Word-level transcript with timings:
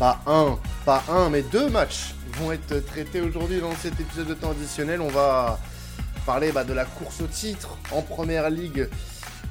pas 0.00 0.18
un, 0.26 0.58
pas 0.86 1.04
un, 1.10 1.28
mais 1.28 1.42
deux 1.42 1.68
matchs 1.68 2.14
vont 2.38 2.52
être 2.52 2.82
traités 2.86 3.20
aujourd'hui 3.20 3.60
dans 3.60 3.74
cet 3.74 4.00
épisode 4.00 4.28
de 4.28 4.32
temps 4.32 4.52
additionnel. 4.52 5.02
On 5.02 5.08
va 5.08 5.60
parler 6.24 6.52
bah, 6.52 6.64
de 6.64 6.72
la 6.72 6.86
course 6.86 7.20
au 7.20 7.26
titre 7.26 7.76
en 7.92 8.00
première 8.00 8.48
ligue 8.48 8.88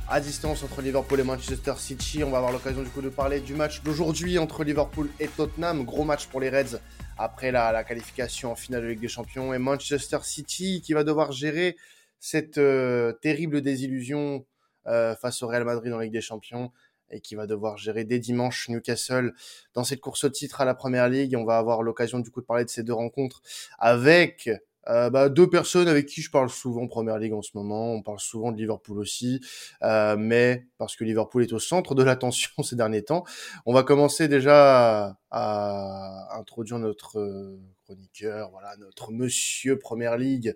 à 0.09 0.19
distance 0.19 0.63
entre 0.63 0.81
Liverpool 0.81 1.19
et 1.19 1.23
Manchester 1.23 1.73
City. 1.77 2.23
On 2.23 2.31
va 2.31 2.37
avoir 2.37 2.51
l'occasion 2.51 2.81
du 2.81 2.89
coup 2.89 3.03
de 3.03 3.09
parler 3.09 3.41
du 3.41 3.53
match 3.53 3.83
d'aujourd'hui 3.83 4.39
entre 4.39 4.63
Liverpool 4.63 5.07
et 5.19 5.27
Tottenham. 5.27 5.85
Gros 5.85 6.03
match 6.03 6.25
pour 6.25 6.39
les 6.41 6.49
Reds 6.49 6.79
après 7.19 7.51
la, 7.51 7.83
qualification 7.83 8.51
en 8.51 8.55
finale 8.55 8.81
de 8.81 8.87
Ligue 8.87 9.01
des 9.01 9.07
Champions. 9.07 9.53
Et 9.53 9.59
Manchester 9.59 10.17
City 10.23 10.81
qui 10.81 10.93
va 10.93 11.03
devoir 11.03 11.31
gérer 11.31 11.77
cette 12.19 12.57
euh, 12.57 13.13
terrible 13.21 13.61
désillusion 13.61 14.47
euh, 14.87 15.15
face 15.15 15.43
au 15.43 15.47
Real 15.47 15.63
Madrid 15.63 15.93
en 15.93 15.99
Ligue 15.99 16.13
des 16.13 16.21
Champions 16.21 16.71
et 17.11 17.21
qui 17.21 17.35
va 17.35 17.47
devoir 17.47 17.77
gérer 17.77 18.03
dès 18.03 18.19
dimanche 18.19 18.69
Newcastle 18.69 19.33
dans 19.73 19.83
cette 19.83 20.01
course 20.01 20.23
au 20.23 20.29
titre 20.29 20.61
à 20.61 20.65
la 20.65 20.75
Première 20.75 21.09
Ligue. 21.09 21.35
On 21.35 21.45
va 21.45 21.57
avoir 21.57 21.83
l'occasion 21.83 22.19
du 22.19 22.29
coup 22.29 22.41
de 22.41 22.45
parler 22.45 22.65
de 22.65 22.69
ces 22.69 22.83
deux 22.83 22.93
rencontres 22.93 23.41
avec 23.77 24.49
euh, 24.87 25.09
bah, 25.09 25.29
deux 25.29 25.49
personnes 25.49 25.87
avec 25.87 26.07
qui 26.07 26.21
je 26.21 26.31
parle 26.31 26.49
souvent 26.49 26.87
Première 26.87 27.19
Ligue 27.19 27.33
en 27.33 27.41
ce 27.41 27.51
moment. 27.53 27.93
On 27.93 28.01
parle 28.01 28.19
souvent 28.19 28.51
de 28.51 28.57
Liverpool 28.57 28.97
aussi, 28.97 29.41
euh, 29.83 30.15
mais 30.17 30.65
parce 30.77 30.95
que 30.95 31.03
Liverpool 31.03 31.43
est 31.43 31.53
au 31.53 31.59
centre 31.59 31.95
de 31.95 32.03
l'attention 32.03 32.51
ces 32.63 32.75
derniers 32.75 33.03
temps, 33.03 33.23
on 33.65 33.73
va 33.73 33.83
commencer 33.83 34.27
déjà 34.27 35.17
à, 35.31 36.37
introduire 36.39 36.79
notre 36.79 37.19
euh, 37.19 37.59
chroniqueur, 37.89 38.51
voilà, 38.51 38.75
notre 38.77 39.11
monsieur 39.11 39.79
Première 39.79 40.15
Ligue. 40.15 40.53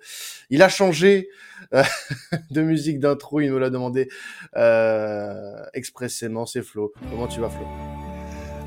Il 0.51 0.61
a 0.61 0.69
changé 0.69 1.29
euh, 1.73 1.81
de 2.51 2.61
musique 2.61 2.99
d'intro, 2.99 3.39
il 3.39 3.49
nous 3.49 3.57
l'a 3.57 3.71
demandé 3.71 4.07
euh, 4.55 5.55
expressément. 5.73 6.45
C'est 6.45 6.61
Flo. 6.61 6.93
Comment 7.09 7.27
tu 7.27 7.39
vas, 7.39 7.49
Flo? 7.49 7.65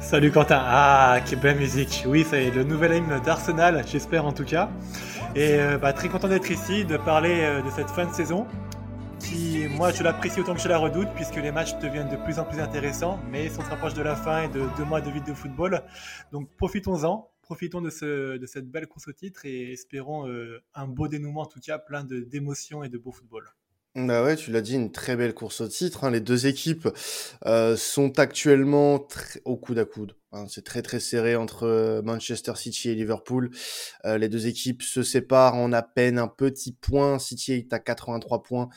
Salut 0.00 0.32
Quentin. 0.32 0.60
Ah, 0.60 1.20
quelle 1.24 1.38
belle 1.38 1.58
musique. 1.58 2.02
Oui, 2.08 2.26
c'est 2.28 2.50
le 2.50 2.64
nouvel 2.64 2.96
hymne 2.96 3.20
d'Arsenal, 3.24 3.84
j'espère 3.86 4.26
en 4.26 4.32
tout 4.32 4.44
cas. 4.44 4.68
Et 5.36 5.60
euh, 5.60 5.78
bah, 5.78 5.92
très 5.92 6.08
content 6.08 6.26
d'être 6.26 6.50
ici, 6.50 6.84
de 6.84 6.96
parler 6.96 7.62
de 7.64 7.70
cette 7.70 7.90
fin 7.90 8.06
de 8.06 8.12
saison 8.14 8.48
qui, 9.20 9.66
moi, 9.68 9.92
je 9.92 10.02
l'apprécie 10.02 10.40
autant 10.40 10.54
que 10.54 10.60
je 10.60 10.68
la 10.68 10.78
redoute 10.78 11.08
puisque 11.14 11.36
les 11.36 11.52
matchs 11.52 11.76
deviennent 11.78 12.08
de 12.08 12.16
plus 12.16 12.40
en 12.40 12.44
plus 12.44 12.60
intéressants, 12.60 13.20
mais 13.30 13.48
on 13.58 13.62
se 13.62 13.70
rapproche 13.70 13.94
de 13.94 14.02
la 14.02 14.16
fin 14.16 14.42
et 14.42 14.48
de 14.48 14.64
deux 14.76 14.84
mois 14.84 15.00
de 15.00 15.10
vie 15.10 15.20
de 15.20 15.34
football. 15.34 15.82
Donc 16.32 16.48
profitons-en, 16.56 17.30
profitons 17.46 17.80
de, 17.80 17.90
ce, 17.90 18.36
de 18.36 18.46
cette 18.46 18.68
belle 18.68 18.88
course 18.88 19.06
au 19.06 19.12
titre 19.12 19.46
et 19.46 19.72
espérons 19.72 20.28
euh, 20.28 20.60
un 20.74 20.88
beau 20.88 21.06
dénouement 21.06 21.42
en 21.42 21.46
tout 21.46 21.60
cas, 21.60 21.78
plein 21.78 22.04
d'émotions 22.04 22.82
et 22.82 22.88
de 22.88 22.98
beau 22.98 23.12
football. 23.12 23.48
Bah 23.94 24.22
ouais, 24.22 24.36
tu 24.36 24.50
l'as 24.50 24.60
dit, 24.60 24.74
une 24.74 24.92
très 24.92 25.16
belle 25.16 25.32
course 25.32 25.62
au 25.62 25.68
titre. 25.68 26.04
Hein. 26.04 26.10
Les 26.10 26.20
deux 26.20 26.46
équipes 26.46 26.88
euh, 27.46 27.76
sont 27.76 28.18
actuellement 28.18 29.06
au 29.46 29.56
coude 29.56 29.78
à 29.78 29.86
coude. 29.86 30.16
Hein. 30.32 30.46
C'est 30.48 30.64
très 30.64 30.82
très 30.82 31.00
serré 31.00 31.34
entre 31.34 31.62
euh, 31.62 32.02
Manchester 32.02 32.56
City 32.56 32.90
et 32.90 32.94
Liverpool. 32.94 33.50
Les 34.04 34.28
deux 34.28 34.48
équipes 34.48 34.82
se 34.82 35.02
séparent 35.02 35.54
en 35.54 35.72
à 35.72 35.82
peine 35.82 36.18
un 36.18 36.28
petit 36.28 36.72
point. 36.72 37.18
City 37.18 37.52
est 37.52 37.72
à 37.72 37.78
83 37.78 38.42
points, 38.42 38.68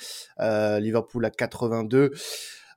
Liverpool 0.80 1.26
à 1.26 1.32
82. 1.32 2.14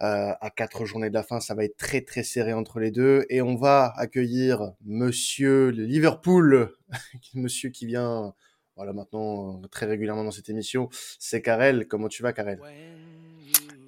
À 0.03 0.50
quatre 0.50 0.84
journées 0.84 1.08
de 1.08 1.14
la 1.14 1.22
fin, 1.22 1.39
ça 1.41 1.55
va 1.55 1.64
être 1.64 1.77
très 1.77 2.00
très 2.00 2.25
serré 2.25 2.53
entre 2.53 2.81
les 2.81 2.91
deux. 2.91 3.25
Et 3.31 3.41
on 3.41 3.55
va 3.55 3.92
accueillir 3.97 4.72
Monsieur 4.84 5.69
Liverpool, 5.69 6.72
Monsieur 7.34 7.70
qui 7.70 7.86
vient 7.86 8.34
voilà, 8.77 8.94
maintenant, 8.94 9.61
euh, 9.62 9.67
très 9.69 9.86
régulièrement 9.86 10.25
dans 10.25 10.31
cette 10.31 10.48
émission, 10.48 10.89
c'est 11.19 11.42
Karel. 11.42 11.86
Comment 11.89 12.09
tu 12.09 12.22
vas, 12.22 12.33
Karel? 12.33 12.59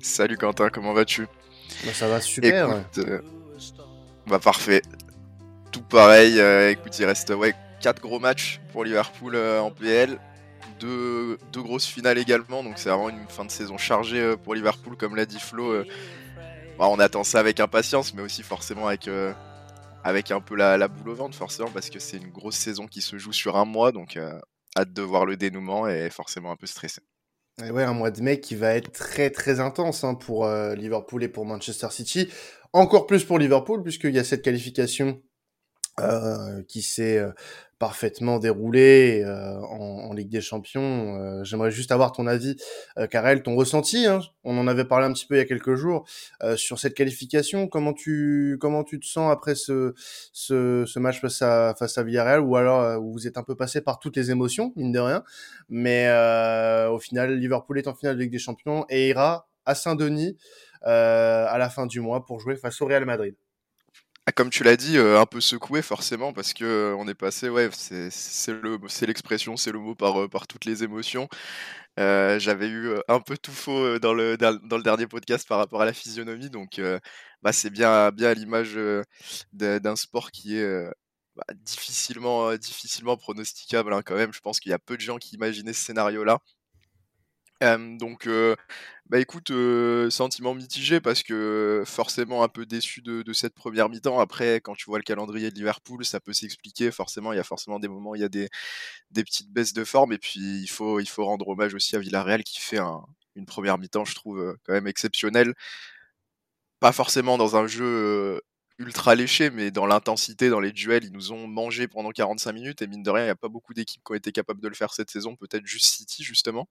Salut 0.01 0.37
Quentin, 0.37 0.69
comment 0.69 0.93
vas-tu? 0.93 1.27
Bah, 1.85 1.93
Ça 1.95 2.07
va 2.07 2.21
super. 2.21 2.69
Écoute, 2.71 3.09
euh, 3.09 3.21
bah 4.27 4.39
parfait. 4.39 4.83
Tout 5.73 5.83
pareil. 5.83 6.39
Euh, 6.39 6.71
écoute, 6.71 6.99
il 6.99 7.07
reste 7.07 7.31
ouais, 7.31 7.55
4 7.81 8.03
gros 8.03 8.21
matchs 8.21 8.61
pour 8.73 8.85
Liverpool 8.85 9.37
en 9.37 9.71
PL. 9.71 10.19
Deux, 10.81 11.39
deux, 11.53 11.63
grosses 11.63 11.87
finales 11.87 12.19
également. 12.19 12.63
Donc 12.63 12.75
c'est 12.77 12.89
vraiment 12.89 13.11
une 13.11 13.29
fin 13.29 13.45
de 13.45 13.51
saison 13.51 13.79
chargée 13.79 14.35
pour 14.43 14.55
Liverpool, 14.55 14.97
comme 14.97 15.17
l'a 15.17 15.27
dit 15.27 15.41
Flo. 15.41 15.85
Bah, 16.79 16.87
on 16.89 16.99
attend 16.99 17.25
ça 17.25 17.39
avec 17.39 17.61
impatience, 17.61 18.15
mais 18.15 18.23
aussi 18.23 18.43
forcément 18.43 18.89
avec 18.89 19.09
avec 20.03 20.31
un 20.31 20.41
peu 20.41 20.55
la, 20.55 20.89
boule 20.89 21.11
au 21.11 21.15
ventre 21.15 21.37
forcément 21.37 21.71
parce 21.71 21.89
que 21.89 21.99
c'est 21.99 22.19
une 22.19 22.31
grosse 22.31 22.57
saison 22.57 22.87
qui 22.87 23.01
se 23.01 23.17
joue 23.17 23.33
sur 23.33 23.57
un 23.57 23.65
mois 23.65 23.93
donc 23.93 24.19
hâte 24.77 24.93
de 24.93 25.03
voir 25.03 25.25
le 25.25 25.37
dénouement 25.37 25.89
et 25.89 26.11
forcément 26.11 26.51
un 26.51 26.57
peu 26.57 26.67
stressé. 26.67 27.01
Et 27.63 27.71
ouais, 27.71 27.85
un 27.85 27.93
mois 27.93 28.11
de 28.11 28.21
mai 28.21 28.41
qui 28.41 28.57
va 28.57 28.75
être 28.75 28.91
très 28.91 29.31
très 29.31 29.61
intense 29.61 30.03
hein, 30.03 30.15
pour 30.15 30.45
euh, 30.45 30.75
Liverpool 30.75 31.23
et 31.23 31.29
pour 31.29 31.47
Manchester 31.47 31.89
City. 31.91 32.29
Encore 32.73 33.07
plus 33.07 33.25
pour 33.25 33.39
Liverpool 33.39 33.83
puisqu'il 33.83 34.15
y 34.15 34.19
a 34.19 34.25
cette 34.25 34.43
qualification 34.43 35.23
euh, 36.01 36.63
qui 36.67 36.83
s'est 36.83 37.19
euh, 37.19 37.31
parfaitement 37.79 38.39
déroulé 38.39 39.23
euh, 39.25 39.59
en, 39.61 40.13
Ligue 40.13 40.29
des 40.29 40.41
Champions. 40.41 41.17
Euh, 41.17 41.45
j'aimerais 41.45 41.71
juste 41.71 41.91
avoir 41.91 42.13
ton 42.13 42.27
avis, 42.27 42.57
euh, 42.99 43.07
Karel, 43.07 43.43
ton 43.43 43.57
ressenti. 43.57 44.07
Hein. 44.07 44.21
on 44.45 44.57
en 44.59 44.67
avait 44.67 44.85
parlé 44.85 45.07
un 45.07 45.13
petit 45.13 45.27
peu 45.27 45.35
il 45.35 45.39
y 45.39 45.41
a 45.41 45.45
quelques 45.45 45.75
jours 45.75 46.07
sur 46.57 46.79
cette 46.79 46.95
qualification. 46.95 47.67
Comment 47.67 47.93
tu 47.93 48.59
comment 48.61 48.85
tu 48.85 49.01
te 49.01 49.07
sens 49.07 49.33
après 49.33 49.55
ce 49.55 49.95
ce, 50.33 50.85
ce 50.87 50.99
match 50.99 51.21
face 51.21 51.43
à 51.43 51.75
face 51.79 51.99
à 51.99 52.03
Villarreal, 52.03 52.41
ou 52.41 52.57
alors 52.57 53.03
où 53.03 53.13
vous 53.13 53.27
êtes 53.27 53.39
un 53.39 53.43
peu 53.43 53.57
passé 53.57 53.81
par 53.81 53.99
toutes 53.99 54.17
les 54.17 54.31
émotions, 54.31 54.73
mine 54.77 54.93
de 54.93 55.01
rien. 55.01 55.25
Mais 55.69 56.09
au 56.89 56.99
final, 56.99 57.39
Liverpool 57.39 57.79
est 57.79 57.89
en 57.89 57.95
finale 57.95 58.17
de 58.17 58.23
Ligue 58.23 58.33
des 58.33 58.39
Champions 58.39 58.85
et 58.89 59.09
ira 59.09 59.49
à 59.67 59.75
Saint-Denis 59.75 60.37
à 60.83 61.57
la 61.59 61.71
fin 61.71 61.87
du 61.87 62.01
mois 62.01 62.25
pour 62.25 62.41
jouer 62.41 62.57
face 62.57 62.81
au 62.83 62.87
Real 62.87 63.05
Madrid. 63.05 63.35
Ah, 64.27 64.33
comme 64.33 64.49
tu 64.49 64.65
l'as 64.65 64.77
dit, 64.77 64.97
euh, 64.97 65.21
un 65.21 65.27
peu 65.27 65.39
secoué 65.43 65.83
forcément 65.83 66.33
parce 66.33 66.55
que 66.55 66.65
euh, 66.65 66.97
on 66.97 67.07
est 67.09 67.15
passé, 67.15 67.51
ouais, 67.51 67.69
c'est 67.73 68.09
le, 68.53 68.79
c'est 68.89 69.05
l'expression, 69.07 69.59
c'est 69.59 69.71
le 69.71 69.79
mot 69.79 69.95
par 69.95 70.19
euh, 70.23 70.29
par 70.29 70.47
toutes 70.47 70.65
les 70.65 70.83
émotions. 70.83 71.29
J'avais 71.99 72.69
eu 72.69 72.95
un 73.09 73.21
peu 73.21 73.37
tout 73.39 73.53
faux 73.53 73.99
dans 73.99 74.15
le 74.15 74.37
dans 74.39 74.77
le 74.77 74.83
dernier 74.83 75.07
podcast 75.07 75.47
par 75.47 75.59
rapport 75.59 75.83
à 75.83 75.85
la 75.85 75.93
physionomie, 75.93 76.51
donc 76.51 76.81
bah 77.43 77.53
c'est 77.53 77.71
bien 77.71 78.11
bien 78.13 78.31
à 78.31 78.35
l'image 78.35 78.79
d'un 79.53 79.97
sport 79.97 80.31
qui 80.31 80.57
est 80.57 80.87
bah, 81.37 81.45
difficilement 81.55 82.55
difficilement 82.57 83.17
pronosticable 83.17 83.93
hein, 83.95 84.03
quand 84.05 84.17
même. 84.17 84.33
Je 84.33 84.41
pense 84.41 84.61
qu'il 84.61 84.71
y 84.71 84.73
a 84.75 84.79
peu 84.79 84.97
de 84.97 85.03
gens 85.03 85.19
qui 85.19 85.37
imaginaient 85.37 85.73
ce 85.75 85.85
scénario-là 85.85 86.41
donc, 87.61 88.29
bah 89.07 89.21
écoute, 89.21 89.53
sentiment 90.11 90.55
mitigé 90.55 91.01
parce 91.01 91.23
que 91.23 91.83
forcément 91.87 92.43
un 92.43 92.49
peu 92.49 92.67
déçu 92.67 93.03
de, 93.03 93.33
cette 93.33 93.55
première 93.55 93.89
mi-temps. 93.89 94.19
Après, 94.19 94.57
quand 94.57 94.75
tu 94.75 94.87
vois 94.87 94.99
le 94.99 95.05
calendrier 95.05 95.51
de 95.51 95.55
Liverpool, 95.55 96.05
ça 96.05 96.21
peut 96.21 96.33
s'expliquer. 96.33 96.91
Forcément, 96.91 97.33
il 97.33 97.37
y 97.37 97.41
a 97.41 97.45
forcément 97.45 97.79
des 97.79 97.89
moments 97.89 98.11
où 98.11 98.17
il 98.17 98.23
y 98.23 98.25
a 98.25 98.29
des, 98.29 98.49
petites 99.15 99.51
baisses 99.51 99.73
de 99.75 99.85
forme. 99.85 100.13
Et 100.13 100.19
puis, 100.19 100.41
il 100.41 100.69
faut, 100.69 101.01
il 101.01 101.09
faut 101.09 101.25
rendre 101.25 101.49
hommage 101.49 101.75
aussi 101.75 101.97
à 101.97 101.99
Villarreal 101.99 102.45
qui 102.45 102.61
fait 102.61 102.79
une 103.37 103.47
première 103.47 103.79
mi-temps, 103.79 104.05
je 104.05 104.15
trouve, 104.15 104.57
quand 104.65 104.73
même 104.73 104.87
exceptionnelle. 104.87 105.55
Pas 106.81 106.93
forcément 106.93 107.39
dans 107.39 107.57
un 107.57 107.67
jeu 107.67 108.41
ultra 108.79 109.15
léché, 109.15 109.51
mais 109.51 109.71
dans 109.71 109.87
l'intensité, 109.87 110.49
dans 110.49 110.61
les 110.61 110.73
duels, 110.73 111.05
ils 111.05 111.13
nous 111.13 111.33
ont 111.33 111.47
mangé 111.47 111.89
pendant 111.89 112.11
45 112.11 112.53
minutes. 112.53 112.83
Et 112.83 112.87
mine 112.87 113.03
de 113.03 113.11
rien, 113.11 113.25
il 113.25 113.27
n'y 113.27 113.31
a 113.31 113.37
pas 113.37 113.49
beaucoup 113.49 113.75
d'équipes 113.75 114.03
qui 114.05 114.13
ont 114.13 114.17
été 114.17 114.33
capables 114.33 114.61
de 114.61 114.69
le 114.69 114.75
faire 114.75 114.93
cette 114.93 115.11
saison. 115.11 115.37
Peut-être 115.37 115.67
juste 115.67 115.87
City, 115.87 116.25
justement. 116.25 116.69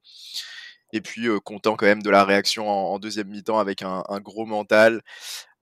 Et 0.94 1.02
puis 1.02 1.28
content 1.44 1.76
quand 1.76 1.86
même 1.86 2.04
de 2.04 2.10
la 2.10 2.24
réaction 2.24 2.70
en, 2.70 3.00
deuxième 3.00 3.28
mi-temps 3.28 3.60
avec 3.60 3.82
un, 3.82 4.04
gros 4.22 4.46
mental. 4.46 5.02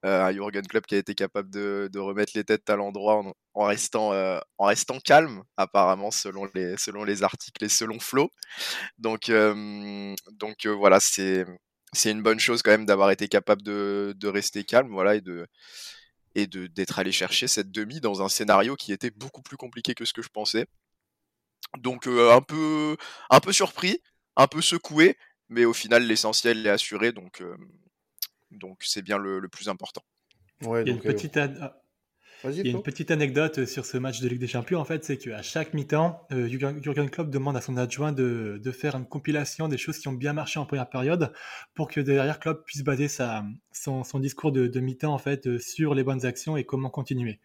Un 0.04 0.32
Jurgen 0.32 0.66
Klopp 0.66 0.86
qui 0.86 0.94
a 0.94 0.98
été 0.98 1.14
capable 1.14 1.50
de, 1.50 1.98
remettre 1.98 2.32
les 2.36 2.44
têtes 2.44 2.68
à 2.70 2.76
l'endroit 2.76 3.24
en, 3.54 3.64
restant, 3.64 4.12
en 4.58 4.64
restant 4.66 5.00
calme, 5.00 5.42
apparemment, 5.56 6.10
selon 6.10 6.46
les, 6.54 6.76
selon 6.76 7.02
les 7.02 7.22
articles 7.22 7.64
et 7.64 7.68
selon 7.68 7.98
Flo. 7.98 8.30
Donc, 8.98 9.32
donc 10.32 10.66
voilà, 10.66 11.00
c'est, 11.00 11.46
c'est 11.92 12.10
une 12.10 12.22
bonne 12.22 12.40
chose 12.40 12.62
quand 12.62 12.70
même 12.70 12.86
d'avoir 12.86 13.10
été 13.10 13.28
capable 13.28 13.62
de, 13.62 14.26
rester 14.26 14.64
calme 14.64 14.90
voilà, 14.92 15.14
et 15.16 15.20
de 15.20 15.46
et 16.34 16.46
d'être 16.46 16.98
allé 16.98 17.12
chercher 17.12 17.46
cette 17.46 17.70
demi 17.70 18.00
dans 18.00 18.22
un 18.22 18.28
scénario 18.28 18.74
qui 18.74 18.92
était 18.92 19.10
beaucoup 19.10 19.42
plus 19.42 19.58
compliqué 19.58 19.94
que 19.94 20.06
ce 20.06 20.14
que 20.14 20.22
je 20.22 20.30
pensais. 20.30 20.66
Donc 21.78 22.06
un, 22.06 22.40
peu, 22.40 22.96
un 23.30 23.40
peu 23.40 23.52
surpris, 23.52 24.00
un 24.36 24.46
peu 24.46 24.60
secoué, 24.60 25.16
mais 25.48 25.64
au 25.64 25.72
final, 25.72 26.04
l'essentiel 26.04 26.66
est 26.66 26.70
assuré, 26.70 27.12
donc 27.12 27.42
donc 28.52 28.78
c'est 28.82 29.02
bien 29.02 29.18
le, 29.18 29.48
plus 29.48 29.68
important. 29.68 30.02
Ouais, 30.62 30.82
Il 30.82 30.88
y 30.88 30.90
a 30.90 30.94
une 30.94 31.00
petite, 31.00 31.38
il 32.44 32.66
y 32.66 32.68
a 32.68 32.70
une 32.70 32.82
petite 32.82 33.10
anecdote 33.10 33.64
sur 33.66 33.86
ce 33.86 33.96
match 33.98 34.20
de 34.20 34.28
Ligue 34.28 34.40
des 34.40 34.46
Champions, 34.46 34.80
en 34.80 34.84
fait, 34.84 35.04
c'est 35.04 35.16
qu'à 35.16 35.42
chaque 35.42 35.74
mi-temps, 35.74 36.26
euh, 36.32 36.48
Jurgen 36.48 37.10
Klopp 37.10 37.30
demande 37.30 37.56
à 37.56 37.60
son 37.60 37.76
adjoint 37.76 38.12
de, 38.12 38.60
de, 38.62 38.70
faire 38.72 38.96
une 38.96 39.06
compilation 39.06 39.68
des 39.68 39.78
choses 39.78 39.98
qui 39.98 40.08
ont 40.08 40.12
bien 40.12 40.32
marché 40.32 40.58
en 40.58 40.66
première 40.66 40.88
période 40.88 41.32
pour 41.74 41.88
que 41.88 42.00
derrière 42.00 42.40
Klopp 42.40 42.64
puisse 42.64 42.82
baser 42.82 43.08
sa, 43.08 43.44
son, 43.72 44.04
son 44.04 44.18
discours 44.18 44.52
de, 44.52 44.66
de 44.66 44.80
mi-temps, 44.80 45.12
en 45.12 45.18
fait, 45.18 45.46
euh, 45.46 45.58
sur 45.58 45.94
les 45.94 46.04
bonnes 46.04 46.24
actions 46.24 46.56
et 46.56 46.64
comment 46.64 46.90
continuer. 46.90 47.40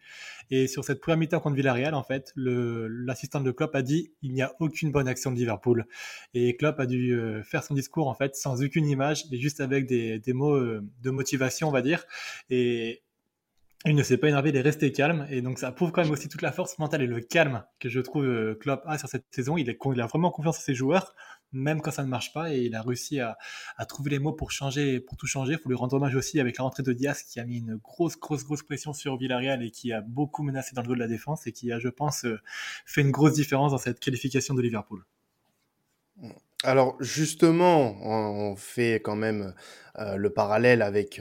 Et 0.50 0.66
sur 0.66 0.84
cette 0.84 1.00
première 1.00 1.18
mi-temps 1.18 1.40
contre 1.40 1.56
Villarreal, 1.56 1.94
en 1.94 2.02
fait, 2.02 2.32
l'assistant 2.36 3.40
de 3.40 3.50
Klopp 3.50 3.74
a 3.74 3.82
dit 3.82 4.12
il 4.22 4.32
n'y 4.32 4.42
a 4.42 4.54
aucune 4.60 4.90
bonne 4.90 5.08
action 5.08 5.30
de 5.30 5.36
Liverpool. 5.36 5.86
Et 6.34 6.56
Klopp 6.56 6.80
a 6.80 6.86
dû 6.86 7.12
euh, 7.12 7.42
faire 7.42 7.62
son 7.62 7.74
discours, 7.74 8.08
en 8.08 8.14
fait, 8.14 8.34
sans 8.34 8.62
aucune 8.62 8.86
image 8.86 9.24
et 9.30 9.38
juste 9.38 9.60
avec 9.60 9.86
des, 9.86 10.18
des 10.18 10.32
mots 10.32 10.54
euh, 10.54 10.82
de 11.02 11.10
motivation, 11.10 11.68
on 11.68 11.72
va 11.72 11.82
dire. 11.82 12.04
Et 12.50 13.02
il 13.84 13.94
ne 13.94 14.02
s'est 14.02 14.18
pas 14.18 14.28
énervé, 14.28 14.50
il 14.50 14.56
est 14.56 14.60
resté 14.60 14.90
calme. 14.90 15.26
Et 15.30 15.40
donc, 15.40 15.60
ça 15.60 15.70
prouve 15.70 15.92
quand 15.92 16.02
même 16.02 16.10
aussi 16.10 16.28
toute 16.28 16.42
la 16.42 16.50
force 16.50 16.78
mentale 16.78 17.02
et 17.02 17.06
le 17.06 17.20
calme 17.20 17.64
que 17.78 17.88
je 17.88 18.00
trouve 18.00 18.24
euh, 18.24 18.54
Klopp 18.56 18.82
a 18.86 18.98
sur 18.98 19.08
cette 19.08 19.26
saison. 19.30 19.56
Il, 19.56 19.70
a 19.70 20.06
vraiment 20.06 20.32
confiance 20.32 20.58
en 20.58 20.60
ses 20.60 20.74
joueurs, 20.74 21.14
même 21.52 21.80
quand 21.80 21.92
ça 21.92 22.02
ne 22.02 22.08
marche 22.08 22.32
pas. 22.32 22.52
Et 22.52 22.62
il 22.62 22.74
a 22.74 22.82
réussi 22.82 23.20
à, 23.20 23.38
trouver 23.88 24.10
les 24.10 24.18
mots 24.18 24.32
pour 24.32 24.50
changer, 24.50 24.98
pour 24.98 25.16
tout 25.16 25.28
changer. 25.28 25.52
Il 25.52 25.58
faut 25.58 25.68
lui 25.68 25.76
rendre 25.76 25.94
hommage 25.94 26.16
aussi 26.16 26.40
avec 26.40 26.58
la 26.58 26.64
rentrée 26.64 26.82
de 26.82 26.92
Diaz 26.92 27.22
qui 27.22 27.38
a 27.38 27.44
mis 27.44 27.58
une 27.58 27.76
grosse, 27.76 28.18
grosse, 28.18 28.44
grosse 28.44 28.64
pression 28.64 28.92
sur 28.92 29.16
Villarreal 29.16 29.62
et 29.62 29.70
qui 29.70 29.92
a 29.92 30.00
beaucoup 30.00 30.42
menacé 30.42 30.74
dans 30.74 30.82
le 30.82 30.88
dos 30.88 30.94
de 30.94 31.00
la 31.00 31.08
défense 31.08 31.46
et 31.46 31.52
qui 31.52 31.70
a, 31.70 31.78
je 31.78 31.88
pense, 31.88 32.24
euh, 32.24 32.40
fait 32.84 33.02
une 33.02 33.12
grosse 33.12 33.34
différence 33.34 33.70
dans 33.70 33.78
cette 33.78 34.00
qualification 34.00 34.54
de 34.54 34.62
Liverpool. 34.62 35.04
Alors, 36.64 36.96
justement, 36.98 37.96
on 38.02 38.56
fait 38.56 38.94
quand 38.94 39.14
même 39.14 39.54
euh, 40.00 40.16
le 40.16 40.30
parallèle 40.30 40.82
avec. 40.82 41.20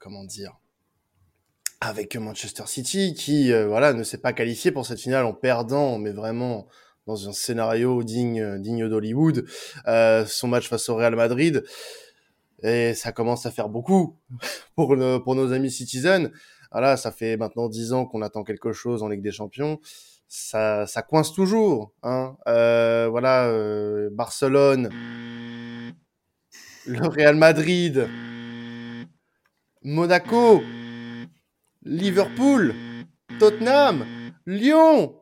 Comment 0.00 0.24
dire 0.24 0.60
avec 1.80 2.14
Manchester 2.16 2.64
City 2.66 3.14
qui 3.14 3.52
euh, 3.52 3.66
voilà 3.66 3.92
ne 3.94 4.02
s'est 4.02 4.18
pas 4.18 4.32
qualifié 4.32 4.70
pour 4.70 4.86
cette 4.86 5.00
finale 5.00 5.24
en 5.24 5.32
perdant 5.32 5.98
mais 5.98 6.10
vraiment 6.10 6.68
dans 7.06 7.28
un 7.28 7.32
scénario 7.32 8.02
digne 8.02 8.58
digne 8.58 8.88
d'Hollywood 8.88 9.46
euh, 9.88 10.26
son 10.26 10.48
match 10.48 10.68
face 10.68 10.88
au 10.88 10.96
Real 10.96 11.16
Madrid. 11.16 11.64
Et 12.62 12.92
ça 12.92 13.10
commence 13.10 13.46
à 13.46 13.50
faire 13.50 13.70
beaucoup 13.70 14.18
pour 14.76 14.94
nos 14.96 15.52
amis 15.52 15.70
Citizen 15.70 16.30
voilà 16.70 16.96
ça 16.96 17.10
fait 17.10 17.36
maintenant 17.36 17.68
dix 17.68 17.92
ans 17.92 18.04
qu'on 18.04 18.22
attend 18.22 18.44
quelque 18.44 18.72
chose 18.72 19.02
en 19.02 19.08
Ligue 19.08 19.22
des 19.22 19.32
Champions. 19.32 19.80
Ça 20.28 20.86
ça 20.86 21.02
coince 21.02 21.32
toujours 21.32 21.92
hein. 22.02 22.36
Euh, 22.46 23.08
voilà 23.10 23.46
euh, 23.46 24.10
Barcelone 24.12 24.90
le 26.86 27.06
Real 27.08 27.36
Madrid 27.36 28.06
Monaco 29.82 30.62
Liverpool, 31.82 32.74
Tottenham, 33.38 34.04
Lyon, 34.44 35.16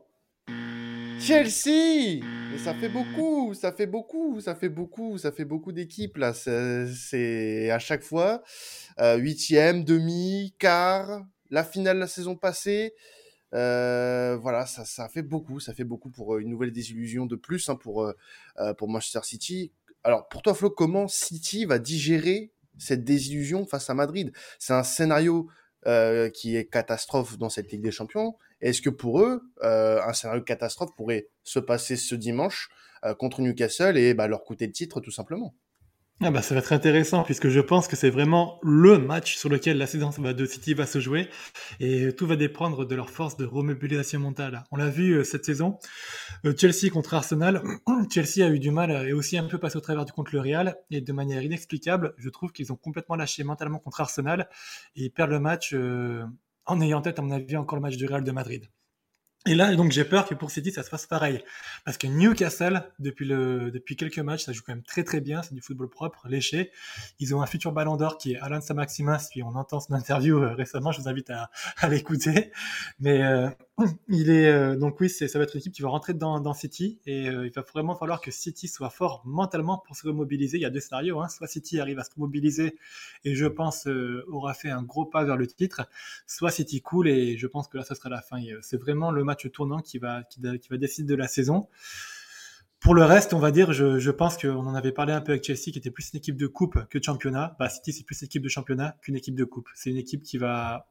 Chelsea. 1.17 2.19
Mais 2.51 2.57
ça 2.57 2.73
fait 2.73 2.89
beaucoup, 2.89 3.53
ça 3.53 3.71
fait 3.71 3.85
beaucoup, 3.85 4.41
ça 4.41 4.55
fait 4.55 4.67
beaucoup, 4.67 5.17
ça 5.17 5.31
fait 5.31 5.45
beaucoup 5.45 5.71
d'équipes 5.71 6.17
là. 6.17 6.33
C'est 6.33 7.71
à 7.71 7.79
chaque 7.79 8.03
fois 8.03 8.43
euh, 8.99 9.15
huitième, 9.15 9.85
demi, 9.85 10.53
quart, 10.59 11.23
la 11.49 11.63
finale 11.63 11.97
la 11.97 12.07
saison 12.07 12.35
passée. 12.35 12.95
Euh, 13.53 14.37
voilà, 14.41 14.65
ça, 14.65 15.07
fait 15.07 15.23
beaucoup, 15.23 15.61
ça 15.61 15.73
fait 15.73 15.85
beaucoup 15.85 16.09
pour 16.09 16.35
euh, 16.35 16.39
une 16.39 16.49
nouvelle 16.49 16.73
désillusion 16.73 17.25
de 17.25 17.37
plus 17.37 17.69
hein, 17.69 17.77
pour, 17.77 18.11
pour 18.77 18.89
Manchester 18.89 19.21
City. 19.23 19.71
Alors 20.03 20.27
pour 20.27 20.41
toi 20.41 20.53
Flo, 20.53 20.69
comment 20.69 21.07
City 21.07 21.63
va 21.63 21.79
digérer 21.79 22.51
cette 22.79 23.03
désillusion 23.03 23.65
face 23.65 23.89
à 23.89 23.93
Madrid 23.93 24.31
C'est 24.57 24.73
un 24.73 24.83
scénario 24.83 25.47
euh, 25.87 26.29
qui 26.29 26.57
est 26.57 26.65
catastrophe 26.65 27.37
dans 27.37 27.49
cette 27.49 27.71
Ligue 27.71 27.81
des 27.81 27.91
Champions. 27.91 28.35
Est-ce 28.59 28.81
que 28.81 28.89
pour 28.89 29.21
eux, 29.21 29.41
euh, 29.63 30.01
un 30.03 30.11
scénario 30.11 30.41
catastrophe 30.41 30.93
pourrait 30.97 31.29
se 31.43 31.59
passer 31.59 31.95
ce 31.95 32.15
dimanche 32.15 32.69
euh, 33.05 33.13
contre 33.13 33.41
Newcastle 33.41 33.97
et 33.97 34.13
bah, 34.13 34.27
leur 34.27 34.43
coûter 34.43 34.67
le 34.67 34.73
titre 34.73 34.99
tout 34.99 35.11
simplement? 35.11 35.55
Ah 36.21 36.31
bah 36.31 36.41
ça 36.41 36.53
va 36.53 36.59
être 36.59 36.73
intéressant 36.73 37.23
puisque 37.23 37.47
je 37.47 37.61
pense 37.61 37.87
que 37.87 37.95
c'est 37.95 38.09
vraiment 38.09 38.59
le 38.61 38.97
match 38.99 39.37
sur 39.37 39.47
lequel 39.47 39.77
la 39.77 39.87
saison 39.87 40.09
de 40.09 40.45
City 40.45 40.73
va 40.73 40.85
se 40.85 40.99
jouer 40.99 41.29
et 41.79 42.11
tout 42.11 42.27
va 42.27 42.35
dépendre 42.35 42.85
de 42.85 42.93
leur 42.93 43.09
force 43.09 43.37
de 43.37 43.45
remobilisation 43.45 44.19
mentale. 44.19 44.65
On 44.71 44.75
l'a 44.75 44.89
vu 44.89 45.13
euh, 45.13 45.23
cette 45.23 45.45
saison, 45.45 45.79
euh, 46.45 46.53
Chelsea 46.57 46.91
contre 46.91 47.13
Arsenal, 47.13 47.63
Chelsea 48.11 48.45
a 48.45 48.49
eu 48.49 48.59
du 48.59 48.69
mal 48.69 48.91
et 49.07 49.13
aussi 49.13 49.37
un 49.37 49.45
peu 49.45 49.59
passé 49.59 49.77
au 49.77 49.81
travers 49.81 50.03
du 50.03 50.11
contre 50.11 50.35
le 50.35 50.41
Real 50.41 50.75
et 50.91 50.99
de 50.99 51.13
manière 51.13 51.41
inexplicable, 51.41 52.13
je 52.17 52.27
trouve 52.27 52.51
qu'ils 52.51 52.73
ont 52.73 52.77
complètement 52.77 53.15
lâché 53.15 53.45
mentalement 53.45 53.79
contre 53.79 54.01
Arsenal 54.01 54.49
et 54.97 55.05
ils 55.05 55.11
perdent 55.11 55.31
le 55.31 55.39
match 55.39 55.73
euh, 55.73 56.25
en 56.65 56.81
ayant 56.81 56.99
en 56.99 57.01
tête 57.01 57.19
à 57.19 57.21
mon 57.21 57.31
avis 57.31 57.55
encore 57.55 57.77
le 57.77 57.81
match 57.81 57.95
du 57.95 58.05
Real 58.05 58.25
de 58.25 58.31
Madrid. 58.31 58.69
Et 59.45 59.55
là, 59.55 59.73
donc, 59.75 59.93
j'ai 59.93 60.03
peur 60.03 60.27
que 60.27 60.35
pour 60.35 60.51
City, 60.51 60.71
ça 60.71 60.83
se 60.83 60.89
fasse 60.89 61.07
pareil. 61.07 61.41
Parce 61.85 61.97
que 61.97 62.07
Newcastle, 62.07 62.83
depuis, 62.99 63.25
depuis 63.25 63.95
quelques 63.95 64.19
matchs, 64.19 64.43
ça 64.43 64.51
joue 64.51 64.61
quand 64.65 64.73
même 64.73 64.83
très 64.83 65.03
très 65.03 65.21
bien. 65.21 65.41
C'est 65.41 65.53
du 65.53 65.61
football 65.61 65.89
propre, 65.89 66.27
léché. 66.27 66.71
Ils 67.19 67.33
ont 67.33 67.41
un 67.41 67.45
futur 67.45 67.71
ballon 67.71 67.95
d'or 67.95 68.17
qui 68.17 68.33
est 68.33 68.39
Alan 68.39 68.59
Samaximas. 68.59 69.29
Puis 69.31 69.41
on 69.41 69.55
entend 69.55 69.79
son 69.79 69.93
interview 69.93 70.43
euh, 70.43 70.53
récemment. 70.53 70.91
Je 70.91 71.01
vous 71.01 71.07
invite 71.07 71.29
à, 71.29 71.49
à 71.77 71.87
l'écouter. 71.87 72.51
Mais 72.99 73.23
euh, 73.23 73.49
il 74.07 74.29
est 74.29 74.47
euh, 74.47 74.75
donc 74.75 74.99
oui, 74.99 75.09
ça 75.09 75.25
va 75.37 75.43
être 75.43 75.55
une 75.55 75.59
équipe 75.59 75.73
qui 75.73 75.81
va 75.81 75.89
rentrer 75.89 76.13
dans, 76.13 76.53
City 76.53 76.99
et 77.05 77.29
euh, 77.29 77.47
il 77.47 77.53
va 77.53 77.61
vraiment 77.61 77.95
falloir 77.95 78.21
que 78.21 78.31
City 78.31 78.67
soit 78.67 78.89
fort 78.89 79.21
mentalement 79.25 79.77
pour 79.77 79.95
se 79.95 80.07
remobiliser. 80.07 80.57
Il 80.57 80.61
y 80.61 80.65
a 80.65 80.69
deux 80.69 80.79
scénarios, 80.79 81.21
hein. 81.21 81.29
soit 81.29 81.47
City 81.47 81.79
arrive 81.79 81.99
à 81.99 82.03
se 82.03 82.11
remobiliser 82.15 82.77
et 83.23 83.35
je 83.35 83.45
pense 83.45 83.87
euh, 83.87 84.23
aura 84.27 84.53
fait 84.53 84.69
un 84.69 84.83
gros 84.83 85.05
pas 85.05 85.23
vers 85.23 85.37
le 85.37 85.47
titre, 85.47 85.87
soit 86.27 86.51
City 86.51 86.81
cool 86.81 87.07
et 87.07 87.37
je 87.37 87.47
pense 87.47 87.67
que 87.67 87.77
là 87.77 87.83
ça 87.83 87.95
sera 87.95 88.09
la 88.09 88.21
fin. 88.21 88.37
C'est 88.61 88.79
vraiment 88.79 89.11
le 89.11 89.23
match 89.23 89.49
tournant 89.51 89.79
qui 89.79 89.97
va 89.97 90.23
qui, 90.23 90.39
va 90.41 90.77
décider 90.77 91.07
de 91.07 91.15
la 91.15 91.27
saison. 91.27 91.67
Pour 92.79 92.95
le 92.95 93.03
reste, 93.03 93.33
on 93.33 93.39
va 93.39 93.51
dire, 93.51 93.73
je, 93.73 93.99
je 93.99 94.11
pense 94.11 94.37
qu'on 94.37 94.65
en 94.65 94.73
avait 94.73 94.93
parlé 94.93 95.11
un 95.11 95.19
peu 95.19 95.33
avec 95.33 95.43
Chelsea, 95.43 95.71
qui 95.73 95.77
était 95.77 95.91
plus 95.91 96.11
une 96.13 96.17
équipe 96.17 96.37
de 96.37 96.47
coupe 96.47 96.79
que 96.89 96.97
de 96.97 97.03
championnat. 97.03 97.57
Bah, 97.59 97.67
City, 97.67 97.91
c'est 97.91 98.05
plus 98.05 98.21
une 98.21 98.27
équipe 98.27 98.41
de 98.41 98.47
championnat 98.47 98.95
qu'une 99.01 99.17
équipe 99.17 99.35
de 99.35 99.43
coupe. 99.43 99.67
C'est 99.75 99.89
une 99.89 99.97
équipe 99.97 100.23
qui 100.23 100.37
va 100.37 100.87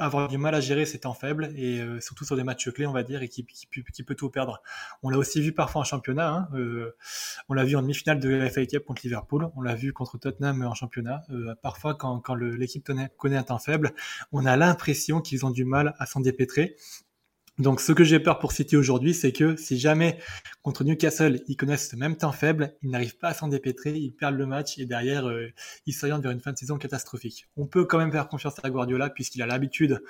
avoir 0.00 0.28
du 0.28 0.38
mal 0.38 0.54
à 0.54 0.60
gérer 0.60 0.86
ses 0.86 1.00
temps 1.00 1.14
faibles 1.14 1.52
et 1.54 1.80
euh, 1.80 2.00
surtout 2.00 2.24
sur 2.24 2.36
des 2.36 2.42
matchs 2.42 2.70
clés, 2.70 2.86
on 2.86 2.92
va 2.92 3.02
dire, 3.02 3.22
et 3.22 3.28
qui, 3.28 3.44
peut 3.44 4.14
tout 4.14 4.30
perdre. 4.30 4.62
On 5.02 5.10
l'a 5.10 5.18
aussi 5.18 5.40
vu 5.40 5.52
parfois 5.52 5.82
en 5.82 5.84
championnat. 5.84 6.28
Hein, 6.28 6.48
euh, 6.54 6.96
on 7.48 7.54
l'a 7.54 7.64
vu 7.64 7.76
en 7.76 7.82
demi-finale 7.82 8.18
de 8.18 8.28
la 8.30 8.50
FA 8.50 8.64
Cup 8.66 8.84
contre 8.84 9.02
Liverpool. 9.04 9.50
On 9.54 9.60
l'a 9.60 9.74
vu 9.74 9.92
contre 9.92 10.18
Tottenham 10.18 10.62
en 10.62 10.74
championnat. 10.74 11.22
Euh, 11.30 11.54
parfois, 11.62 11.94
quand, 11.94 12.18
quand 12.20 12.34
l'équipe 12.34 12.90
connaît 13.16 13.36
un 13.36 13.42
temps 13.42 13.58
faible, 13.58 13.92
on 14.32 14.46
a 14.46 14.56
l'impression 14.56 15.20
qu'ils 15.20 15.44
ont 15.44 15.50
du 15.50 15.64
mal 15.64 15.94
à 15.98 16.06
s'en 16.06 16.20
dépêtrer. 16.20 16.76
Donc, 17.60 17.82
ce 17.82 17.92
que 17.92 18.04
j'ai 18.04 18.20
peur 18.20 18.38
pour 18.38 18.52
City 18.52 18.74
aujourd'hui, 18.74 19.12
c'est 19.12 19.32
que 19.32 19.54
si 19.54 19.78
jamais 19.78 20.18
contre 20.62 20.82
Newcastle, 20.82 21.42
ils 21.46 21.56
connaissent 21.56 21.90
ce 21.90 21.96
même 21.96 22.16
temps 22.16 22.32
faible, 22.32 22.74
ils 22.82 22.90
n'arrivent 22.90 23.18
pas 23.18 23.28
à 23.28 23.34
s'en 23.34 23.48
dépêtrer, 23.48 23.92
ils 23.92 24.12
perdent 24.12 24.36
le 24.36 24.46
match 24.46 24.78
et 24.78 24.86
derrière, 24.86 25.28
euh, 25.28 25.52
ils 25.84 25.92
s'orientent 25.92 26.22
vers 26.22 26.32
une 26.32 26.40
fin 26.40 26.52
de 26.52 26.56
saison 26.56 26.78
catastrophique. 26.78 27.48
On 27.58 27.66
peut 27.66 27.84
quand 27.84 27.98
même 27.98 28.12
faire 28.12 28.28
confiance 28.28 28.54
à 28.62 28.70
Guardiola 28.70 29.10
puisqu'il 29.10 29.42
a 29.42 29.46
l'habitude 29.46 30.02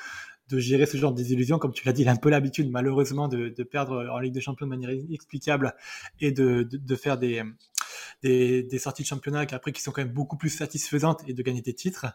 de 0.49 0.59
gérer 0.61 0.87
ce 0.87 0.97
genre 0.97 1.11
de 1.11 1.17
désillusions. 1.17 1.59
Comme 1.59 1.73
tu 1.73 1.85
l'as 1.85 1.93
dit, 1.93 2.03
il 2.03 2.09
a 2.09 2.13
un 2.13 2.17
peu 2.17 2.31
l'habitude, 2.31 2.71
malheureusement, 2.71 3.27
de, 3.27 3.51
perdre 3.65 4.09
en 4.13 4.21
Ligue 4.21 4.35
des 4.35 4.41
Champions 4.41 4.67
de 4.67 4.71
manière 4.71 4.93
inexplicable 4.93 5.75
et 6.21 6.31
de 6.31 6.97
faire 6.97 7.19
des, 7.19 7.43
des, 8.23 8.63
des, 8.63 8.79
sorties 8.79 9.03
de 9.03 9.09
championnat 9.09 9.47
qui 9.47 9.55
après 9.55 9.73
qui 9.73 9.83
sont 9.83 9.93
quand 9.93 10.03
même 10.03 10.13
beaucoup 10.13 10.37
plus 10.37 10.51
satisfaisantes 10.51 11.23
et 11.27 11.35
de 11.35 11.43
gagner 11.43 11.63
des 11.63 11.75
titres. 11.75 12.07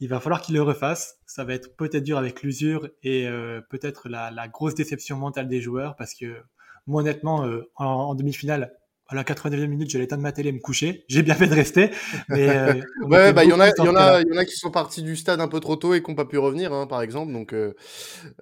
Il 0.00 0.08
va 0.08 0.20
falloir 0.20 0.40
qu'il 0.42 0.54
le 0.54 0.62
refasse. 0.62 1.18
Ça 1.26 1.44
va 1.44 1.54
être 1.54 1.76
peut-être 1.76 2.04
dur 2.04 2.18
avec 2.18 2.42
l'usure 2.42 2.88
et 3.02 3.26
euh, 3.26 3.60
peut-être 3.60 4.08
la, 4.08 4.30
la, 4.30 4.48
grosse 4.48 4.74
déception 4.74 5.16
mentale 5.16 5.48
des 5.48 5.60
joueurs 5.60 5.96
parce 5.96 6.14
que 6.14 6.42
moi 6.86 7.02
honnêtement 7.02 7.44
euh, 7.44 7.70
en, 7.76 8.14
demi-finale 8.14 8.72
à 9.10 9.14
la 9.14 9.24
89e 9.24 9.66
minute, 9.68 9.88
j'allais 9.88 10.04
éteindre 10.04 10.22
ma 10.22 10.32
télé 10.32 10.50
et 10.50 10.52
me 10.52 10.58
coucher. 10.58 11.06
J'ai 11.08 11.22
bien 11.22 11.34
fait 11.34 11.46
de 11.46 11.54
rester. 11.54 11.90
Mais, 12.28 12.50
euh, 12.50 12.74
ouais, 13.06 13.32
bah, 13.32 13.42
il 13.42 13.50
y 13.50 13.52
en 13.54 13.60
a, 13.60 13.68
il 13.68 13.84
y 13.84 13.88
en 13.88 13.96
a, 13.96 14.20
il 14.20 14.28
y 14.28 14.36
en 14.36 14.36
a 14.36 14.44
qui 14.44 14.54
sont 14.54 14.70
partis 14.70 15.02
du 15.02 15.16
stade 15.16 15.40
un 15.40 15.48
peu 15.48 15.60
trop 15.60 15.76
tôt 15.76 15.94
et 15.94 16.02
qui 16.02 16.10
n'ont 16.10 16.14
pas 16.14 16.26
pu 16.26 16.36
revenir, 16.36 16.74
hein, 16.74 16.86
par 16.86 17.00
exemple. 17.00 17.32
Donc, 17.32 17.54
euh, 17.54 17.72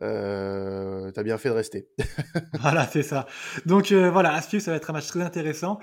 euh, 0.03 1.13
t'as 1.13 1.23
bien 1.23 1.39
fait 1.39 1.51
de 1.51 1.55
rester. 1.55 1.89
voilà, 2.61 2.85
c'est 2.89 3.05
ça. 3.05 3.27
Donc, 3.65 3.93
voilà, 3.93 4.35
à 4.35 4.43
ça 4.43 4.59
va 4.73 4.77
être 4.77 4.91
un 4.91 4.95
match 4.95 5.07
très 5.07 5.23
intéressant. 5.23 5.79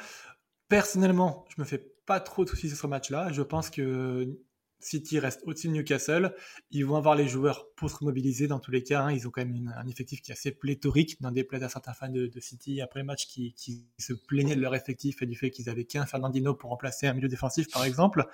Personnellement, 0.69 1.45
je 1.55 1.61
me 1.61 1.65
fais 1.65 1.93
pas 2.05 2.19
trop 2.19 2.45
de 2.45 2.49
soucis 2.49 2.69
sur 2.69 2.77
ce 2.77 2.87
match-là. 2.87 3.31
Je 3.31 3.41
pense 3.41 3.69
que 3.69 4.37
City 4.83 5.19
reste 5.19 5.41
au-dessus 5.45 5.67
de 5.67 5.73
Newcastle. 5.73 6.35
Ils 6.71 6.85
vont 6.85 6.95
avoir 6.95 7.15
les 7.15 7.27
joueurs 7.27 7.67
pour 7.75 7.89
se 7.89 8.03
mobiliser 8.03 8.47
dans 8.47 8.59
tous 8.59 8.71
les 8.71 8.83
cas. 8.83 9.03
Hein. 9.03 9.11
Ils 9.11 9.27
ont 9.27 9.31
quand 9.31 9.45
même 9.45 9.73
un 9.75 9.87
effectif 9.87 10.21
qui 10.21 10.31
est 10.31 10.33
assez 10.33 10.51
pléthorique, 10.51 11.21
dans 11.21 11.31
des 11.31 11.43
plaies 11.43 11.63
à 11.63 11.69
certains 11.69 11.93
fans 11.93 12.09
de, 12.09 12.29
City 12.39 12.81
après 12.81 12.99
le 12.99 13.05
match 13.05 13.27
qui, 13.27 13.55
se 13.97 14.13
plaignaient 14.13 14.55
de 14.55 14.61
leur 14.61 14.75
effectif 14.75 15.21
et 15.21 15.25
du 15.25 15.35
fait 15.35 15.49
qu'ils 15.49 15.69
avaient 15.69 15.85
qu'un 15.85 16.05
Fernandino 16.05 16.53
pour 16.53 16.69
remplacer 16.69 17.07
un 17.07 17.13
milieu 17.13 17.29
défensif, 17.29 17.71
par 17.71 17.85
exemple. 17.85 18.25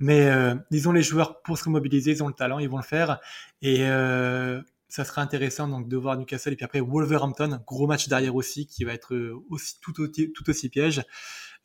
Mais 0.00 0.28
euh, 0.28 0.54
ils 0.70 0.88
ont 0.88 0.92
les 0.92 1.02
joueurs 1.02 1.42
pour 1.42 1.58
se 1.58 1.68
mobiliser, 1.68 2.12
ils 2.12 2.22
ont 2.22 2.28
le 2.28 2.34
talent, 2.34 2.58
ils 2.58 2.68
vont 2.68 2.78
le 2.78 2.82
faire. 2.82 3.20
Et 3.62 3.84
euh, 3.84 4.60
ça 4.88 5.04
sera 5.04 5.22
intéressant 5.22 5.68
donc 5.68 5.88
de 5.88 5.96
voir 5.96 6.16
Newcastle 6.16 6.52
et 6.52 6.56
puis 6.56 6.64
après 6.64 6.80
Wolverhampton, 6.80 7.60
gros 7.66 7.86
match 7.86 8.08
derrière 8.08 8.34
aussi 8.34 8.66
qui 8.66 8.84
va 8.84 8.92
être 8.92 9.14
euh, 9.14 9.44
aussi 9.50 9.76
tout 9.80 10.00
aussi 10.48 10.68
piège. 10.68 11.02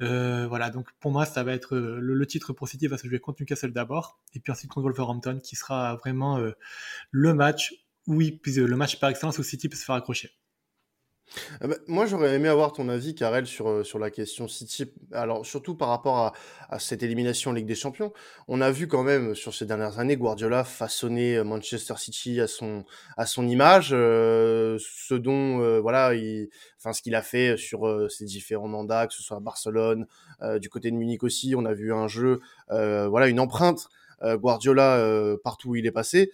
Euh, 0.01 0.47
voilà, 0.47 0.69
donc 0.69 0.87
pour 0.99 1.11
moi, 1.11 1.25
ça 1.25 1.43
va 1.43 1.53
être 1.53 1.75
euh, 1.75 1.99
le, 1.99 2.25
titre 2.25 2.53
pour 2.53 2.67
City 2.67 2.87
va 2.87 2.97
se 2.97 3.07
jouer 3.07 3.19
contre 3.19 3.41
Newcastle 3.41 3.71
d'abord, 3.71 4.19
et 4.33 4.39
puis 4.39 4.51
ensuite 4.51 4.71
contre 4.71 4.85
Wolverhampton, 4.85 5.39
qui 5.43 5.55
sera 5.55 5.95
vraiment 5.95 6.37
euh, 6.39 6.51
le 7.11 7.33
match, 7.33 7.73
oui, 8.07 8.31
puis 8.31 8.55
le 8.55 8.75
match 8.75 8.99
par 8.99 9.09
excellence 9.09 9.37
où 9.37 9.43
City 9.43 9.69
peut 9.69 9.75
se 9.75 9.85
faire 9.85 9.95
accrocher. 9.95 10.31
Ah 11.61 11.67
bah, 11.67 11.75
moi, 11.87 12.05
j'aurais 12.05 12.35
aimé 12.35 12.49
avoir 12.49 12.73
ton 12.73 12.89
avis, 12.89 13.15
Karel, 13.15 13.45
sur, 13.45 13.69
euh, 13.69 13.83
sur 13.83 13.99
la 13.99 14.09
question 14.09 14.47
City. 14.47 14.91
Alors, 15.13 15.45
surtout 15.45 15.75
par 15.75 15.87
rapport 15.89 16.17
à, 16.17 16.33
à 16.69 16.79
cette 16.79 17.03
élimination 17.03 17.51
en 17.51 17.53
Ligue 17.53 17.65
des 17.65 17.75
Champions. 17.75 18.11
On 18.47 18.59
a 18.61 18.69
vu 18.71 18.87
quand 18.87 19.03
même, 19.03 19.33
sur 19.33 19.53
ces 19.53 19.65
dernières 19.65 19.99
années, 19.99 20.17
Guardiola 20.17 20.63
façonner 20.63 21.37
euh, 21.37 21.43
Manchester 21.43 21.93
City 21.97 22.41
à 22.41 22.47
son, 22.47 22.83
à 23.15 23.25
son 23.25 23.47
image, 23.47 23.91
euh, 23.93 24.77
ce 24.79 25.13
dont, 25.13 25.79
voilà, 25.81 26.13
il, 26.15 26.49
enfin, 26.77 26.93
ce 26.93 27.01
qu'il 27.01 27.15
a 27.15 27.21
fait 27.21 27.57
sur 27.57 28.09
ses 28.09 28.25
différents 28.25 28.67
mandats, 28.67 29.07
que 29.07 29.13
ce 29.13 29.23
soit 29.23 29.37
à 29.37 29.39
Barcelone, 29.39 30.07
du 30.59 30.69
côté 30.69 30.91
de 30.91 30.95
Munich 30.95 31.23
aussi, 31.23 31.53
on 31.55 31.65
a 31.65 31.73
vu 31.73 31.93
un 31.93 32.07
jeu, 32.07 32.39
voilà, 32.69 33.27
une 33.27 33.39
empreinte 33.39 33.87
Guardiola 34.23 35.35
partout 35.43 35.69
où 35.71 35.75
il 35.75 35.85
est 35.85 35.91
passé. 35.91 36.31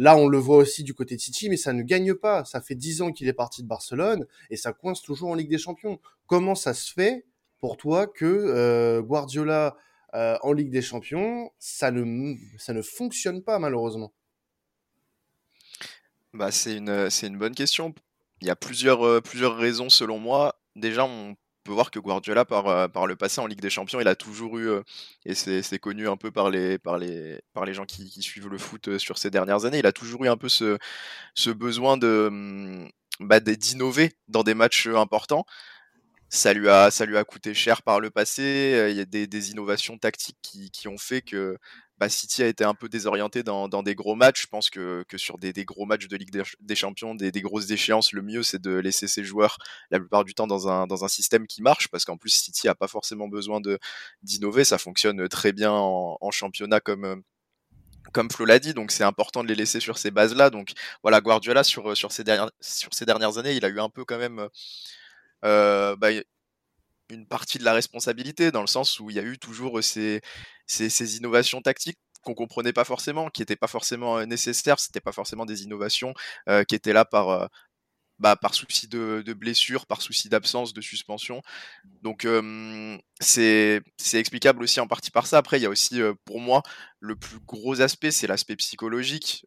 Là, 0.00 0.16
on 0.16 0.28
le 0.28 0.38
voit 0.38 0.56
aussi 0.56 0.82
du 0.82 0.94
côté 0.94 1.14
de 1.14 1.20
City, 1.20 1.50
mais 1.50 1.58
ça 1.58 1.74
ne 1.74 1.82
gagne 1.82 2.14
pas. 2.14 2.46
Ça 2.46 2.62
fait 2.62 2.74
10 2.74 3.02
ans 3.02 3.12
qu'il 3.12 3.28
est 3.28 3.34
parti 3.34 3.62
de 3.62 3.68
Barcelone 3.68 4.26
et 4.48 4.56
ça 4.56 4.72
coince 4.72 5.02
toujours 5.02 5.28
en 5.28 5.34
Ligue 5.34 5.50
des 5.50 5.58
Champions. 5.58 6.00
Comment 6.26 6.54
ça 6.54 6.72
se 6.72 6.90
fait 6.90 7.26
pour 7.58 7.76
toi 7.76 8.06
que 8.06 9.00
Guardiola 9.00 9.76
en 10.14 10.52
Ligue 10.54 10.70
des 10.70 10.80
Champions, 10.80 11.50
ça 11.58 11.90
ne, 11.90 12.82
fonctionne 12.82 13.42
pas 13.42 13.58
malheureusement? 13.58 14.14
Bah, 16.32 16.50
c'est 16.50 16.78
une, 16.78 17.36
bonne 17.36 17.54
question. 17.54 17.94
Il 18.40 18.46
y 18.46 18.50
a 18.50 18.56
plusieurs, 18.56 19.20
plusieurs 19.20 19.58
raisons 19.58 19.90
selon 19.90 20.18
moi. 20.18 20.58
Déjà, 20.76 21.04
on 21.04 21.36
peut 21.70 21.74
voir 21.74 21.92
que 21.92 22.00
Guardiola, 22.00 22.44
par, 22.44 22.90
par 22.90 23.06
le 23.06 23.14
passé 23.14 23.40
en 23.40 23.46
Ligue 23.46 23.60
des 23.60 23.70
Champions, 23.70 24.00
il 24.00 24.08
a 24.08 24.16
toujours 24.16 24.58
eu, 24.58 24.68
et 25.24 25.34
c'est 25.34 25.78
connu 25.78 26.08
un 26.08 26.16
peu 26.16 26.32
par 26.32 26.50
les, 26.50 26.78
par 26.78 26.98
les, 26.98 27.40
par 27.52 27.64
les 27.64 27.74
gens 27.74 27.84
qui, 27.84 28.10
suivent 28.22 28.48
le 28.48 28.58
foot 28.58 28.98
sur 28.98 29.18
ces 29.18 29.30
dernières 29.30 29.64
années, 29.64 29.78
il 29.78 29.86
a 29.86 29.92
toujours 29.92 30.24
eu 30.24 30.28
un 30.28 30.36
peu 30.36 30.48
ce, 30.48 30.78
besoin 31.50 31.96
de, 31.96 32.28
mmh, 32.30 32.88
bah, 33.20 33.38
d'innover 33.38 34.12
dans 34.26 34.42
des 34.42 34.54
matchs 34.54 34.88
importants. 34.88 35.44
Ça 36.28 36.52
lui, 36.52 36.68
a, 36.68 36.90
ça 36.90 37.06
lui 37.06 37.16
a 37.16 37.24
coûté 37.24 37.54
cher 37.54 37.82
par 37.82 38.00
le 38.00 38.10
passé. 38.10 38.88
Il 38.90 38.96
y 38.96 39.00
a 39.00 39.04
des, 39.04 39.50
innovations 39.50 39.98
tactiques 39.98 40.38
qui, 40.72 40.88
ont 40.88 40.98
fait 40.98 41.22
que 41.22 41.56
bah, 42.00 42.08
City 42.08 42.42
a 42.42 42.46
été 42.46 42.64
un 42.64 42.74
peu 42.74 42.88
désorienté 42.88 43.42
dans, 43.42 43.68
des 43.82 43.94
gros 43.94 44.14
matchs. 44.14 44.42
Je 44.42 44.46
pense 44.46 44.70
que, 44.70 45.04
sur 45.16 45.36
des, 45.36 45.52
gros 45.64 45.84
matchs 45.84 46.08
de 46.08 46.16
Ligue 46.16 46.30
des, 46.60 46.74
Champions, 46.74 47.14
des, 47.14 47.30
grosses 47.42 47.70
échéances, 47.70 48.12
le 48.12 48.22
mieux 48.22 48.42
c'est 48.42 48.60
de 48.60 48.72
laisser 48.72 49.06
ses 49.06 49.22
joueurs 49.22 49.58
la 49.90 49.98
plupart 50.00 50.24
du 50.24 50.34
temps 50.34 50.46
dans 50.46 50.68
un, 50.68 51.08
système 51.08 51.46
qui 51.46 51.60
marche, 51.60 51.88
parce 51.88 52.04
qu'en 52.06 52.16
plus 52.16 52.30
City 52.30 52.68
a 52.68 52.74
pas 52.74 52.88
forcément 52.88 53.28
besoin 53.28 53.60
d'innover, 54.22 54.64
ça 54.64 54.78
fonctionne 54.78 55.28
très 55.28 55.52
bien 55.52 55.72
en, 55.72 56.30
championnat 56.30 56.80
comme 56.80 57.22
comme 58.12 58.30
Flo 58.30 58.44
l'a 58.44 58.58
dit, 58.58 58.74
donc 58.74 58.90
c'est 58.90 59.04
important 59.04 59.44
de 59.44 59.48
les 59.48 59.54
laisser 59.54 59.78
sur 59.78 59.98
ces 59.98 60.10
bases-là. 60.10 60.50
Donc 60.50 60.72
voilà, 61.02 61.20
Guardiola 61.20 61.62
sur, 61.62 61.96
sur, 61.96 62.10
ces 62.12 62.24
dernières, 62.24 62.50
sur 62.60 62.92
ces 62.94 63.04
dernières 63.04 63.38
années, 63.38 63.54
il 63.54 63.64
a 63.64 63.68
eu 63.68 63.78
un 63.78 63.90
peu 63.90 64.04
quand 64.04 64.18
même 64.18 64.48
euh, 65.44 65.96
bah, 65.96 66.08
une 67.10 67.26
partie 67.26 67.58
de 67.58 67.64
la 67.64 67.72
responsabilité, 67.72 68.50
dans 68.50 68.60
le 68.60 68.66
sens 68.66 69.00
où 69.00 69.10
il 69.10 69.16
y 69.16 69.18
a 69.18 69.22
eu 69.22 69.38
toujours 69.38 69.82
ces, 69.82 70.20
ces, 70.66 71.16
innovations 71.16 71.60
tactiques 71.62 71.98
qu'on 72.22 72.34
comprenait 72.34 72.72
pas 72.72 72.84
forcément, 72.84 73.30
qui 73.30 73.42
n'étaient 73.42 73.56
pas 73.56 73.66
forcément 73.66 74.24
nécessaires, 74.26 74.78
c'était 74.80 75.00
pas 75.00 75.12
forcément 75.12 75.46
des 75.46 75.62
innovations 75.62 76.14
qui 76.68 76.74
étaient 76.74 76.92
là 76.92 77.04
par, 77.04 77.48
bah, 78.18 78.36
par 78.36 78.54
souci 78.54 78.88
de, 78.88 79.22
de, 79.24 79.32
blessure, 79.32 79.86
par 79.86 80.02
souci 80.02 80.28
d'absence, 80.28 80.74
de 80.74 80.82
suspension. 80.82 81.40
Donc 82.02 82.26
c'est 83.20 83.82
explicable 84.12 84.62
aussi 84.62 84.80
en 84.80 84.86
partie 84.86 85.10
par 85.10 85.26
ça. 85.26 85.38
Après, 85.38 85.58
il 85.58 85.62
y 85.62 85.66
a 85.66 85.70
aussi 85.70 86.00
pour 86.26 86.40
moi 86.40 86.62
le 87.00 87.16
plus 87.16 87.40
gros 87.40 87.80
aspect, 87.80 88.10
c'est 88.10 88.26
l'aspect 88.26 88.56
psychologique. 88.56 89.46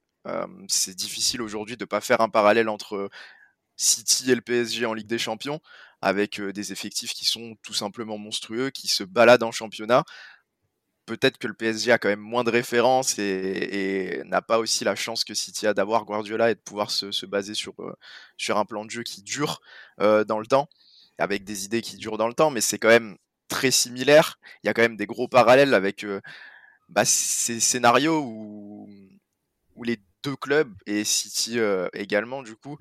c'est 0.67 0.95
difficile 0.95 1.41
aujourd'hui 1.43 1.77
de 1.77 1.83
ne 1.83 1.87
pas 1.87 2.01
faire 2.01 2.21
un 2.21 2.29
parallèle 2.29 2.69
entre 2.69 3.09
City 3.77 4.31
et 4.31 4.35
le 4.35 4.41
PSG 4.41 4.85
en 4.85 4.93
Ligue 4.93 5.07
des 5.07 5.17
Champions, 5.17 5.59
avec 6.03 6.41
des 6.41 6.71
effectifs 6.71 7.13
qui 7.13 7.25
sont 7.25 7.55
tout 7.63 7.73
simplement 7.73 8.17
monstrueux, 8.17 8.69
qui 8.69 8.87
se 8.87 9.03
baladent 9.03 9.43
en 9.43 9.51
championnat 9.51 10.03
peut-être 11.05 11.37
que 11.37 11.47
le 11.47 11.53
PSG 11.53 11.91
a 11.91 11.97
quand 11.97 12.09
même 12.09 12.19
moins 12.19 12.43
de 12.43 12.49
références 12.49 13.19
et, 13.19 14.21
n'a 14.25 14.41
pas 14.41 14.59
aussi 14.59 14.83
la 14.83 14.95
chance 14.95 15.23
que 15.23 15.33
City 15.33 15.67
a 15.67 15.73
d'avoir 15.73 16.05
Guardiola 16.05 16.51
et 16.51 16.55
de 16.55 16.59
pouvoir 16.59 16.91
se, 16.91 17.25
baser 17.25 17.53
sur, 17.53 17.73
sur 18.37 18.57
un 18.57 18.65
plan 18.65 18.85
de 18.85 18.91
jeu 18.91 19.03
qui 19.03 19.21
dure 19.21 19.61
dans 19.99 20.39
le 20.39 20.45
temps, 20.45 20.69
avec 21.17 21.43
des 21.43 21.65
idées 21.65 21.81
qui 21.81 21.97
durent 21.97 22.17
dans 22.17 22.27
le 22.27 22.33
temps, 22.33 22.51
mais 22.51 22.61
c'est 22.61 22.79
quand 22.79 22.89
même 22.89 23.17
très 23.47 23.71
similaire. 23.71 24.39
Il 24.63 24.67
y 24.67 24.69
a 24.69 24.73
quand 24.73 24.81
même 24.81 24.97
des 24.97 25.05
gros 25.05 25.27
parallèles 25.27 25.73
avec 25.73 26.05
bah, 26.89 27.05
ces 27.05 27.59
scénarios 27.59 28.21
où 28.21 28.87
les 29.83 29.99
deux 30.23 30.35
clubs, 30.35 30.73
et 30.85 31.03
City 31.03 31.59
également 31.93 32.43
du 32.43 32.55
coup, 32.55 32.77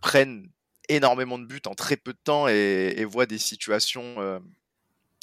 prennent 0.00 0.50
énormément 0.94 1.38
de 1.38 1.46
buts 1.46 1.62
en 1.66 1.74
très 1.74 1.96
peu 1.96 2.12
de 2.12 2.18
temps 2.22 2.48
et, 2.48 3.04
voient 3.04 3.26
des 3.26 3.38
situations 3.38 4.40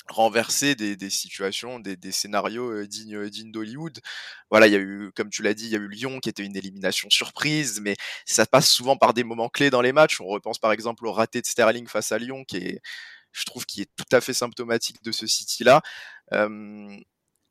renverser 0.09 0.75
des, 0.75 0.95
des 0.95 1.09
situations, 1.09 1.79
des, 1.79 2.11
scénarios 2.11 2.71
euh, 2.71 2.87
dignes, 2.87 3.15
euh, 3.15 3.29
dignes 3.29 3.51
d'Hollywood. 3.51 3.99
Voilà, 4.49 4.67
il 4.67 4.73
y 4.73 4.75
a 4.75 4.79
eu, 4.79 5.11
comme 5.15 5.29
tu 5.29 5.43
l'as 5.43 5.53
dit, 5.53 5.65
il 5.65 5.71
y 5.71 5.75
a 5.75 5.79
eu 5.79 5.87
Lyon 5.87 6.19
qui 6.19 6.29
était 6.29 6.43
une 6.43 6.55
élimination 6.55 7.09
surprise, 7.09 7.79
mais 7.81 7.95
ça 8.25 8.45
passe 8.45 8.69
souvent 8.69 8.97
par 8.97 9.13
des 9.13 9.23
moments 9.23 9.49
clés 9.49 9.69
dans 9.69 9.81
les 9.81 9.91
matchs. 9.91 10.21
On 10.21 10.27
repense 10.27 10.59
par 10.59 10.71
exemple 10.71 11.05
au 11.05 11.11
raté 11.11 11.41
de 11.41 11.45
Sterling 11.45 11.87
face 11.87 12.11
à 12.11 12.17
Lyon, 12.17 12.43
qui 12.45 12.57
est, 12.57 12.81
je 13.31 13.43
trouve, 13.45 13.65
qui 13.65 13.81
est 13.81 13.89
tout 13.95 14.15
à 14.15 14.21
fait 14.21 14.33
symptomatique 14.33 15.03
de 15.03 15.11
ce 15.11 15.27
City-là. 15.27 15.81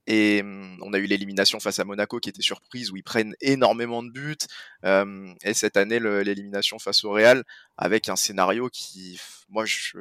Et 0.07 0.43
on 0.83 0.93
a 0.93 0.99
eu 0.99 1.07
l'élimination 1.07 1.61
face 1.61 1.79
à 1.79 1.85
Monaco 1.85 2.21
qui 2.21 2.29
était 2.29 2.43
surprise 2.43 2.91
où 2.91 2.97
ils 2.97 3.03
prennent 3.03 3.35
énormément 3.41 4.03
de 4.03 4.11
buts. 4.11 4.37
et 4.85 5.55
cette 5.55 5.77
année, 5.77 5.99
l'élimination 5.99 6.79
face 6.79 7.05
au 7.05 7.11
Real 7.11 7.45
avec 7.77 8.09
un 8.09 8.17
scénario 8.17 8.69
qui, 8.71 9.21
moi, 9.49 9.65
je, 9.65 9.99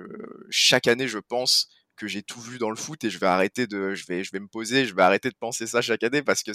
chaque 0.49 0.87
année, 0.87 1.07
je 1.07 1.19
pense 1.19 1.69
que 1.95 2.07
j'ai 2.07 2.23
tout 2.23 2.41
vu 2.41 2.57
dans 2.57 2.69
le 2.69 2.75
foot 2.75 3.03
et 3.03 3.09
je 3.09 3.19
vais 3.19 3.27
arrêter 3.27 3.67
de, 3.67 3.95
je 3.95 4.05
vais, 4.05 4.23
je 4.23 4.31
vais 4.31 4.39
me 4.39 4.47
poser, 4.47 4.85
je 4.85 4.95
vais 4.95 5.01
arrêter 5.01 5.29
de 5.29 5.35
penser 5.35 5.67
ça 5.67 5.81
chaque 5.81 6.03
année 6.03 6.21
parce 6.21 6.43
que 6.43 6.51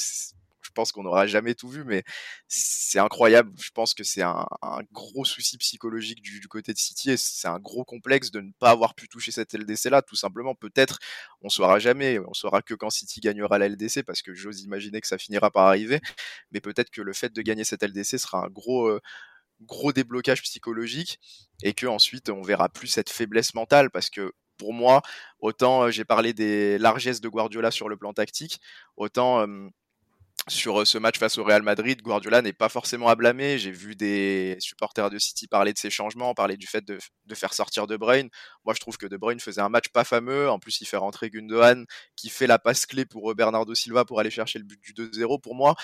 je 0.71 0.75
pense 0.75 0.93
qu'on 0.93 1.03
n'aura 1.03 1.27
jamais 1.27 1.57
tout 1.57 1.69
vu, 1.69 1.83
mais 1.85 2.05
c'est 2.47 3.01
incroyable. 3.01 3.51
Je 3.61 3.71
pense 3.71 3.93
que 3.93 4.05
c'est 4.05 4.23
un, 4.23 4.47
gros 4.93 5.25
souci 5.25 5.59
psychologique 5.59 6.23
du, 6.23 6.41
côté 6.49 6.73
de 6.73 6.79
City 6.79 7.11
et 7.11 7.17
c'est 7.17 7.49
un 7.49 7.59
gros 7.59 7.85
complexe 7.85 8.31
de 8.31 8.41
ne 8.41 8.53
pas 8.61 8.71
avoir 8.71 8.95
pu 8.95 9.09
toucher 9.09 9.33
cette 9.33 9.53
LDC-là. 9.53 10.03
Tout 10.03 10.15
simplement, 10.15 10.55
peut-être, 10.55 11.01
on 11.43 11.49
saura 11.49 11.81
jamais. 11.81 12.21
On 12.21 12.35
saura 12.35 12.63
que 12.63 12.75
quand 12.75 12.91
City 12.91 13.21
gagnera 13.21 13.59
la 13.59 13.69
LDC 13.69 14.05
parce 14.05 14.23
que 14.23 14.33
j'ose 14.33 14.63
imaginer 14.63 15.01
que 15.01 15.09
ça 15.09 15.19
finira 15.19 15.51
par 15.51 15.67
arriver. 15.67 16.01
Mais 16.53 16.61
peut-être 16.61 16.91
que 16.91 17.03
le 17.03 17.13
fait 17.13 17.33
de 17.33 17.43
gagner 17.43 17.65
cette 17.65 17.83
LDC 17.83 18.19
sera 18.21 18.47
un 18.47 18.49
gros, 18.49 18.87
euh, 18.87 19.01
gros 19.63 19.93
déblocage 19.93 20.43
psychologique 20.43 21.19
et 21.65 21.75
que 21.75 21.87
ensuite 21.87 22.31
on 22.31 22.43
verra 22.43 22.69
plus 22.69 22.87
cette 22.87 23.11
faiblesse 23.11 23.55
mentale 23.55 23.91
parce 23.91 24.09
que 24.09 24.33
pour 24.61 24.75
moi, 24.75 25.01
autant 25.41 25.91
j'ai 25.91 26.05
parlé 26.05 26.35
des 26.35 26.79
largesses 26.79 27.23
de 27.23 27.29
Guardiola 27.29 27.71
sur 27.71 27.89
le 27.89 27.97
plan 27.97 28.13
tactique, 28.13 28.61
autant 28.97 29.47
sur 30.49 30.87
ce 30.87 30.99
match 30.99 31.19
face 31.19 31.39
au 31.39 31.45
Real 31.45 31.63
Madrid, 31.63 32.01
Guardiola 32.03 32.43
n'est 32.43 32.53
pas 32.53 32.69
forcément 32.69 33.09
à 33.09 33.15
blâmer. 33.15 33.59
J'ai 33.59 33.71
vu 33.71 33.95
des 33.95 34.57
supporters 34.61 35.11
de 35.11 35.19
City 35.19 35.47
parler 35.47 35.73
de 35.73 35.79
ses 35.79 35.91
changements, 35.91 36.35
parler 36.35 36.57
du 36.57 36.67
fait 36.67 36.85
de, 36.85 36.99
faire 37.35 37.53
sortir 37.55 37.87
De 37.87 37.97
Bruyne. 37.97 38.29
Moi, 38.65 38.75
je 38.75 38.81
trouve 38.81 38.97
que 38.97 39.07
De 39.07 39.17
Bruyne 39.17 39.41
faisait 39.41 39.61
un 39.61 39.69
match 39.69 39.89
pas 39.89 40.05
fameux. 40.05 40.49
En 40.51 40.59
plus, 40.59 40.81
il 40.81 40.87
fait 40.87 40.97
rentrer 40.97 41.31
Gundogan, 41.31 41.85
qui 42.17 42.31
fait 42.31 42.47
la 42.47 42.59
passe 42.59 42.87
clé 42.87 43.05
pour 43.05 43.35
Bernardo 43.35 43.75
Silva 43.75 44.05
pour 44.05 44.21
aller 44.21 44.31
chercher 44.31 44.59
le 44.59 44.65
but 44.65 44.81
du 44.81 44.93
2-0. 44.93 45.41
Pour 45.41 45.55
moi, 45.55 45.75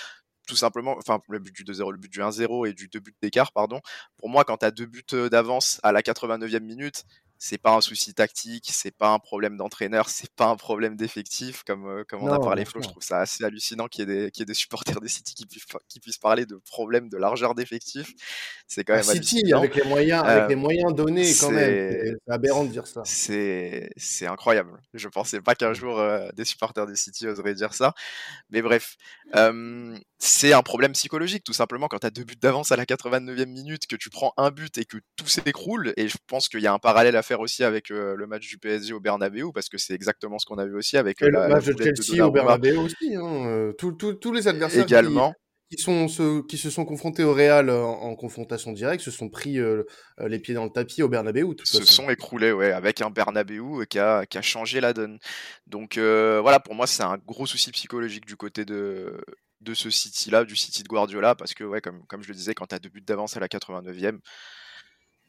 tout 0.47 0.55
simplement, 0.55 0.95
enfin 0.97 1.19
le 1.27 1.39
but 1.39 1.53
du 1.53 1.63
2-0, 1.63 1.91
le 1.91 1.97
but 1.97 2.11
du 2.11 2.19
1-0 2.19 2.67
et 2.67 2.73
du 2.73 2.87
2 2.87 2.99
buts 2.99 3.15
d'écart, 3.21 3.51
pardon. 3.51 3.81
Pour 4.17 4.29
moi, 4.29 4.43
quand 4.43 4.57
tu 4.57 4.65
as 4.65 4.71
deux 4.71 4.85
buts 4.85 5.03
d'avance 5.29 5.79
à 5.83 5.91
la 5.91 6.01
89e 6.01 6.61
minute, 6.61 7.03
c'est 7.39 7.57
pas 7.57 7.75
un 7.75 7.81
souci 7.81 8.13
tactique, 8.13 8.69
c'est 8.71 8.95
pas 8.95 9.09
un 9.09 9.19
problème 9.19 9.57
d'entraîneur, 9.57 10.09
c'est 10.09 10.31
pas 10.31 10.47
un 10.47 10.55
problème 10.55 10.95
d'effectif, 10.95 11.63
comme, 11.63 11.87
euh, 11.87 12.03
comme 12.07 12.23
on 12.23 12.31
a 12.31 12.39
parlé 12.39 12.65
Flo. 12.65 12.81
Je 12.81 12.87
trouve 12.87 13.03
ça 13.03 13.19
assez 13.19 13.43
hallucinant 13.43 13.87
qu'il 13.87 14.09
y, 14.09 14.11
ait 14.11 14.31
des, 14.31 14.45
des 14.45 14.53
supporters 14.53 14.99
de 14.99 15.07
City 15.07 15.35
qui 15.35 15.45
puissent, 15.45 15.65
qui 15.87 15.99
puissent 15.99 16.17
parler 16.17 16.45
de 16.45 16.55
problèmes 16.55 17.09
de 17.09 17.17
largeur 17.17 17.55
d'effectif. 17.55 18.13
C'est 18.67 18.83
quand 18.83 18.93
bah, 18.93 19.01
même 19.05 19.23
City, 19.23 19.53
avec 19.53 19.75
les 19.75 19.83
moyens, 19.83 20.23
avec 20.25 20.49
les 20.49 20.55
euh, 20.55 20.59
moyens 20.59 20.93
donnés 20.93 21.31
quand 21.39 21.51
même. 21.51 22.17
C'est 22.27 22.33
aberrant 22.33 22.63
de 22.63 22.69
dire 22.69 22.87
ça. 22.87 23.01
C'est 23.05 23.91
incroyable. 24.27 24.71
Je 24.93 25.07
pensais 25.07 25.41
pas 25.41 25.55
qu'un 25.55 25.73
jour 25.73 25.99
euh, 25.99 26.29
des 26.35 26.45
supporters 26.45 26.87
de 26.87 26.95
City 26.95 27.27
oseraient 27.27 27.53
dire 27.53 27.73
ça. 27.73 27.93
Mais 28.49 28.61
bref, 28.61 28.97
c'est 30.19 30.51
un 30.51 30.63
problème 30.63 30.93
psychologique, 30.93 31.43
tout 31.43 31.53
simplement, 31.53 31.87
quand 31.87 31.99
tu 31.99 32.07
as 32.07 32.09
deux 32.09 32.23
buts 32.23 32.35
d'avance 32.41 32.71
à 32.71 32.75
la 32.75 32.85
89e 32.85 33.45
minute, 33.45 33.85
que 33.85 33.95
tu 33.95 34.09
prends 34.09 34.33
un 34.37 34.49
but 34.49 34.75
et 34.79 34.85
que 34.85 34.97
tout 35.15 35.27
s'écroule. 35.27 35.93
Et 35.95 36.07
je 36.07 36.17
pense 36.25 36.49
qu'il 36.49 36.61
y 36.61 36.67
a 36.67 36.73
un 36.73 36.79
parallèle 36.79 37.15
à 37.15 37.21
faire 37.21 37.39
aussi 37.39 37.63
avec 37.63 37.91
euh, 37.91 38.15
le 38.15 38.25
match 38.25 38.47
du 38.47 38.57
PSG 38.57 38.93
au 38.93 38.99
Bernabeu, 38.99 39.51
parce 39.53 39.69
que 39.69 39.77
c'est 39.77 39.93
exactement 39.93 40.39
ce 40.39 40.47
qu'on 40.47 40.57
a 40.57 40.65
vu 40.65 40.75
aussi 40.75 40.97
avec 40.97 41.21
le 41.21 41.31
match 41.31 41.65
de 41.65 41.83
Chelsea 41.83 42.25
au 42.25 42.31
Bernabeu 42.31 42.77
aussi. 42.77 43.15
Hein, 43.15 43.45
euh, 43.47 43.73
tous 43.73 44.31
les 44.31 44.47
adversaires 44.47 44.83
également. 44.83 45.33
Qui, 45.69 45.77
sont 45.77 46.07
ceux, 46.07 46.43
qui 46.43 46.57
se 46.57 46.69
sont 46.69 46.85
confrontés 46.85 47.25
au 47.25 47.33
Real 47.33 47.69
en, 47.69 48.15
confrontation 48.15 48.71
directe 48.71 49.03
se 49.03 49.11
sont 49.11 49.27
pris 49.27 49.59
euh, 49.59 49.83
les 50.25 50.39
pieds 50.39 50.53
dans 50.53 50.63
le 50.63 50.69
tapis 50.69 51.03
au 51.03 51.09
Bernabeu. 51.09 51.45
se 51.65 51.83
sont 51.83 52.09
écroulés, 52.09 52.53
ouais, 52.53 52.71
avec 52.71 53.01
un 53.01 53.09
Bernabeu 53.09 53.83
qui 53.83 53.99
a, 53.99 54.25
qui 54.25 54.37
a 54.37 54.41
changé 54.41 54.79
la 54.79 54.93
donne. 54.93 55.19
Donc 55.67 55.97
voilà, 55.97 56.59
pour 56.59 56.73
moi, 56.73 56.87
c'est 56.87 57.03
un 57.03 57.17
gros 57.17 57.45
souci 57.45 57.71
psychologique 57.71 58.25
du 58.25 58.37
côté 58.37 58.63
de, 58.63 59.13
de 59.61 59.73
ce 59.73 59.89
City-là, 59.89 60.45
du 60.45 60.55
City 60.55 60.83
de 60.83 60.87
Guardiola, 60.87 61.35
parce 61.35 61.53
que, 61.53 61.63
ouais, 61.63 61.81
comme, 61.81 62.05
comme 62.07 62.21
je 62.23 62.29
le 62.29 62.35
disais, 62.35 62.53
quand 62.53 62.67
tu 62.67 62.75
as 62.75 62.79
deux 62.79 62.89
buts 62.89 63.01
d'avance 63.01 63.37
à 63.37 63.39
la 63.39 63.47
89e, 63.47 64.19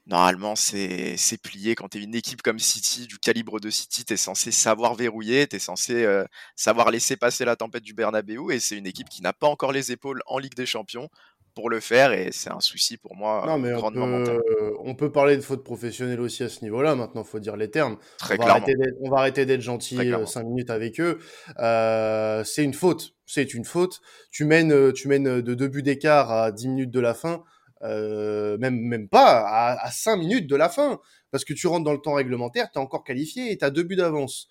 normalement, 0.06 0.56
c'est 0.56 1.16
plié. 1.42 1.74
Quand 1.74 1.88
tu 1.88 1.98
es 1.98 2.02
une 2.02 2.14
équipe 2.14 2.42
comme 2.42 2.58
City, 2.58 3.06
du 3.06 3.18
calibre 3.18 3.60
de 3.60 3.70
City, 3.70 4.04
tu 4.04 4.14
es 4.14 4.16
censé 4.16 4.50
savoir 4.50 4.94
verrouiller, 4.94 5.46
tu 5.46 5.56
es 5.56 5.58
censé 5.58 6.04
euh, 6.04 6.24
savoir 6.56 6.90
laisser 6.90 7.16
passer 7.16 7.44
la 7.44 7.56
tempête 7.56 7.84
du 7.84 7.94
Bernabeu, 7.94 8.50
et 8.50 8.58
c'est 8.58 8.76
une 8.76 8.86
équipe 8.86 9.08
qui 9.08 9.22
n'a 9.22 9.32
pas 9.32 9.46
encore 9.46 9.72
les 9.72 9.92
épaules 9.92 10.22
en 10.26 10.38
Ligue 10.38 10.54
des 10.54 10.66
Champions 10.66 11.08
pour 11.54 11.70
le 11.70 11.80
faire, 11.80 12.12
et 12.12 12.30
c'est 12.30 12.50
un 12.52 12.60
souci 12.60 12.98
pour 12.98 13.16
moi 13.16 13.42
non, 13.44 13.58
mais 13.58 13.72
grandement 13.72 14.04
on 14.04 14.22
peut, 14.22 14.76
on 14.78 14.94
peut 14.94 15.10
parler 15.10 15.36
de 15.36 15.42
faute 15.42 15.64
professionnelle 15.64 16.20
aussi 16.20 16.44
à 16.44 16.48
ce 16.48 16.62
niveau-là, 16.62 16.94
maintenant, 16.94 17.24
il 17.24 17.28
faut 17.28 17.40
dire 17.40 17.56
les 17.56 17.68
termes. 17.68 17.96
Très 18.16 18.38
on, 18.40 18.46
va 18.46 18.60
on 19.00 19.10
va 19.10 19.18
arrêter 19.18 19.44
d'être 19.44 19.60
gentil 19.60 19.96
5 19.96 20.04
euh, 20.04 20.44
minutes 20.44 20.70
avec 20.70 21.00
eux. 21.00 21.18
Euh, 21.58 22.44
c'est 22.44 22.62
une 22.62 22.74
faute 22.74 23.17
c'est 23.28 23.54
une 23.54 23.64
faute. 23.64 24.00
Tu 24.32 24.44
mènes, 24.44 24.92
tu 24.92 25.06
mènes 25.06 25.40
de 25.40 25.54
deux 25.54 25.68
buts 25.68 25.84
d'écart 25.84 26.32
à 26.32 26.50
10 26.50 26.66
minutes 26.68 26.90
de 26.90 27.00
la 27.00 27.14
fin, 27.14 27.44
même, 27.82 28.80
même 28.80 29.08
pas, 29.08 29.46
à, 29.46 29.86
à 29.86 29.90
5 29.92 30.16
minutes 30.16 30.48
de 30.48 30.56
la 30.56 30.68
fin, 30.68 30.98
parce 31.30 31.44
que 31.44 31.52
tu 31.54 31.68
rentres 31.68 31.84
dans 31.84 31.92
le 31.92 32.00
temps 32.00 32.14
réglementaire, 32.14 32.70
tu 32.72 32.78
encore 32.80 33.04
qualifié 33.04 33.52
et 33.52 33.58
tu 33.58 33.64
as 33.64 33.70
deux 33.70 33.84
buts 33.84 33.96
d'avance. 33.96 34.48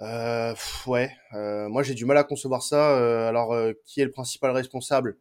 Euh, 0.00 0.54
ouais, 0.86 1.10
euh, 1.34 1.68
moi 1.68 1.82
j'ai 1.82 1.94
du 1.94 2.04
mal 2.04 2.16
à 2.18 2.24
concevoir 2.24 2.62
ça. 2.62 2.96
Euh, 2.98 3.28
alors, 3.28 3.52
euh, 3.52 3.72
qui 3.84 4.00
est 4.00 4.04
le 4.04 4.10
principal 4.10 4.50
responsable? 4.50 5.18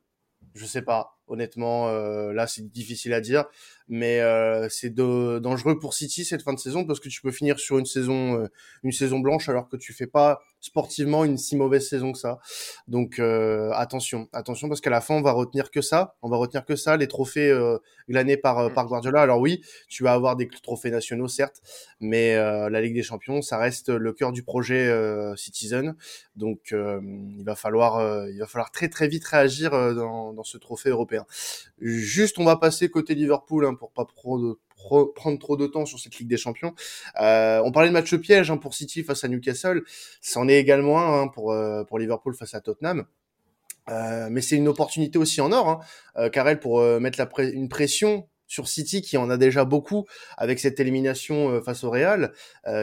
Je 0.56 0.66
sais 0.66 0.82
pas. 0.82 1.18
Honnêtement, 1.34 1.90
euh, 1.90 2.32
là 2.32 2.46
c'est 2.46 2.72
difficile 2.72 3.12
à 3.14 3.20
dire, 3.20 3.46
mais 3.88 4.22
c'est 4.70 4.94
dangereux 4.94 5.80
pour 5.80 5.96
City 5.96 6.24
cette 6.26 6.44
fin 6.44 6.54
de 6.54 6.60
saison 6.60 6.86
parce 6.86 7.00
que 7.00 7.10
tu 7.10 7.22
peux 7.22 7.32
finir 7.32 7.60
sur 7.60 7.80
une 7.80 7.88
saison, 7.88 8.48
une 8.84 8.92
saison 8.92 9.20
blanche 9.20 9.50
alors 9.50 9.68
que 9.68 9.78
tu 9.78 9.94
fais 9.94 10.08
pas 10.08 10.42
sportivement 10.64 11.26
une 11.26 11.38
si 11.38 11.58
mauvaise 11.58 11.88
saison 11.88 12.14
que 12.14 12.18
ça. 12.18 12.40
Donc 12.88 13.20
euh, 13.20 13.70
attention, 13.74 14.30
attention 14.32 14.70
parce 14.70 14.80
qu'à 14.80 14.90
la 14.90 15.02
fin 15.02 15.14
on 15.14 15.22
va 15.22 15.34
retenir 15.34 15.70
que 15.70 15.82
ça, 15.82 16.16
on 16.22 16.30
va 16.30 16.38
retenir 16.38 16.66
que 16.66 16.78
ça, 16.78 16.96
les 16.96 17.10
trophées 17.10 17.52
euh, 17.52 17.78
glanés 18.08 18.38
par 18.38 18.60
euh, 18.60 18.70
mm. 18.70 18.74
par 18.74 18.88
Guardiola. 18.88 19.22
Alors 19.22 19.40
oui, 19.40 19.62
tu 19.90 20.04
vas 20.04 20.14
avoir 20.14 20.38
des 20.38 20.48
trophées 20.48 20.90
nationaux 20.90 21.28
certes, 21.28 21.62
mais 22.00 22.36
euh, 22.36 22.70
la 22.70 22.82
Ligue 22.82 22.96
des 22.96 23.04
Champions 23.04 23.42
ça 23.42 23.58
reste 23.58 23.90
le 23.90 24.14
cœur 24.14 24.32
du 24.32 24.44
projet 24.44 24.74
Citizen. 25.36 25.96
Donc 26.38 26.72
il 26.72 27.44
va 27.44 27.56
falloir 27.56 28.28
il 28.30 28.40
va 28.40 28.48
falloir 28.48 28.72
très 28.72 28.88
très 28.88 29.10
vite 29.10 29.26
réagir 29.26 29.72
dans, 29.72 30.32
dans 30.32 30.44
ce 30.44 30.58
trophée 30.58 30.90
européen. 30.90 31.23
Juste 31.80 32.40
on 32.40 32.46
va 32.46 32.56
passer 32.58 32.90
côté 32.90 33.16
Liverpool 33.16 33.66
hein, 33.66 33.76
pour 33.76 33.92
pas 33.92 34.06
prendre 34.06 35.40
trop 35.40 35.58
de 35.58 35.68
temps 35.68 35.86
sur 35.86 36.00
cette 36.00 36.18
Ligue 36.18 36.28
des 36.28 36.38
Champions. 36.38 36.74
Euh, 37.20 37.62
on 37.64 37.72
parlait 37.72 37.90
de 37.90 37.94
match 37.94 38.14
piège 38.16 38.52
hein, 38.52 38.58
pour 38.58 38.74
City 38.74 39.04
face 39.04 39.24
à 39.24 39.28
Newcastle, 39.28 39.84
c'en 40.22 40.48
est 40.48 40.60
également 40.60 41.00
un 41.00 41.24
hein, 41.24 41.28
pour, 41.28 41.52
euh, 41.52 41.84
pour 41.84 42.00
Liverpool 42.00 42.36
face 42.36 42.54
à 42.54 42.62
Tottenham. 42.62 43.06
Euh, 43.90 44.30
mais 44.32 44.42
c'est 44.42 44.56
une 44.56 44.68
opportunité 44.68 45.18
aussi 45.18 45.42
en 45.42 45.52
or, 45.52 45.84
hein, 46.16 46.30
Karel, 46.30 46.60
pour 46.60 46.82
mettre 47.02 47.20
une 47.40 47.68
pression 47.68 48.28
sur 48.48 48.68
City 48.68 49.02
qui 49.02 49.18
en 49.18 49.30
a 49.30 49.38
déjà 49.38 49.66
beaucoup 49.66 50.06
avec 50.38 50.60
cette 50.60 50.80
élimination 50.80 51.62
face 51.64 51.84
au 51.84 51.90
Real, 51.90 52.32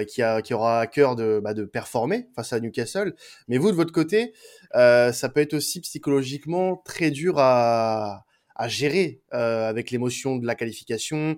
qui, 0.09 0.21
a, 0.21 0.43
qui 0.43 0.53
aura 0.53 0.81
à 0.81 0.87
cœur 0.87 1.17
de, 1.17 1.41
bah, 1.43 1.55
de 1.55 1.65
performer 1.65 2.29
face 2.35 2.53
à 2.53 2.61
Newcastle. 2.61 3.15
Mais 3.49 3.57
vous, 3.57 3.71
de 3.71 3.77
votre 3.77 3.93
côté, 3.93 4.35
ça 4.75 5.31
peut 5.33 5.41
être 5.41 5.55
aussi 5.55 5.81
psychologiquement 5.81 6.83
très 6.85 7.11
dur 7.11 7.39
à, 7.39 8.27
à 8.61 8.69
gérer 8.69 9.21
avec 9.31 9.91
l'émotion 9.91 10.37
de 10.37 10.47
la 10.47 10.55
qualification, 10.55 11.37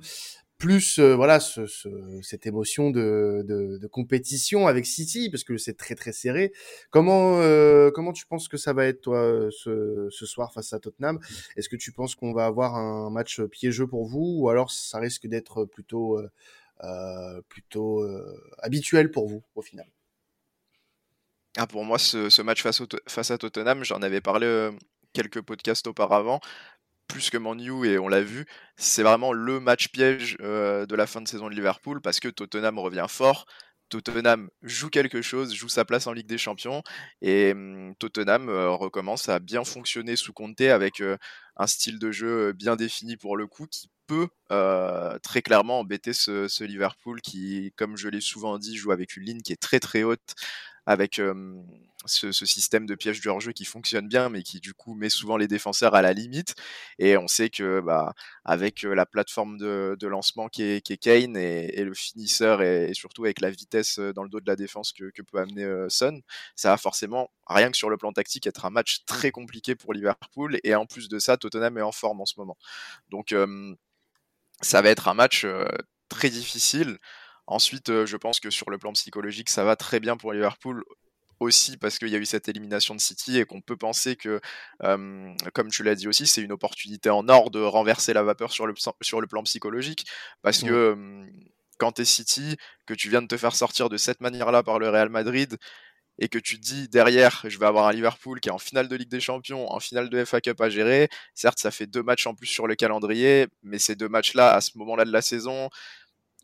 plus 0.63 1.01
euh, 1.01 1.17
voilà 1.17 1.41
ce, 1.41 1.67
ce, 1.67 1.89
cette 2.23 2.47
émotion 2.47 2.93
de, 2.93 3.81
compétition 3.91 4.69
avec 4.69 4.87
City 4.87 5.29
parce 5.29 5.43
que 5.43 5.57
c'est 5.57 5.77
très 5.77 5.97
très 5.97 6.13
serré. 6.13 6.53
Comment 6.91 7.41
euh, 7.41 7.91
comment 7.91 8.13
tu 8.13 8.27
penses 8.27 8.47
que 8.47 8.57
ça 8.57 8.73
va 8.73 8.87
être 8.87 9.01
toi 9.01 9.49
ce, 9.51 10.09
soir 10.11 10.53
face 10.53 10.73
à 10.73 10.79
Tottenham? 10.79 11.19
Est-ce 11.57 11.69
que 11.69 11.75
tu 11.75 11.91
penses 11.91 12.15
qu'on 12.15 12.33
va 12.33 12.47
avoir 12.47 12.77
un 12.77 13.11
match 13.11 13.41
piégeux 13.43 13.89
pour 13.89 14.07
vous 14.07 14.37
ou 14.39 14.51
alors 14.51 14.71
ça 14.71 15.01
risque 15.01 15.27
d'être 15.27 15.65
plutôt 15.65 16.21
euh, 16.21 16.31
euh 16.85 17.43
plutôt 17.49 18.07
habituel 18.59 19.11
pour 19.11 19.27
vous 19.27 19.43
au 19.57 19.63
final? 19.63 19.87
Ah, 21.57 21.67
pour 21.67 21.85
moi, 21.85 21.99
ce, 21.99 22.31
ce 22.31 22.41
match 22.41 22.63
face, 22.63 22.81
au, 22.81 22.87
face 23.09 23.33
à 23.33 23.37
Tottenham, 23.37 23.83
j'en 23.83 24.01
avais 24.01 24.21
parlé 24.21 24.71
quelques 25.13 25.43
podcasts 25.43 25.89
auparavant 25.89 26.41
plus 27.13 27.29
que 27.29 27.37
Man 27.37 27.61
U 27.61 27.87
et 27.87 27.99
on 27.99 28.09
l'a 28.09 28.23
vu, 28.23 28.47
c'est 28.77 29.03
vraiment 29.03 29.33
le 29.33 29.61
match 29.61 29.89
piège 29.89 30.37
euh, 30.41 30.87
de 30.87 30.95
la 30.97 31.07
fin 31.07 31.21
de 31.21 31.29
saison 31.29 31.51
de 31.51 31.55
Liverpool 31.55 32.01
parce 32.01 32.21
que 32.21 32.29
Tottenham 32.29 32.79
revient 32.79 33.07
fort. 33.09 33.45
Tottenham 33.91 34.49
joue 34.63 34.89
quelque 34.89 35.21
chose, 35.21 35.55
joue 35.55 35.69
sa 35.69 35.85
place 35.85 36.07
en 36.07 36.15
Ligue 36.15 36.27
des 36.27 36.39
Champions 36.39 36.83
et 37.21 37.53
hum, 37.53 37.95
Tottenham 37.99 38.49
euh, 38.49 38.71
recommence 38.71 39.29
à 39.29 39.39
bien 39.39 39.63
fonctionner 39.65 40.17
sous 40.17 40.33
Conte 40.33 40.63
avec 40.63 41.03
euh, 41.03 41.19
un 41.57 41.67
style 41.67 41.99
de 41.99 42.11
jeu 42.11 42.53
bien 42.55 42.77
défini 42.77 43.19
pour 43.19 43.37
le 43.37 43.47
coup 43.47 43.67
qui 43.67 43.91
peut 44.07 44.29
très 45.23 45.43
clairement 45.43 45.81
embêter 45.81 46.13
ce, 46.13 46.65
Liverpool 46.65 47.21
qui, 47.21 47.73
comme 47.77 47.97
je 47.97 48.09
l'ai 48.09 48.21
souvent 48.21 48.59
dit, 48.59 48.77
joue 48.77 48.91
avec 48.91 49.17
une 49.17 49.25
ligne 49.25 49.41
qui 49.43 49.53
est 49.53 49.61
très 49.61 49.81
très 49.81 50.03
haute 50.03 50.35
avec 50.87 51.21
ce, 52.07 52.33
système 52.33 52.87
de 52.87 52.95
piège 52.95 53.21
du 53.21 53.29
hors-jeu 53.29 53.53
qui 53.53 53.65
fonctionne 53.65 54.09
bien, 54.09 54.29
mais 54.29 54.43
qui 54.43 54.61
du 54.61 54.75
coup 54.75 54.95
met 54.95 55.09
souvent 55.09 55.37
les 55.37 55.49
défenseurs 55.49 55.95
à 55.95 56.03
la 56.03 56.13
limite. 56.13 56.55
Et 56.99 57.17
on 57.17 57.29
sait 57.29 57.51
que 57.51 57.81
bah, 57.81 58.15
avec 58.45 58.83
la 58.83 59.07
plateforme 59.07 59.59
de, 59.59 60.07
lancement 60.07 60.49
qui 60.49 60.63
est, 60.63 60.97
Kane 60.97 61.37
et, 61.37 61.85
le 61.85 61.95
finisseur 61.95 62.63
et, 62.63 62.93
surtout 62.95 63.25
avec 63.25 63.41
la 63.41 63.51
vitesse 63.51 63.99
dans 63.99 64.25
le 64.25 64.29
dos 64.29 64.41
de 64.41 64.49
la 64.49 64.57
défense 64.57 64.93
que, 64.93 65.11
peut 65.23 65.39
amener 65.39 65.87
Son, 65.89 66.21
ça 66.57 66.71
va 66.71 66.77
forcément, 66.77 67.31
rien 67.47 67.71
que 67.71 67.77
sur 67.77 67.91
le 67.91 67.97
plan 67.97 68.13
tactique, 68.13 68.47
être 68.47 68.65
un 68.65 68.71
match 68.71 69.05
très 69.07 69.31
compliqué 69.31 69.75
pour 69.75 69.95
Liverpool. 69.95 70.59
Et 70.65 70.75
en 70.75 70.87
plus 70.87 71.09
de 71.09 71.19
ça, 71.19 71.37
Tottenham 71.37 71.79
est 71.79 71.83
en 71.83 71.93
forme 71.93 72.21
en 72.21 72.27
ce 72.27 72.35
moment. 72.39 72.57
Donc 73.11 73.35
ça 74.61 74.83
va 74.83 74.91
être 74.91 75.09
un 75.09 75.15
match 75.15 75.47
très 76.09 76.31
difficile. 76.31 76.99
Ensuite, 77.47 77.91
euh, 77.91 78.07
je 78.07 78.17
pense 78.17 78.41
que 78.41 78.51
sur 78.51 78.71
le 78.71 78.79
plan 78.79 78.93
psychologique, 78.93 79.51
ça 79.51 79.65
va 79.65 79.77
très 79.77 80.01
bien 80.01 80.17
pour 80.17 80.33
Liverpool 80.33 80.85
aussi 81.41 81.77
parce 81.77 81.99
qu'il 81.99 82.09
y 82.09 82.15
a 82.15 82.19
eu 82.19 82.27
cette 82.27 82.49
élimination 82.49 82.95
de 82.95 83.01
City 83.01 83.39
et 83.39 83.45
qu'on 83.45 83.61
peut 83.61 83.77
penser 83.77 84.15
que, 84.15 84.41
comme 84.81 85.71
tu 85.71 85.83
l'as 85.83 85.97
dit 85.97 86.07
aussi, 86.07 86.25
c'est 86.25 86.41
une 86.41 86.53
opportunité 86.53 87.11
en 87.11 87.29
or 87.29 87.51
de 87.51 87.61
renverser 87.61 88.13
la 88.13 88.23
vapeur 88.23 88.53
sur 88.53 88.67
le, 88.67 88.75
sur 89.01 89.21
le 89.21 89.27
plan 89.27 89.43
psychologique 89.43 90.07
parce 90.43 90.63
que 90.63 91.27
quand 91.79 91.91
tu 91.91 92.03
es 92.03 92.05
City, 92.05 92.57
que 92.87 92.95
tu 92.95 93.11
viens 93.11 93.23
de 93.23 93.27
te 93.27 93.37
faire 93.37 93.57
sortir 93.57 93.89
de 93.89 93.97
cette 93.97 94.21
manière-là 94.21 94.63
par 94.63 94.79
le 94.79 94.89
Real 94.89 95.09
Madrid 95.09 95.59
et 96.19 96.29
que 96.29 96.39
tu 96.39 96.61
te 96.61 96.63
dis 96.63 96.89
derrière, 96.89 97.43
je 97.49 97.59
vais 97.59 97.67
avoir 97.67 97.89
un 97.89 97.93
Liverpool 97.93 98.39
qui 98.39 98.51
est 98.51 98.53
en 98.53 98.59
finale 98.59 98.87
de 98.87 98.95
Ligue 98.95 99.09
des 99.09 99.19
Champions, 99.19 99.69
en 99.69 99.81
finale 99.81 100.09
de 100.09 100.25
FA 100.25 100.41
Cup 100.41 100.61
à 100.61 100.69
gérer, 100.69 101.09
certes, 101.35 101.59
ça 101.59 101.73
fait 101.73 101.89
deux 101.89 102.05
matchs 102.05 102.29
en 102.29 102.35
plus 102.35 102.47
sur 102.47 102.69
le 102.69 102.77
calendrier, 102.77 103.49
mais 103.63 103.79
ces 103.79 103.97
deux 103.97 104.09
matchs-là, 104.09 104.55
à 104.55 104.61
ce 104.61 104.79
moment-là 104.79 105.05
de 105.05 105.11
la 105.11 105.23
saison, 105.23 105.71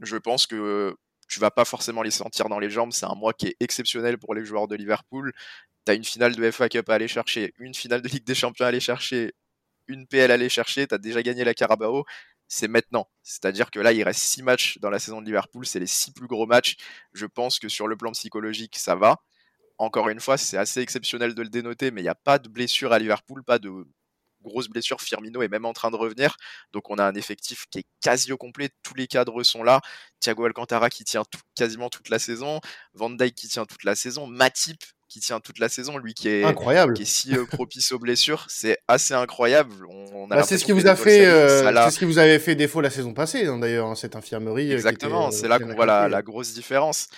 je 0.00 0.16
pense 0.16 0.46
que 0.46 0.96
tu 1.28 1.40
vas 1.40 1.50
pas 1.50 1.64
forcément 1.64 2.02
les 2.02 2.10
sentir 2.10 2.48
dans 2.48 2.58
les 2.58 2.70
jambes. 2.70 2.92
C'est 2.92 3.06
un 3.06 3.14
mois 3.14 3.32
qui 3.34 3.48
est 3.48 3.56
exceptionnel 3.60 4.18
pour 4.18 4.34
les 4.34 4.44
joueurs 4.44 4.68
de 4.68 4.76
Liverpool. 4.76 5.32
Tu 5.86 5.94
une 5.94 6.04
finale 6.04 6.34
de 6.34 6.50
FA 6.50 6.68
Cup 6.68 6.88
à 6.90 6.94
aller 6.94 7.08
chercher, 7.08 7.54
une 7.58 7.74
finale 7.74 8.02
de 8.02 8.08
Ligue 8.08 8.24
des 8.24 8.34
Champions 8.34 8.66
à 8.66 8.68
aller 8.68 8.80
chercher, 8.80 9.32
une 9.86 10.06
PL 10.06 10.30
à 10.30 10.34
aller 10.34 10.48
chercher, 10.48 10.86
tu 10.86 10.98
déjà 10.98 11.22
gagné 11.22 11.44
la 11.44 11.54
Carabao. 11.54 12.04
C'est 12.48 12.68
maintenant. 12.68 13.08
C'est-à-dire 13.22 13.70
que 13.70 13.80
là, 13.80 13.92
il 13.92 14.02
reste 14.02 14.20
six 14.20 14.42
matchs 14.42 14.78
dans 14.80 14.90
la 14.90 14.98
saison 14.98 15.20
de 15.20 15.26
Liverpool. 15.26 15.66
C'est 15.66 15.80
les 15.80 15.86
six 15.86 16.12
plus 16.12 16.26
gros 16.26 16.46
matchs. 16.46 16.76
Je 17.12 17.26
pense 17.26 17.58
que 17.58 17.68
sur 17.68 17.88
le 17.88 17.96
plan 17.96 18.12
psychologique, 18.12 18.76
ça 18.78 18.94
va. 18.94 19.18
Encore 19.78 20.08
une 20.08 20.20
fois, 20.20 20.38
c'est 20.38 20.56
assez 20.56 20.80
exceptionnel 20.80 21.34
de 21.34 21.42
le 21.42 21.48
dénoter, 21.50 21.90
mais 21.90 22.00
il 22.00 22.04
n'y 22.04 22.10
a 22.10 22.14
pas 22.14 22.38
de 22.38 22.48
blessure 22.48 22.92
à 22.92 22.98
Liverpool, 22.98 23.44
pas 23.44 23.58
de 23.58 23.70
grosse 24.42 24.68
blessure. 24.68 25.00
Firmino 25.00 25.42
est 25.42 25.48
même 25.48 25.64
en 25.64 25.72
train 25.72 25.90
de 25.90 25.96
revenir. 25.96 26.36
Donc 26.72 26.90
on 26.90 26.98
a 26.98 27.04
un 27.04 27.14
effectif 27.14 27.66
qui 27.70 27.80
est 27.80 27.86
quasi 28.02 28.32
au 28.32 28.36
complet. 28.36 28.70
Tous 28.82 28.94
les 28.94 29.06
cadres 29.06 29.42
sont 29.42 29.62
là. 29.62 29.80
Thiago 30.20 30.44
Alcantara 30.44 30.90
qui 30.90 31.04
tient 31.04 31.22
quasiment 31.54 31.88
toute 31.88 32.08
la 32.08 32.18
saison. 32.18 32.60
Van 32.94 33.10
Dijk 33.10 33.34
qui 33.34 33.48
tient 33.48 33.64
toute 33.64 33.84
la 33.84 33.94
saison. 33.94 34.26
Matip 34.26 34.82
qui 35.08 35.20
tient 35.20 35.40
toute 35.40 35.58
la 35.58 35.68
saison, 35.68 35.96
lui 35.96 36.14
qui 36.14 36.28
est 36.28 36.44
incroyable, 36.44 36.92
qui 36.92 37.02
est 37.02 37.06
si 37.06 37.34
euh, 37.34 37.44
propice 37.46 37.92
aux 37.92 37.98
blessures, 37.98 38.44
c'est 38.48 38.78
assez 38.88 39.14
incroyable. 39.14 39.86
On, 39.88 40.28
bah, 40.28 40.42
c'est 40.42 40.58
ce 40.58 40.64
qui 40.64 40.72
vous 40.72 40.86
a 40.86 40.96
fait, 40.96 41.24
euh, 41.24 41.72
c'est 41.84 41.90
ce 41.92 41.98
qui 41.98 42.04
vous 42.04 42.18
avait 42.18 42.38
fait 42.38 42.54
défaut 42.54 42.80
la 42.80 42.90
saison 42.90 43.14
passée, 43.14 43.46
hein, 43.46 43.58
d'ailleurs, 43.58 43.86
hein, 43.88 43.94
cette 43.94 44.16
infirmerie. 44.16 44.70
Euh, 44.70 44.74
Exactement, 44.74 45.30
c'est 45.30 45.48
là 45.48 45.58
qu'on 45.58 45.74
voit 45.74 45.86
la, 45.86 46.22
grosse 46.22 46.52
différence. 46.52 47.08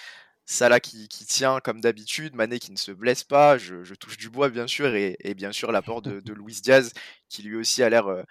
Salah 0.46 0.80
qui, 0.80 1.08
tient 1.08 1.60
comme 1.60 1.80
d'habitude, 1.80 2.34
Mané 2.34 2.58
qui 2.58 2.72
ne 2.72 2.76
se 2.76 2.90
blesse 2.90 3.24
pas, 3.24 3.56
je, 3.56 3.94
touche 3.94 4.16
du 4.16 4.30
bois 4.30 4.48
bien 4.48 4.66
sûr, 4.66 4.94
et, 4.94 5.16
bien 5.36 5.52
sûr 5.52 5.70
l'apport 5.70 6.02
de, 6.02 6.20
de 6.20 6.32
Luis 6.32 6.60
Diaz 6.60 6.92
qui 7.28 7.42
lui 7.42 7.56
aussi 7.56 7.82
a 7.82 7.88
l'air 7.88 8.08
euh, 8.08 8.22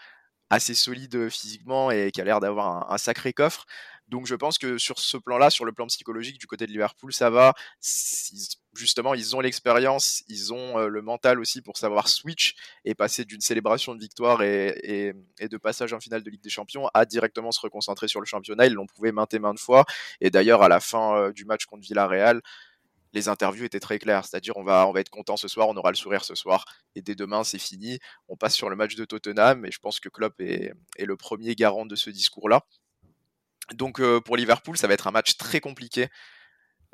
assez 0.49 0.73
solide 0.73 1.29
physiquement 1.29 1.91
et 1.91 2.11
qui 2.11 2.21
a 2.21 2.23
l'air 2.23 2.39
d'avoir 2.39 2.91
un, 2.91 2.97
sacré 2.97 3.33
coffre. 3.33 3.65
Donc 4.07 4.25
je 4.25 4.35
pense 4.35 4.57
que 4.57 4.77
sur 4.77 4.99
ce 4.99 5.17
plan-là, 5.17 5.49
sur 5.49 5.65
le 5.65 5.71
plan 5.71 5.85
psychologique 5.87 6.39
du 6.39 6.47
côté 6.47 6.65
de 6.65 6.71
Liverpool, 6.71 7.13
ça 7.13 7.29
va. 7.29 7.53
Justement, 8.79 9.13
ils 9.13 9.35
ont 9.35 9.39
l'expérience, 9.39 10.23
ils 10.27 10.53
ont 10.53 10.77
le 10.77 11.01
mental 11.01 11.39
aussi 11.39 11.61
pour 11.61 11.77
savoir 11.77 12.07
switch 12.07 12.55
et 12.85 12.95
passer 12.95 13.25
d'une 13.25 13.41
célébration 13.41 13.93
de 13.93 13.99
victoire 13.99 14.41
et, 14.41 15.13
de 15.39 15.57
passage 15.57 15.93
en 15.93 15.99
finale 15.99 16.23
de 16.23 16.29
Ligue 16.29 16.41
des 16.41 16.49
Champions 16.49 16.87
à 16.93 17.05
directement 17.05 17.51
se 17.51 17.59
reconcentrer 17.59 18.07
sur 18.07 18.19
le 18.19 18.25
championnat. 18.25 18.65
Ils 18.65 18.73
l'ont 18.73 18.87
prouvé 18.87 19.11
maintes 19.11 19.33
et 19.33 19.39
maintes 19.39 19.59
fois. 19.59 19.85
Et 20.21 20.29
d'ailleurs, 20.29 20.63
à 20.63 20.69
la 20.69 20.79
fin 20.79 21.31
du 21.31 21.45
match 21.45 21.65
contre 21.65 21.83
Villarreal, 21.83 22.41
les 23.13 23.27
interviews 23.27 23.65
étaient 23.65 23.79
très 23.79 23.99
claires, 23.99 24.25
c'est-à-dire 24.25 24.55
on 24.57 24.63
va, 24.63 24.87
on 24.87 24.91
va 24.91 24.99
être 24.99 25.09
content 25.09 25.37
ce 25.37 25.47
soir, 25.47 25.67
on 25.67 25.75
aura 25.77 25.89
le 25.89 25.95
sourire 25.95 26.23
ce 26.23 26.35
soir, 26.35 26.65
et 26.95 27.01
dès 27.01 27.15
demain 27.15 27.43
c'est 27.43 27.57
fini, 27.57 27.97
on 28.27 28.35
passe 28.35 28.53
sur 28.53 28.69
le 28.69 28.75
match 28.75 28.95
de 28.95 29.03
Tottenham, 29.03 29.65
et 29.65 29.71
je 29.71 29.79
pense 29.79 29.99
que 29.99 30.09
Klopp 30.09 30.39
est 30.41 30.73
le 30.99 31.17
premier 31.17 31.55
garant 31.55 31.87
de 31.87 31.95
ce 31.95 32.11
discours-là. 32.11 32.61
Donc 33.73 33.99
euh, 33.99 34.19
pour 34.19 34.37
Liverpool, 34.37 34.77
ça 34.77 34.87
va 34.87 34.93
être 34.93 35.07
un 35.07 35.11
match 35.11 35.37
très 35.37 35.59
compliqué. 35.59 36.07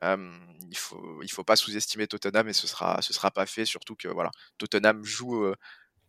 Il 0.01 0.77
faut 0.77 1.21
il 1.23 1.31
faut 1.31 1.43
pas 1.43 1.55
sous-estimer 1.55 2.08
Tottenham 2.08 2.47
et 2.47 2.53
ce 2.53 2.67
sera 2.67 3.01
ce 3.01 3.13
sera 3.13 3.31
pas 3.31 3.45
fait 3.45 3.65
surtout 3.65 3.95
que 3.95 4.08
voilà 4.08 4.31
Tottenham 4.58 5.03
joue 5.03 5.43
euh, 5.43 5.55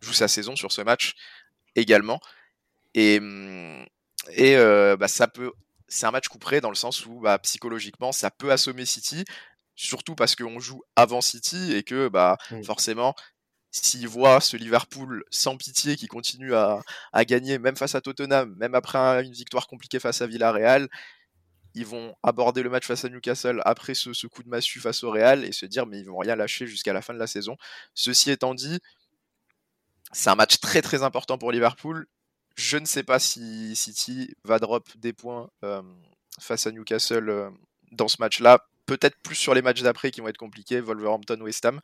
joue 0.01 0.13
sa 0.13 0.29
saison 0.29 0.57
sur 0.57 0.73
ce 0.73 0.83
match 0.83 1.15
également 1.75 2.21
et 2.95 3.21
mmh, 3.21 3.87
et 4.33 4.57
euh, 4.57 4.97
bah, 4.97 5.09
ça 5.09 5.29
peut 5.29 5.53
c'est 5.89 6.07
un 6.07 6.11
match 6.11 6.29
couperé 6.29 6.61
dans 6.61 6.71
le 6.71 6.75
sens 6.75 7.07
où 7.07 7.21
bah, 7.21 7.39
psychologiquement 7.39 8.13
ça 8.13 8.31
peut 8.31 8.51
assommer 8.51 8.87
City 8.87 9.25
surtout 9.77 10.15
parce 10.15 10.35
qu'on 10.35 10.59
joue 10.59 10.83
avant 10.97 11.21
City 11.21 11.75
et 11.75 11.83
que 11.83 12.09
bah 12.09 12.39
mmh. 12.51 12.65
forcément 12.65 13.15
s'ils 13.71 14.09
voient 14.09 14.41
ce 14.41 14.57
Liverpool 14.57 15.25
sans 15.31 15.57
pitié 15.57 15.97
qui 15.97 16.07
continue 16.07 16.55
à, 16.55 16.81
gagner, 17.27 17.59
même 17.59 17.77
face 17.77 17.95
à 17.95 18.01
Tottenham, 18.01 18.55
même 18.57 18.75
après 18.75 19.23
une 19.23 19.33
victoire 19.33 19.67
compliquée 19.67 20.01
face 20.01 20.23
à 20.23 20.27
Villarreal, 20.27 20.89
ils 21.77 21.87
vont 21.87 22.17
aborder 22.23 22.63
le 22.63 22.71
match 22.71 22.87
face 22.87 23.05
à 23.05 23.11
Newcastle 23.11 23.61
après 23.67 23.95
ce, 23.95 24.27
coup 24.27 24.43
de 24.43 24.49
massue 24.49 24.81
face 24.81 25.05
au 25.05 25.11
Real 25.11 25.45
et 25.45 25.53
se 25.53 25.67
dire 25.67 25.87
mais 25.87 26.01
ils 26.01 26.07
vont 26.07 26.17
rien 26.17 26.35
lâcher 26.35 26.67
jusqu'à 26.67 26.95
la 26.95 27.03
fin 27.03 27.13
de 27.13 27.19
la 27.19 27.27
saison. 27.27 27.59
Ceci 27.95 28.31
étant 28.31 28.55
dit, 28.55 28.81
c'est 30.11 30.31
un 30.31 30.35
match 30.35 30.59
très 30.59 30.81
très 30.81 31.03
important 31.03 31.37
pour 31.37 31.53
Liverpool. 31.53 32.07
Je 32.57 32.79
ne 32.79 32.87
sais 32.87 33.03
pas 33.03 33.19
si 33.19 33.77
City 33.77 34.35
va 34.43 34.59
drop 34.59 34.89
des 34.97 35.13
points 35.13 35.51
euh, 35.65 35.83
face 36.41 36.67
à 36.67 36.73
Newcastle 36.73 37.29
euh, 37.29 37.51
dans 37.93 38.09
ce 38.09 38.17
match-là. 38.21 38.67
Peut-être 38.87 39.19
plus 39.23 39.35
sur 39.35 39.53
les 39.53 39.61
matchs 39.61 39.83
d'après 39.83 40.11
qui 40.11 40.23
vont 40.23 40.29
être 40.29 40.39
compliqués, 40.39 40.81
Wolverhampton, 40.81 41.43
West 41.43 41.63
Ham. 41.67 41.81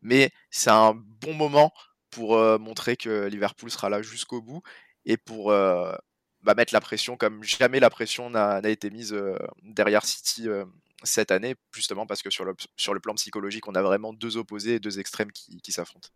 Mais 0.00 0.32
c'est 0.50 0.70
un 0.70 0.94
bon 0.94 1.34
moment 1.34 1.74
pour 2.10 2.36
euh, 2.36 2.56
montrer 2.56 2.96
que 2.96 3.26
Liverpool 3.26 3.70
sera 3.70 3.90
là 3.90 4.00
jusqu'au 4.00 4.40
bout 4.40 4.62
et 5.04 5.18
pour 5.18 5.52
mettre 6.54 6.74
la 6.74 6.80
pression 6.80 7.16
comme 7.16 7.42
jamais 7.42 7.80
la 7.80 7.90
pression 7.90 8.30
n'a 8.30 8.60
été 8.68 8.90
mise 8.90 9.16
derrière 9.62 10.04
City 10.04 10.48
cette 11.02 11.30
année, 11.30 11.54
justement 11.72 12.06
parce 12.06 12.22
que 12.22 12.30
sur 12.30 12.44
le, 12.44 12.54
sur 12.76 12.94
le 12.94 13.00
plan 13.00 13.14
psychologique, 13.14 13.68
on 13.68 13.74
a 13.74 13.82
vraiment 13.82 14.12
deux 14.12 14.36
opposés 14.36 14.80
deux 14.80 14.98
extrêmes 14.98 15.32
qui 15.32 15.72
s'affrontent. 15.72 16.10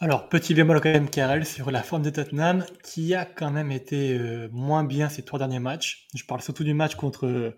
Alors, 0.00 0.28
petit 0.28 0.54
bémol 0.54 0.80
quand 0.80 0.92
même, 0.92 1.08
Karel, 1.08 1.46
sur 1.46 1.70
la 1.70 1.82
forme 1.82 2.02
de 2.02 2.10
Tottenham, 2.10 2.66
qui 2.82 3.14
a 3.14 3.24
quand 3.24 3.52
même 3.52 3.70
été 3.70 4.18
euh, 4.18 4.48
moins 4.50 4.82
bien 4.82 5.08
ces 5.08 5.22
trois 5.24 5.38
derniers 5.38 5.60
matchs. 5.60 6.08
Je 6.16 6.24
parle 6.24 6.42
surtout 6.42 6.64
du 6.64 6.74
match 6.74 6.96
contre 6.96 7.26
euh, 7.26 7.56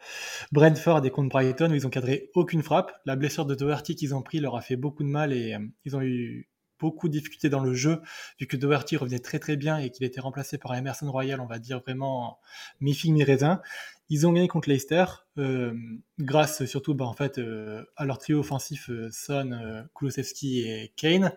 Brentford 0.53 1.05
et 1.07 1.11
contre 1.11 1.31
Brighton, 1.31 1.71
où 1.71 1.75
ils 1.75 1.87
ont 1.87 1.91
cadré 1.91 2.31
aucune 2.35 2.63
frappe. 2.63 2.93
La 3.07 3.17
blessure 3.17 3.47
de 3.47 3.55
Doherty 3.55 3.97
qu'ils 3.97 4.15
ont 4.15 4.21
pris 4.21 4.39
leur 4.39 4.55
a 4.55 4.61
fait 4.61 4.77
beaucoup 4.77 5.03
de 5.03 5.09
mal 5.09 5.33
et 5.33 5.55
euh, 5.55 5.61
ils 5.87 5.97
ont 5.97 6.03
eu 6.03 6.51
beaucoup 6.79 7.09
de 7.09 7.13
difficultés 7.13 7.49
dans 7.49 7.61
le 7.61 7.75
jeu, 7.75 8.01
vu 8.41 8.47
que 8.47 8.57
Doherty 8.57 8.97
revenait 8.97 9.19
très 9.19 9.39
très 9.39 9.57
bien 9.57 9.79
et 9.79 9.91
qu'il 9.91 10.05
était 10.05 10.21
remplacé 10.21 10.59
par 10.59 10.75
Emerson 10.75 11.11
Royal, 11.11 11.41
on 11.41 11.47
va 11.47 11.59
dire 11.59 11.81
vraiment 11.81 12.39
mi-figue, 12.81 13.13
mi-raisin. 13.13 13.61
Ils 14.09 14.27
ont 14.27 14.33
gagné 14.33 14.49
contre 14.49 14.69
Leicester, 14.69 15.05
grâce 16.19 16.65
surtout 16.65 16.95
bah, 16.95 17.07
en 17.07 17.15
fait, 17.15 17.41
à 17.97 18.05
leur 18.05 18.19
trio 18.19 18.39
offensif 18.39 18.91
Son, 19.11 19.87
Kulusevski 19.95 20.61
et 20.61 20.93
Kane. 20.97 21.33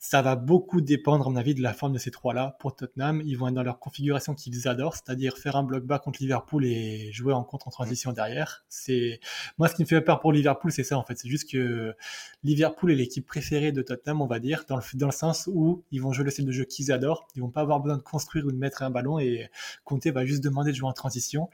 Ça 0.00 0.22
va 0.22 0.36
beaucoup 0.36 0.80
dépendre, 0.80 1.26
à 1.26 1.30
mon 1.30 1.34
avis, 1.34 1.56
de 1.56 1.62
la 1.62 1.72
forme 1.72 1.92
de 1.92 1.98
ces 1.98 2.12
trois-là 2.12 2.56
pour 2.60 2.76
Tottenham. 2.76 3.20
Ils 3.24 3.36
vont 3.36 3.48
être 3.48 3.54
dans 3.54 3.64
leur 3.64 3.80
configuration 3.80 4.32
qu'ils 4.32 4.68
adorent, 4.68 4.94
c'est-à-dire 4.94 5.36
faire 5.36 5.56
un 5.56 5.64
bloc 5.64 5.84
bas 5.84 5.98
contre 5.98 6.22
Liverpool 6.22 6.64
et 6.64 7.10
jouer 7.10 7.32
en 7.32 7.42
contre 7.42 7.66
en 7.66 7.72
transition 7.72 8.12
derrière. 8.12 8.64
C'est 8.68 9.18
moi 9.58 9.66
ce 9.66 9.74
qui 9.74 9.82
me 9.82 9.88
fait 9.88 10.00
peur 10.00 10.20
pour 10.20 10.32
Liverpool, 10.32 10.70
c'est 10.70 10.84
ça 10.84 10.96
en 10.96 11.02
fait. 11.02 11.18
C'est 11.18 11.28
juste 11.28 11.50
que 11.50 11.96
Liverpool 12.44 12.92
est 12.92 12.94
l'équipe 12.94 13.26
préférée 13.26 13.72
de 13.72 13.82
Tottenham, 13.82 14.22
on 14.22 14.28
va 14.28 14.38
dire, 14.38 14.64
dans 14.68 14.76
le, 14.76 14.82
dans 14.94 15.06
le 15.06 15.12
sens 15.12 15.50
où 15.52 15.82
ils 15.90 16.00
vont 16.00 16.12
jouer 16.12 16.24
le 16.24 16.30
style 16.30 16.46
de 16.46 16.52
jeu 16.52 16.64
qu'ils 16.64 16.92
adorent. 16.92 17.26
Ils 17.34 17.42
vont 17.42 17.50
pas 17.50 17.62
avoir 17.62 17.80
besoin 17.80 17.96
de 17.96 18.02
construire 18.02 18.46
ou 18.46 18.52
de 18.52 18.56
mettre 18.56 18.84
un 18.84 18.90
ballon 18.90 19.18
et 19.18 19.50
Conte 19.84 20.06
va 20.06 20.24
juste 20.24 20.44
demander 20.44 20.70
de 20.70 20.76
jouer 20.76 20.88
en 20.88 20.92
transition. 20.92 21.50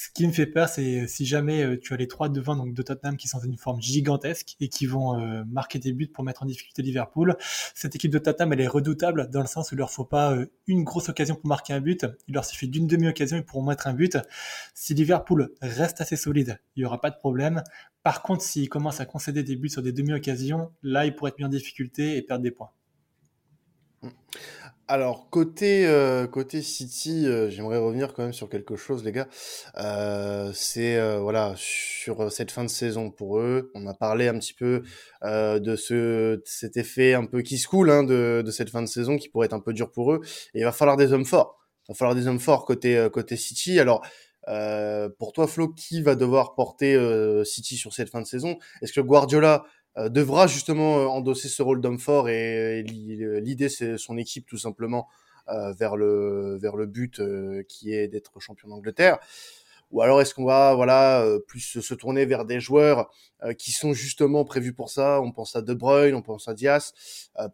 Ce 0.00 0.10
qui 0.14 0.28
me 0.28 0.32
fait 0.32 0.46
peur, 0.46 0.68
c'est 0.68 1.00
euh, 1.00 1.06
si 1.08 1.26
jamais 1.26 1.64
euh, 1.64 1.76
tu 1.76 1.92
as 1.92 1.96
les 1.96 2.06
trois 2.06 2.28
devant 2.28 2.54
donc 2.54 2.72
de 2.72 2.82
Tottenham 2.82 3.16
qui 3.16 3.26
sont 3.26 3.38
dans 3.38 3.44
une 3.44 3.58
forme 3.58 3.82
gigantesque 3.82 4.54
et 4.60 4.68
qui 4.68 4.86
vont 4.86 5.18
euh, 5.18 5.42
marquer 5.50 5.80
des 5.80 5.92
buts 5.92 6.06
pour 6.06 6.22
mettre 6.22 6.44
en 6.44 6.46
difficulté 6.46 6.82
Liverpool. 6.82 7.36
Cette 7.74 7.96
équipe 7.96 8.12
de 8.12 8.18
Tottenham, 8.20 8.52
elle 8.52 8.60
est 8.60 8.68
redoutable 8.68 9.28
dans 9.28 9.40
le 9.40 9.48
sens 9.48 9.72
où 9.72 9.74
il 9.74 9.78
leur 9.78 9.90
faut 9.90 10.04
pas 10.04 10.36
une 10.68 10.84
grosse 10.84 11.08
occasion 11.08 11.34
pour 11.34 11.48
marquer 11.48 11.72
un 11.72 11.80
but. 11.80 12.06
Il 12.28 12.34
leur 12.34 12.44
suffit 12.44 12.68
d'une 12.68 12.86
demi-occasion 12.86 13.42
pour 13.42 13.60
mettre 13.64 13.88
un 13.88 13.92
but. 13.92 14.18
Si 14.72 14.94
Liverpool 14.94 15.50
reste 15.62 16.00
assez 16.00 16.14
solide, 16.14 16.60
il 16.76 16.82
y 16.82 16.84
aura 16.84 17.00
pas 17.00 17.10
de 17.10 17.16
problème. 17.16 17.64
Par 18.04 18.22
contre, 18.22 18.44
s'il 18.44 18.68
commence 18.68 19.00
à 19.00 19.04
concéder 19.04 19.42
des 19.42 19.56
buts 19.56 19.68
sur 19.68 19.82
des 19.82 19.92
demi-occasions, 19.92 20.70
là, 20.84 21.06
il 21.06 21.16
pourrait 21.16 21.30
être 21.30 21.38
mis 21.38 21.44
en 21.44 21.48
difficulté 21.48 22.16
et 22.16 22.22
perdre 22.22 22.44
des 22.44 22.52
points. 22.52 22.70
Alors 24.90 25.28
côté, 25.28 25.86
euh, 25.86 26.26
côté 26.26 26.62
City, 26.62 27.26
euh, 27.26 27.50
j'aimerais 27.50 27.76
revenir 27.76 28.14
quand 28.14 28.22
même 28.22 28.32
sur 28.32 28.48
quelque 28.48 28.74
chose 28.74 29.04
les 29.04 29.12
gars. 29.12 29.28
Euh, 29.76 30.50
c'est, 30.54 30.98
voilà, 31.18 31.52
sur, 31.56 32.32
cette 32.32 32.50
fin 32.50 32.64
de 32.64 32.70
saison 32.70 33.10
pour 33.10 33.38
eux. 33.38 33.70
On 33.74 33.86
a 33.86 33.92
parlé 33.92 34.28
un 34.28 34.38
petit 34.38 34.54
peu, 34.54 34.82
de 35.22 35.76
ce 35.76 36.40
cet 36.46 36.78
effet 36.78 37.12
un 37.12 37.26
peu 37.26 37.42
qui 37.42 37.58
se 37.58 37.68
coule, 37.68 37.90
hein, 37.90 38.02
de 38.02 38.42
de 38.44 38.50
cette 38.50 38.70
fin 38.70 38.80
de 38.80 38.86
saison 38.86 39.18
qui 39.18 39.28
pourrait 39.28 39.46
être 39.46 39.52
un 39.52 39.60
peu 39.60 39.74
dur 39.74 39.92
pour 39.92 40.12
eux 40.12 40.20
et 40.54 40.60
il 40.60 40.64
va 40.64 40.72
falloir 40.72 40.96
des 40.96 41.12
hommes 41.12 41.26
forts. 41.26 41.58
Il 41.88 41.92
va 41.92 41.94
falloir 41.94 42.14
des 42.14 42.26
hommes 42.26 42.40
forts 42.40 42.64
côté, 42.64 43.08
côté 43.12 43.36
City. 43.36 43.78
Alors, 43.80 44.06
pour 45.18 45.32
toi 45.34 45.46
Flo, 45.46 45.68
qui 45.68 46.00
va 46.00 46.14
devoir 46.14 46.54
porter, 46.54 46.96
City 47.44 47.76
sur 47.76 47.92
cette 47.92 48.08
fin 48.08 48.22
de 48.22 48.26
saison? 48.26 48.58
Est-ce 48.80 48.94
que 48.94 49.02
Guardiola 49.02 49.64
euh, 49.64 49.68
devra 50.08 50.46
justement 50.46 50.98
euh, 50.98 51.06
endosser 51.06 51.48
ce 51.48 51.62
rôle 51.62 51.80
d'homme 51.80 51.98
fort 51.98 52.28
et, 52.28 52.82
l'idée 52.82 53.68
c'est 53.68 53.98
son 53.98 54.16
équipe 54.16 54.46
tout 54.46 54.58
simplement 54.58 55.08
euh, 55.48 55.72
vers 55.72 55.96
le 55.96 56.58
vers 56.60 56.76
le 56.76 56.86
but 56.86 57.20
qui 57.68 57.92
est 57.92 58.08
d'être 58.08 58.38
champion 58.40 58.68
d'Angleterre. 58.68 59.18
Ou 59.90 60.02
alors 60.02 60.20
est-ce 60.20 60.34
qu'on 60.34 60.44
va 60.44 60.74
voilà 60.74 61.24
plus 61.46 61.80
se 61.80 61.94
tourner 61.94 62.26
vers 62.26 62.44
des 62.44 62.60
joueurs 62.60 63.10
qui 63.56 63.72
sont 63.72 63.94
justement 63.94 64.44
prévus 64.44 64.74
pour 64.74 64.90
ça? 64.90 65.22
On 65.22 65.32
pense 65.32 65.56
à 65.56 65.62
De 65.62 65.72
Bruyne 65.72 66.14
on 66.14 66.20
pense 66.20 66.46
à 66.46 66.52
Diaz 66.52 66.92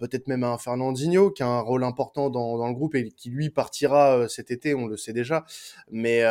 peut-être 0.01 0.27
même 0.27 0.43
à 0.43 0.59
Fernandinho 0.59 1.31
qui 1.31 1.45
a 1.45 1.47
un 1.47 1.61
rôle 1.61 1.85
important 1.85 2.31
dans, 2.31 2.59
dans 2.59 2.67
le 2.67 2.75
groupe 2.75 2.97
et 2.97 3.09
qui 3.13 3.31
lui 3.31 3.51
partira 3.51 4.29
cet 4.29 4.51
été 4.51 4.75
on 4.75 4.87
le 4.89 4.97
sait 4.97 5.13
déjà. 5.13 5.45
Mais 5.93 6.25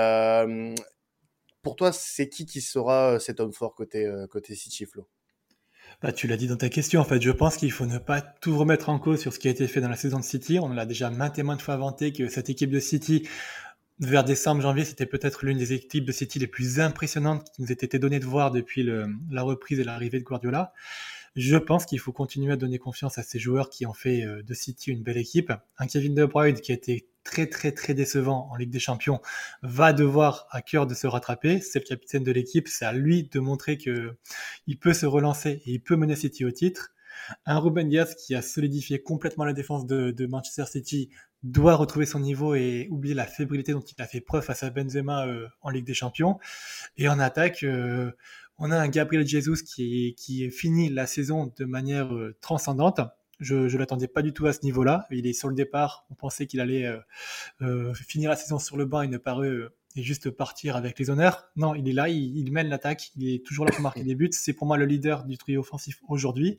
pour 1.61 1.77
toi 1.77 1.93
c'est 1.93 2.27
qui 2.27 2.45
qui 2.45 2.59
sera 2.59 3.17
cet 3.21 3.39
homme 3.39 3.53
fort 3.53 3.73
côté 3.73 4.05
côté 4.29 4.55
City 4.55 4.85
Flo? 4.85 5.07
Bah, 6.03 6.11
tu 6.11 6.27
l'as 6.27 6.35
dit 6.35 6.47
dans 6.47 6.57
ta 6.57 6.67
question, 6.67 6.99
en 6.99 7.05
fait, 7.05 7.21
je 7.21 7.31
pense 7.31 7.55
qu'il 7.55 7.71
faut 7.71 7.85
ne 7.85 7.97
pas 7.97 8.19
tout 8.19 8.57
remettre 8.57 8.89
en 8.89 8.99
cause 8.99 9.21
sur 9.21 9.31
ce 9.31 9.39
qui 9.39 9.47
a 9.47 9.51
été 9.51 9.65
fait 9.67 9.79
dans 9.79 9.87
la 9.87 9.95
saison 9.95 10.19
de 10.19 10.23
City. 10.23 10.59
On 10.59 10.67
l'a 10.67 10.85
déjà 10.85 11.09
maintes 11.09 11.39
et 11.39 11.43
maintes 11.43 11.61
fois 11.61 11.77
vanté 11.77 12.11
que 12.11 12.27
cette 12.27 12.49
équipe 12.49 12.71
de 12.71 12.81
City, 12.81 13.25
vers 13.99 14.25
décembre, 14.25 14.61
janvier, 14.61 14.83
c'était 14.83 15.05
peut-être 15.05 15.45
l'une 15.45 15.57
des 15.57 15.71
équipes 15.71 16.03
de 16.03 16.11
City 16.11 16.39
les 16.39 16.47
plus 16.47 16.81
impressionnantes 16.81 17.47
qui 17.55 17.61
nous 17.61 17.71
ait 17.71 17.75
été 17.75 17.99
donné 17.99 18.19
de 18.19 18.25
voir 18.25 18.51
depuis 18.51 18.83
la 18.83 19.43
reprise 19.43 19.79
et 19.79 19.85
l'arrivée 19.85 20.19
de 20.19 20.25
Guardiola. 20.25 20.73
Je 21.37 21.55
pense 21.55 21.85
qu'il 21.85 21.99
faut 21.99 22.11
continuer 22.11 22.51
à 22.51 22.57
donner 22.57 22.79
confiance 22.79 23.17
à 23.17 23.23
ces 23.23 23.39
joueurs 23.39 23.69
qui 23.69 23.85
ont 23.85 23.93
fait 23.93 24.23
euh, 24.23 24.43
de 24.43 24.53
City 24.53 24.91
une 24.91 25.01
belle 25.01 25.17
équipe. 25.17 25.51
Un 25.79 25.87
Kevin 25.87 26.13
De 26.13 26.25
Bruyne 26.25 26.59
qui 26.59 26.71
a 26.71 26.75
été 26.75 27.07
très 27.23 27.47
très 27.47 27.71
très 27.71 27.93
décevant 27.93 28.49
en 28.51 28.55
Ligue 28.55 28.69
des 28.69 28.79
Champions 28.79 29.21
va 29.61 29.93
devoir 29.93 30.47
à 30.51 30.61
cœur 30.61 30.87
de 30.87 30.93
se 30.93 31.07
rattraper. 31.07 31.59
C'est 31.59 31.79
le 31.79 31.85
capitaine 31.85 32.23
de 32.23 32.31
l'équipe, 32.31 32.67
c'est 32.67 32.85
à 32.85 32.93
lui 32.93 33.23
de 33.23 33.39
montrer 33.39 33.77
que 33.77 34.15
il 34.67 34.77
peut 34.77 34.93
se 34.93 35.05
relancer 35.05 35.61
et 35.65 35.71
il 35.73 35.81
peut 35.81 35.95
mener 35.95 36.15
City 36.15 36.45
au 36.45 36.51
titre. 36.51 36.93
Un 37.45 37.59
Ruben 37.59 37.87
Diaz 37.87 38.15
qui 38.15 38.35
a 38.35 38.41
solidifié 38.41 39.01
complètement 39.01 39.45
la 39.45 39.53
défense 39.53 39.85
de, 39.85 40.25
Manchester 40.25 40.65
City 40.65 41.09
doit 41.43 41.75
retrouver 41.75 42.05
son 42.05 42.19
niveau 42.19 42.55
et 42.55 42.87
oublier 42.89 43.13
la 43.13 43.25
fébrilité 43.25 43.73
dont 43.73 43.81
il 43.81 44.01
a 44.01 44.07
fait 44.07 44.21
preuve 44.21 44.43
face 44.43 44.63
à 44.63 44.69
Benzema 44.69 45.27
euh, 45.27 45.47
en 45.61 45.69
Ligue 45.69 45.85
des 45.85 45.93
Champions. 45.93 46.39
Et 46.97 47.09
en 47.09 47.19
attaque, 47.19 47.63
euh, 47.63 48.11
on 48.57 48.71
a 48.71 48.77
un 48.77 48.87
Gabriel 48.87 49.27
Jesus 49.27 49.63
qui, 49.63 50.15
qui 50.17 50.49
fini 50.51 50.89
la 50.89 51.05
saison 51.05 51.53
de 51.57 51.65
manière 51.65 52.13
euh, 52.13 52.35
transcendante. 52.41 53.01
Je 53.43 53.55
ne 53.55 53.77
l'attendais 53.77 54.07
pas 54.07 54.21
du 54.21 54.33
tout 54.33 54.45
à 54.47 54.53
ce 54.53 54.61
niveau-là. 54.63 55.05
Il 55.11 55.27
est 55.27 55.33
sur 55.33 55.49
le 55.49 55.55
départ. 55.55 56.05
On 56.09 56.15
pensait 56.15 56.47
qu'il 56.47 56.59
allait 56.59 56.85
euh, 56.85 56.99
euh, 57.61 57.93
finir 57.93 58.29
la 58.29 58.35
saison 58.35 58.59
sur 58.59 58.77
le 58.77 58.85
banc. 58.85 59.01
Il 59.01 59.09
ne 59.09 59.17
paraît 59.17 59.51
et 59.95 60.01
juste 60.01 60.31
partir 60.31 60.75
avec 60.75 60.97
les 60.97 61.09
honneurs. 61.09 61.49
Non, 61.55 61.75
il 61.75 61.87
est 61.87 61.93
là, 61.93 62.09
il, 62.09 62.51
mène 62.51 62.67
l'attaque, 62.67 63.11
il 63.15 63.31
est 63.31 63.45
toujours 63.45 63.65
là 63.65 63.71
pour 63.71 63.81
marquer 63.81 64.03
des 64.03 64.15
buts. 64.15 64.29
C'est 64.31 64.53
pour 64.53 64.65
moi 64.65 64.77
le 64.77 64.85
leader 64.85 65.23
du 65.25 65.37
trio 65.37 65.59
offensif 65.59 66.01
aujourd'hui. 66.07 66.57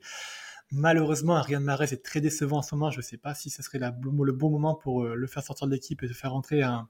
Malheureusement, 0.70 1.34
Ariane 1.34 1.64
Marais 1.64 1.92
est 1.92 2.04
très 2.04 2.20
décevant 2.20 2.58
en 2.58 2.62
ce 2.62 2.74
moment. 2.74 2.90
Je 2.90 2.98
ne 2.98 3.02
sais 3.02 3.16
pas 3.16 3.34
si 3.34 3.50
ce 3.50 3.62
serait 3.62 3.80
le 3.80 4.32
bon 4.32 4.50
moment 4.50 4.74
pour 4.74 5.04
le 5.04 5.26
faire 5.26 5.42
sortir 5.42 5.66
de 5.66 5.72
l'équipe 5.72 6.02
et 6.02 6.06
de 6.06 6.12
faire 6.12 6.34
entrer 6.34 6.62
un 6.62 6.88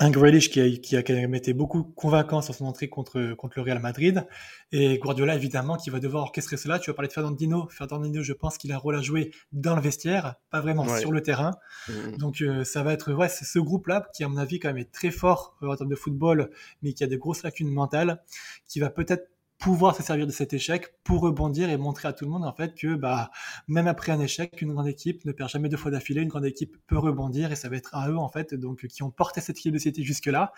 Grealish 0.00 0.50
qui 0.50 0.60
a, 0.60 0.68
qui 0.70 0.96
a 0.96 1.02
quand 1.02 1.14
même 1.14 1.34
été 1.34 1.52
beaucoup 1.52 1.84
convaincant 1.84 2.42
sur 2.42 2.54
son 2.54 2.64
entrée 2.64 2.88
contre, 2.88 3.34
contre 3.34 3.58
le 3.58 3.62
Real 3.62 3.78
Madrid. 3.78 4.26
Et 4.72 4.98
Guardiola, 4.98 5.36
évidemment, 5.36 5.76
qui 5.76 5.90
va 5.90 6.00
devoir 6.00 6.24
orchestrer 6.24 6.56
cela. 6.56 6.80
Tu 6.80 6.90
vas 6.90 6.94
parler 6.94 7.08
de 7.08 7.12
Fernandinho. 7.12 7.68
Fernandinho, 7.68 8.22
je 8.22 8.32
pense 8.32 8.58
qu'il 8.58 8.72
a 8.72 8.74
un 8.74 8.78
rôle 8.78 8.96
à 8.96 9.02
jouer 9.02 9.30
dans 9.52 9.76
le 9.76 9.80
vestiaire, 9.80 10.34
pas 10.50 10.60
vraiment 10.60 10.84
sur 10.98 11.12
le 11.12 11.22
terrain. 11.22 11.52
Mm, 11.88 11.92
mm. 11.92 12.16
Donc, 12.16 12.40
euh, 12.42 12.64
ça 12.64 12.82
va 12.82 12.92
être, 12.92 13.12
ouais, 13.12 13.28
c'est 13.28 13.44
ce 13.44 13.60
groupe-là 13.60 14.08
qui, 14.14 14.24
à 14.24 14.28
mon 14.28 14.36
avis, 14.36 14.58
quand 14.58 14.68
même 14.68 14.78
est 14.78 14.90
très 14.90 15.12
fort 15.12 15.56
euh, 15.62 15.68
en 15.68 15.76
termes 15.76 15.90
de 15.90 15.96
football, 15.96 16.50
mais 16.82 16.92
qui 16.92 17.04
a 17.04 17.06
des 17.06 17.18
grosses 17.18 17.44
lacunes 17.44 17.70
mentales, 17.70 18.20
qui 18.66 18.80
va 18.80 18.90
peut-être 18.90 19.28
pouvoir 19.58 19.96
se 19.96 20.02
servir 20.02 20.26
de 20.26 20.32
cet 20.32 20.52
échec 20.52 20.94
pour 21.04 21.22
rebondir 21.22 21.70
et 21.70 21.76
montrer 21.76 22.08
à 22.08 22.12
tout 22.12 22.24
le 22.24 22.30
monde 22.30 22.44
en 22.44 22.52
fait 22.52 22.74
que 22.74 22.94
bah 22.94 23.30
même 23.68 23.86
après 23.86 24.12
un 24.12 24.20
échec, 24.20 24.60
une 24.60 24.72
grande 24.72 24.88
équipe 24.88 25.24
ne 25.24 25.32
perd 25.32 25.48
jamais 25.48 25.68
deux 25.68 25.76
fois 25.76 25.90
d'affilée, 25.90 26.22
une 26.22 26.28
grande 26.28 26.44
équipe 26.44 26.76
peut 26.86 26.98
rebondir 26.98 27.52
et 27.52 27.56
ça 27.56 27.68
va 27.68 27.76
être 27.76 27.94
à 27.94 28.10
eux 28.10 28.18
en 28.18 28.28
fait 28.28 28.54
donc 28.54 28.86
qui 28.86 29.02
ont 29.02 29.10
porté 29.10 29.40
cette 29.40 29.56
City 29.56 30.04
jusque 30.04 30.26
là 30.26 30.52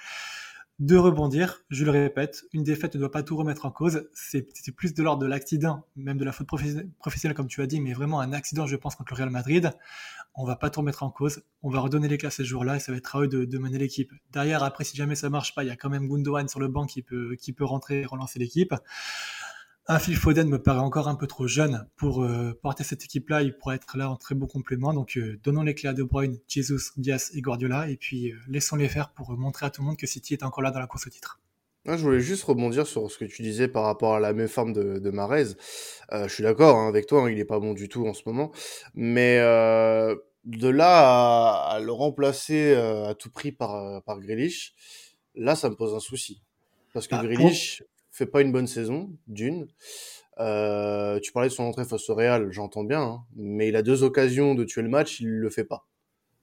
de 0.78 0.96
rebondir. 0.96 1.62
Je 1.70 1.84
le 1.84 1.90
répète, 1.90 2.44
une 2.52 2.62
défaite 2.62 2.94
ne 2.94 3.00
doit 3.00 3.10
pas 3.10 3.22
tout 3.22 3.36
remettre 3.36 3.64
en 3.64 3.70
cause. 3.70 4.08
C'est 4.12 4.46
plus 4.76 4.94
de 4.94 5.02
l'ordre 5.02 5.22
de 5.22 5.26
l'accident, 5.26 5.86
même 5.96 6.18
de 6.18 6.24
la 6.24 6.32
faute 6.32 6.46
professionnelle, 6.46 7.34
comme 7.34 7.46
tu 7.46 7.62
as 7.62 7.66
dit, 7.66 7.80
mais 7.80 7.92
vraiment 7.92 8.20
un 8.20 8.32
accident, 8.32 8.66
je 8.66 8.76
pense, 8.76 8.94
contre 8.94 9.12
le 9.14 9.16
Real 9.16 9.30
Madrid. 9.30 9.72
On 10.34 10.44
va 10.44 10.56
pas 10.56 10.68
tout 10.68 10.80
remettre 10.80 11.02
en 11.02 11.10
cause. 11.10 11.42
On 11.62 11.70
va 11.70 11.80
redonner 11.80 12.08
les 12.08 12.18
classes 12.18 12.36
ce 12.36 12.42
jour-là 12.42 12.76
et 12.76 12.80
ça 12.80 12.92
va 12.92 12.98
être 12.98 13.16
à 13.16 13.22
eux 13.22 13.28
de, 13.28 13.58
mener 13.58 13.78
l'équipe. 13.78 14.12
Derrière, 14.32 14.62
après, 14.62 14.84
si 14.84 14.96
jamais 14.96 15.14
ça 15.14 15.30
marche 15.30 15.54
pas, 15.54 15.64
il 15.64 15.68
y 15.68 15.70
a 15.70 15.76
quand 15.76 15.88
même 15.88 16.08
Gundogan 16.08 16.46
sur 16.46 16.60
le 16.60 16.68
banc 16.68 16.84
qui 16.84 17.02
peut, 17.02 17.36
qui 17.36 17.52
peut 17.54 17.64
rentrer 17.64 18.02
et 18.02 18.06
relancer 18.06 18.38
l'équipe. 18.38 18.74
Un 19.88 19.98
Phil 20.00 20.16
Foden 20.16 20.48
me 20.48 20.60
paraît 20.60 20.80
encore 20.80 21.06
un 21.06 21.14
peu 21.14 21.26
trop 21.26 21.46
jeune 21.46 21.88
pour 21.96 22.24
euh, 22.24 22.58
porter 22.60 22.82
cette 22.82 23.04
équipe-là. 23.04 23.42
Il 23.42 23.56
pourrait 23.56 23.76
être 23.76 23.96
là 23.96 24.10
en 24.10 24.16
très 24.16 24.34
beau 24.34 24.46
complément. 24.46 24.92
Donc, 24.92 25.16
euh, 25.16 25.38
donnons 25.44 25.62
les 25.62 25.74
clés 25.74 25.88
à 25.88 25.92
De 25.92 26.02
Bruyne, 26.02 26.38
Jesus, 26.48 26.90
Diaz 26.96 27.30
et 27.34 27.40
Guardiola. 27.40 27.88
Et 27.88 27.96
puis, 27.96 28.32
euh, 28.32 28.36
laissons-les 28.48 28.88
faire 28.88 29.10
pour 29.10 29.30
montrer 29.36 29.66
à 29.66 29.70
tout 29.70 29.82
le 29.82 29.86
monde 29.86 29.96
que 29.96 30.06
City 30.06 30.34
est 30.34 30.42
encore 30.42 30.62
là 30.62 30.72
dans 30.72 30.80
la 30.80 30.88
course 30.88 31.06
au 31.06 31.10
titre. 31.10 31.40
je 31.84 31.94
voulais 31.94 32.20
juste 32.20 32.42
rebondir 32.42 32.86
sur 32.86 33.08
ce 33.08 33.16
que 33.16 33.24
tu 33.26 33.42
disais 33.42 33.68
par 33.68 33.84
rapport 33.84 34.16
à 34.16 34.20
la 34.20 34.32
même 34.32 34.48
forme 34.48 34.72
de, 34.72 34.98
de 34.98 35.10
Marez. 35.10 35.54
je 36.10 36.28
suis 36.28 36.42
d'accord 36.42 36.76
hein, 36.76 36.88
avec 36.88 37.06
toi, 37.06 37.22
hein, 37.22 37.30
il 37.30 37.36
n'est 37.36 37.44
pas 37.44 37.60
bon 37.60 37.72
du 37.72 37.88
tout 37.88 38.08
en 38.08 38.14
ce 38.14 38.22
moment. 38.26 38.50
Mais 38.94 39.38
de 39.38 40.68
là 40.68 41.70
à, 41.70 41.80
le 41.80 41.92
remplacer 41.92 42.74
à 42.74 43.14
tout 43.14 43.30
prix 43.30 43.52
par, 43.52 44.02
par 44.02 44.18
Grealish, 44.18 44.74
là, 45.36 45.54
ça 45.54 45.70
me 45.70 45.76
pose 45.76 45.94
un 45.94 46.00
souci. 46.00 46.42
Parce 46.92 47.06
que 47.06 47.14
bah, 47.14 47.22
Grealish, 47.22 47.84
fait 48.16 48.26
pas 48.26 48.40
une 48.40 48.52
bonne 48.52 48.66
saison, 48.66 49.10
d'une. 49.26 49.68
Euh, 50.38 51.18
tu 51.20 51.32
parlais 51.32 51.48
de 51.48 51.54
son 51.54 51.64
entrée 51.64 51.84
face 51.84 52.08
au 52.10 52.14
Real, 52.14 52.50
j'entends 52.50 52.84
bien, 52.84 53.02
hein, 53.02 53.24
mais 53.36 53.68
il 53.68 53.76
a 53.76 53.82
deux 53.82 54.02
occasions 54.02 54.54
de 54.54 54.64
tuer 54.64 54.82
le 54.82 54.88
match, 54.88 55.20
il 55.20 55.28
le 55.28 55.50
fait 55.50 55.64
pas. 55.64 55.86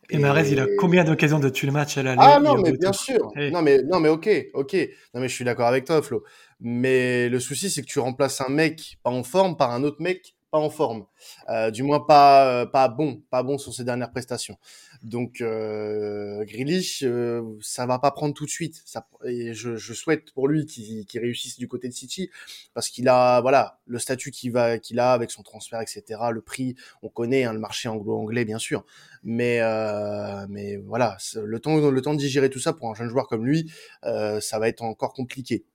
Et, 0.10 0.18
Marez, 0.18 0.52
il 0.52 0.60
a 0.60 0.68
combien 0.78 1.04
d'occasions 1.04 1.40
de 1.40 1.50
tuer 1.50 1.68
le 1.68 1.74
match 1.74 1.98
à 1.98 2.04
la 2.04 2.16
Ah 2.18 2.40
non, 2.40 2.58
mais 2.58 2.74
bien 2.74 2.92
sûr. 2.92 3.32
Non, 3.36 3.62
mais, 3.62 3.82
non, 3.84 4.00
mais 4.02 4.10
ok, 4.10 4.30
ok. 4.54 4.74
Non, 5.14 5.22
mais 5.22 5.30
je 5.30 5.34
suis 5.34 5.46
d'accord 5.46 5.68
avec 5.68 5.86
toi, 5.86 6.02
Flo. 6.02 6.24
Mais 6.60 7.30
le 7.30 7.40
souci, 7.40 7.70
c'est 7.70 7.82
que 7.82 7.88
tu 7.88 8.00
remplaces 8.00 8.42
un 8.42 8.50
mec 8.50 8.98
pas 9.02 9.12
en 9.12 9.24
forme 9.24 9.56
par 9.56 9.72
un 9.72 9.84
autre 9.84 10.02
mec 10.02 10.36
pas 10.54 10.60
en 10.60 10.70
forme, 10.70 11.08
euh, 11.50 11.72
du 11.72 11.82
moins 11.82 12.00
pas 12.00 12.48
euh, 12.48 12.66
pas 12.68 12.88
bon, 12.88 13.24
pas 13.32 13.42
bon 13.42 13.58
sur 13.58 13.74
ses 13.74 13.84
dernières 13.84 14.12
prestations. 14.12 14.56
Donc 15.04 15.42
euh, 15.42 16.46
Grealish, 16.46 17.04
euh, 17.04 17.42
ça 17.62 17.86
va 17.86 18.00
pas 18.00 18.12
prendre 18.12 18.34
tout 18.34 18.46
de 18.46 18.50
suite. 18.50 18.82
Ça, 18.86 19.06
et 19.26 19.54
je, 19.54 19.76
je 19.76 19.94
souhaite 19.94 20.32
pour 20.32 20.48
lui 20.48 20.66
qu'il 20.66 21.06
réussisse 21.20 21.58
du 21.58 21.68
côté 21.68 21.90
de 21.90 21.94
City 21.94 22.30
parce 22.74 22.88
qu'il 22.88 23.10
a 23.10 23.42
voilà 23.42 23.80
le 23.86 24.00
statut 24.00 24.32
qu'il 24.32 24.54
va 24.54 24.80
qu'il 24.80 25.00
a 25.00 25.12
avec 25.12 25.30
son 25.30 25.44
transfert, 25.44 25.82
etc. 25.82 26.22
Le 26.32 26.40
prix, 26.40 26.76
on 27.02 27.10
connaît 27.10 27.44
hein, 27.44 27.52
le 27.52 27.60
marché 27.60 27.90
anglo-anglais 27.90 28.46
bien 28.46 28.60
sûr, 28.60 28.86
mais 29.24 29.60
euh, 29.60 30.46
mais 30.48 30.78
voilà 30.78 31.18
le 31.36 31.60
temps 31.60 31.90
le 31.90 32.02
temps 32.02 32.14
de 32.14 32.20
digérer 32.20 32.50
tout 32.50 32.60
ça 32.60 32.72
pour 32.72 32.90
un 32.90 32.96
jeune 32.96 33.10
joueur 33.10 33.28
comme 33.28 33.46
lui, 33.46 33.70
euh, 34.06 34.40
ça 34.40 34.58
va 34.58 34.70
être 34.70 34.84
encore 34.84 35.14
compliqué. 35.14 35.66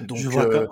Donc, 0.00 0.18
je 0.18 0.28
vois 0.28 0.66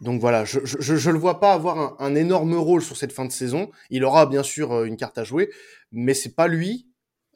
donc 0.00 0.20
voilà, 0.20 0.44
je, 0.44 0.58
je, 0.64 1.10
le 1.10 1.18
vois 1.18 1.38
pas 1.38 1.52
avoir 1.52 2.00
un, 2.02 2.14
énorme 2.16 2.54
rôle 2.54 2.82
sur 2.82 2.96
cette 2.96 3.12
fin 3.12 3.24
de 3.24 3.30
saison. 3.30 3.70
Il 3.90 4.04
aura 4.04 4.26
bien 4.26 4.42
sûr 4.42 4.72
euh, 4.72 4.84
une 4.86 4.96
carte 4.96 5.18
à 5.18 5.24
jouer, 5.24 5.50
mais 5.92 6.14
c'est 6.14 6.34
pas 6.34 6.48
lui, 6.48 6.88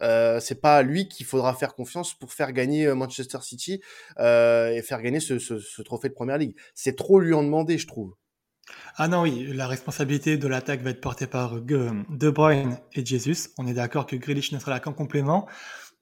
euh, 0.02 0.40
c'est 0.40 0.60
pas 0.60 0.76
à 0.76 0.82
lui 0.82 1.08
qu'il 1.08 1.26
faudra 1.26 1.54
faire 1.54 1.74
confiance 1.74 2.14
pour 2.14 2.32
faire 2.32 2.52
gagner 2.52 2.86
euh, 2.86 2.94
Manchester 2.94 3.38
City 3.42 3.80
euh, 4.18 4.70
et 4.70 4.82
faire 4.82 5.02
gagner 5.02 5.20
ce, 5.20 5.38
ce, 5.38 5.82
trophée 5.82 6.08
de 6.08 6.14
Première 6.14 6.38
Ligue. 6.38 6.56
C'est 6.74 6.96
trop 6.96 7.20
lui 7.20 7.34
en 7.34 7.42
demander, 7.42 7.78
je 7.78 7.86
trouve. 7.86 8.14
Ah 8.96 9.08
non, 9.08 9.22
oui, 9.22 9.50
la 9.54 9.66
responsabilité 9.66 10.36
de 10.36 10.46
l'attaque 10.46 10.82
va 10.82 10.90
être 10.90 11.00
portée 11.00 11.26
par 11.26 11.60
De 11.62 12.30
Bruyne 12.30 12.78
et 12.94 13.04
Jesus. 13.04 13.48
On 13.56 13.66
est 13.66 13.72
d'accord 13.72 14.06
que 14.06 14.16
Grealish 14.16 14.52
ne 14.52 14.58
sera 14.58 14.72
là 14.72 14.80
qu'en 14.80 14.92
complément. 14.92 15.48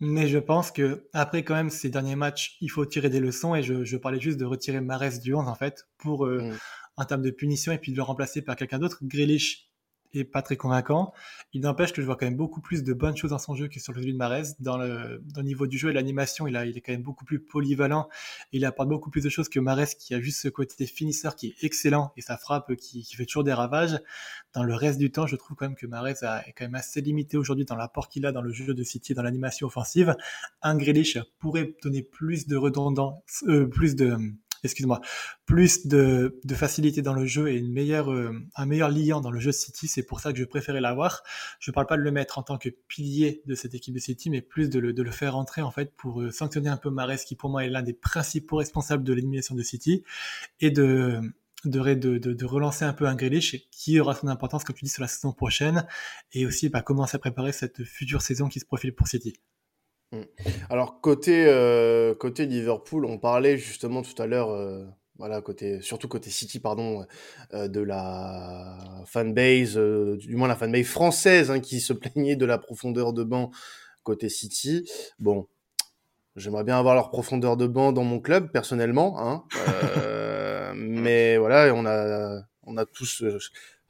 Mais 0.01 0.29
je 0.29 0.39
pense 0.39 0.71
que 0.71 1.09
après 1.15 1.43
quand 1.43 1.55
même 1.55 1.71
ces 1.71 1.89
derniers 1.89 2.17
matchs, 2.17 2.59
il 2.61 2.71
faut 2.71 2.85
tirer 2.85 3.09
des 3.09 3.21
leçons 3.21 3.55
et 3.55 3.63
je, 3.63 3.85
je 3.85 3.97
parlais 3.97 4.21
juste 4.21 4.39
de 4.39 4.45
retirer 4.45 4.81
Marès 4.81 5.21
du 5.21 5.35
11 5.35 5.49
en 5.49 5.55
fait 5.55 5.89
pour 5.97 6.27
euh, 6.27 6.43
mm. 6.43 6.59
en 6.97 7.05
termes 7.07 7.23
de 7.23 7.31
punition 7.31 7.73
et 7.73 7.79
puis 7.79 7.93
de 7.93 7.97
le 7.97 8.03
remplacer 8.03 8.43
par 8.43 8.57
quelqu'un 8.57 8.79
d'autre. 8.79 8.99
Grealish 9.03 9.66
pas 10.25 10.43
très 10.43 10.57
convaincant. 10.57 11.13
Il 11.53 11.63
n'empêche 11.63 11.93
que 11.93 12.01
je 12.01 12.07
vois 12.07 12.17
quand 12.17 12.27
même 12.27 12.37
beaucoup 12.37 12.61
plus 12.61 12.83
de 12.83 12.93
bonnes 12.93 13.17
choses 13.17 13.31
dans 13.31 13.39
son 13.39 13.55
jeu 13.55 13.69
que 13.69 13.81
sur 13.81 13.93
le 13.93 14.03
jeu 14.03 14.13
de 14.13 14.17
Marez. 14.17 14.55
Dans 14.61 14.77
le, 14.77 15.23
niveau 15.43 15.67
du 15.67 15.79
jeu 15.79 15.91
et 15.91 15.93
l'animation, 15.93 16.47
il, 16.47 16.57
a, 16.57 16.67
il 16.67 16.77
est 16.77 16.81
quand 16.81 16.93
même 16.93 17.03
beaucoup 17.03 17.25
plus 17.25 17.41
polyvalent. 17.41 18.09
Et 18.53 18.59
il 18.59 18.65
apporte 18.65 18.89
beaucoup 18.89 19.11
plus 19.11 19.23
de 19.23 19.29
choses 19.29 19.49
que 19.49 19.61
Marez 19.61 19.87
qui 19.99 20.15
a 20.15 20.21
juste 20.21 20.41
ce 20.41 20.49
côté 20.49 20.87
finisseur 20.87 21.37
qui 21.37 21.49
est 21.49 21.65
excellent 21.65 22.13
et 22.17 22.21
sa 22.21 22.37
frappe 22.37 22.75
qui, 22.77 23.03
qui, 23.03 23.17
fait 23.17 23.27
toujours 23.27 23.45
des 23.45 23.53
ravages. 23.53 23.99
Dans 24.53 24.63
le 24.63 24.75
reste 24.75 24.99
du 24.99 25.11
temps, 25.11 25.27
je 25.27 25.37
trouve 25.37 25.57
quand 25.57 25.67
même 25.67 25.77
que 25.77 25.87
Marez 25.87 26.15
est 26.47 26.53
quand 26.53 26.65
même 26.65 26.75
assez 26.75 27.01
limité 27.01 27.37
aujourd'hui 27.37 27.65
dans 27.65 27.77
l'apport 27.77 28.09
qu'il 28.09 28.27
a 28.27 28.33
dans 28.33 28.43
le 28.43 28.53
jeu 28.53 28.75
de 28.75 28.83
City, 28.83 29.15
dans 29.15 29.23
l'animation 29.23 29.67
offensive. 29.67 30.15
Un 30.63 30.77
Grealish 30.77 31.19
pourrait 31.39 31.75
donner 31.83 32.03
plus 32.03 32.47
de 32.47 32.57
redondance, 32.57 33.45
euh, 33.49 33.67
plus 33.67 33.97
de 33.97 34.17
excuse-moi, 34.67 35.01
plus 35.47 35.87
de, 35.87 36.39
facilité 36.55 37.03
dans 37.03 37.15
le 37.15 37.27
jeu 37.27 37.49
et 37.49 37.61
euh, 37.61 38.33
un 38.55 38.67
meilleur 38.67 38.91
liant 38.91 39.21
dans 39.21 39.31
le 39.31 39.41
jeu 39.41 39.53
City. 39.53 39.89
C'est 39.89 40.03
pour 40.03 40.21
ça 40.21 40.33
que 40.33 40.39
je 40.39 40.45
préférais 40.45 40.81
l'avoir. 40.81 41.23
Je 41.61 41.71
ne 41.71 41.75
parle 41.75 41.87
pas 41.87 41.97
de 41.97 42.03
le 42.03 42.11
mettre 42.11 42.39
en 42.39 42.43
tant 42.43 42.59
que 42.59 42.69
pilier 42.69 43.43
de 43.47 43.55
cette 43.55 43.75
équipe 43.75 43.95
de 43.95 44.01
City, 44.01 44.31
mais 44.31 44.43
plus 44.43 44.69
de 44.71 44.79
le, 44.79 45.11
faire 45.11 45.37
entrer 45.37 45.63
en 45.63 45.71
fait 45.71 45.95
pour 45.97 46.21
euh, 46.21 46.31
sanctionner 46.31 46.69
un 46.69 46.77
peu 46.77 46.91
Mares, 46.91 47.25
qui 47.27 47.37
pour 47.37 47.51
moi 47.51 47.65
est 47.65 47.71
l'un 47.71 47.83
des 47.83 47.95
principaux 47.95 48.57
responsables 48.57 49.05
de 49.05 49.13
l'élimination 49.13 49.55
de 49.55 49.63
City, 49.63 50.05
et 50.61 50.71
de, 50.71 51.21
relancer 52.45 52.85
un 52.85 52.93
peu 52.93 53.07
un 53.07 53.15
Grealish 53.15 53.69
qui 53.71 53.99
aura 54.01 54.15
son 54.15 54.29
importance, 54.29 54.65
comme 54.65 54.77
tu 54.77 54.85
dis, 54.85 54.91
sur 54.91 55.03
la 55.03 55.09
saison 55.09 55.33
prochaine, 55.33 55.87
et 56.33 56.47
aussi 56.47 56.69
bah, 56.69 56.83
commencer 56.83 57.17
à 57.17 57.19
préparer 57.19 57.53
cette 57.53 57.85
future 57.85 58.23
saison 58.23 58.49
qui 58.49 58.61
se 58.61 58.67
profile 58.67 58.95
pour 58.95 59.09
City. 59.09 59.35
Mm. 60.12 60.23
Alors 60.71 61.01
côté 61.01 61.47
euh, 61.47 62.14
côté 62.14 62.47
Liverpool, 62.47 63.05
on 63.05 63.19
parlait 63.19 63.57
justement 63.59 64.03
tout 64.03 64.21
à 64.23 64.27
l'heure, 64.27 64.51
euh, 64.51 64.85
voilà 65.19 65.40
côté 65.40 65.81
surtout 65.81 66.07
côté 66.07 66.31
City 66.31 66.61
pardon, 66.61 67.05
euh, 67.55 67.66
de 67.66 67.81
la 67.81 68.79
fanbase, 69.07 69.77
du 69.77 70.37
moins 70.37 70.49
la 70.49 70.57
fanbase 70.57 70.87
française 70.87 71.51
hein, 71.51 71.61
qui 71.61 71.81
se 71.81 71.92
plaignait 71.92 72.37
de 72.37 72.47
la 72.47 72.59
profondeur 72.59 73.12
de 73.12 73.25
banc 73.25 73.51
côté 74.05 74.29
City. 74.29 74.88
Bon, 75.19 75.49
j'aimerais 76.37 76.64
bien 76.64 76.79
avoir 76.79 76.95
leur 76.95 77.11
profondeur 77.11 77.57
de 77.57 77.66
banc 77.66 77.92
dans 77.92 78.05
mon 78.05 78.21
club 78.21 78.53
personnellement, 78.53 79.16
hein, 79.19 79.45
mais 80.77 81.37
voilà, 81.37 81.75
on 81.75 81.85
a 81.85 82.42
on 82.62 82.77
a 82.77 82.85
tous 82.85 83.25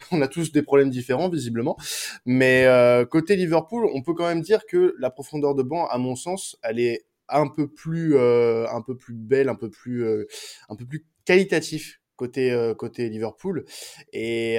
on 0.13 0.21
a 0.21 0.29
tous 0.29 0.53
des 0.53 0.63
problèmes 0.63 0.91
différents 0.91 1.29
visiblement. 1.29 1.77
Mais 2.25 2.65
euh, 2.67 3.05
côté 3.05 3.37
Liverpool, 3.37 3.89
on 3.93 4.03
peut 4.03 4.15
quand 4.15 4.27
même 4.27 4.43
dire 4.43 4.67
que 4.67 4.95
la 4.99 5.11
profondeur 5.11 5.55
de 5.55 5.63
banc, 5.63 5.87
à 5.87 5.99
mon 5.99 6.17
sens, 6.17 6.57
elle 6.63 6.81
est 6.81 7.07
un 7.29 7.49
peu 7.49 7.69
plus, 7.69 8.17
euh, 8.17 8.67
un 8.71 8.83
peu 8.83 8.97
plus 8.97 9.15
belle, 9.15 9.49
un 9.49 9.57
peu 9.57 9.71
plus, 9.71 10.05
euh, 10.05 10.27
un 10.69 10.77
peu 10.77 10.87
plus 10.87 11.07
qualitatif 11.25 12.01
côté 12.15 12.73
côté 12.79 13.11
Liverpool. 13.11 13.67
Et 14.15 14.57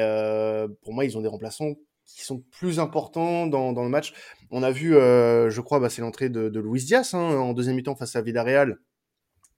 pour 0.83 0.93
moi, 0.93 1.05
ils 1.05 1.17
ont 1.17 1.21
des 1.21 1.27
remplaçants 1.27 1.73
qui 2.05 2.23
sont 2.23 2.43
plus 2.51 2.79
importants 2.79 3.47
dans, 3.47 3.73
dans 3.73 3.83
le 3.83 3.89
match. 3.89 4.13
On 4.51 4.61
a 4.61 4.69
vu, 4.69 4.91
je 4.91 5.61
crois, 5.61 5.79
bah, 5.79 5.89
c'est 5.89 6.03
l'entrée 6.03 6.29
de, 6.29 6.49
de 6.49 6.59
Luis 6.59 6.83
Diaz 6.83 7.15
hein, 7.15 7.17
en 7.17 7.53
deuxième 7.53 7.77
mi-temps 7.77 7.95
face 7.95 8.15
à 8.15 8.21
Villarreal 8.21 8.77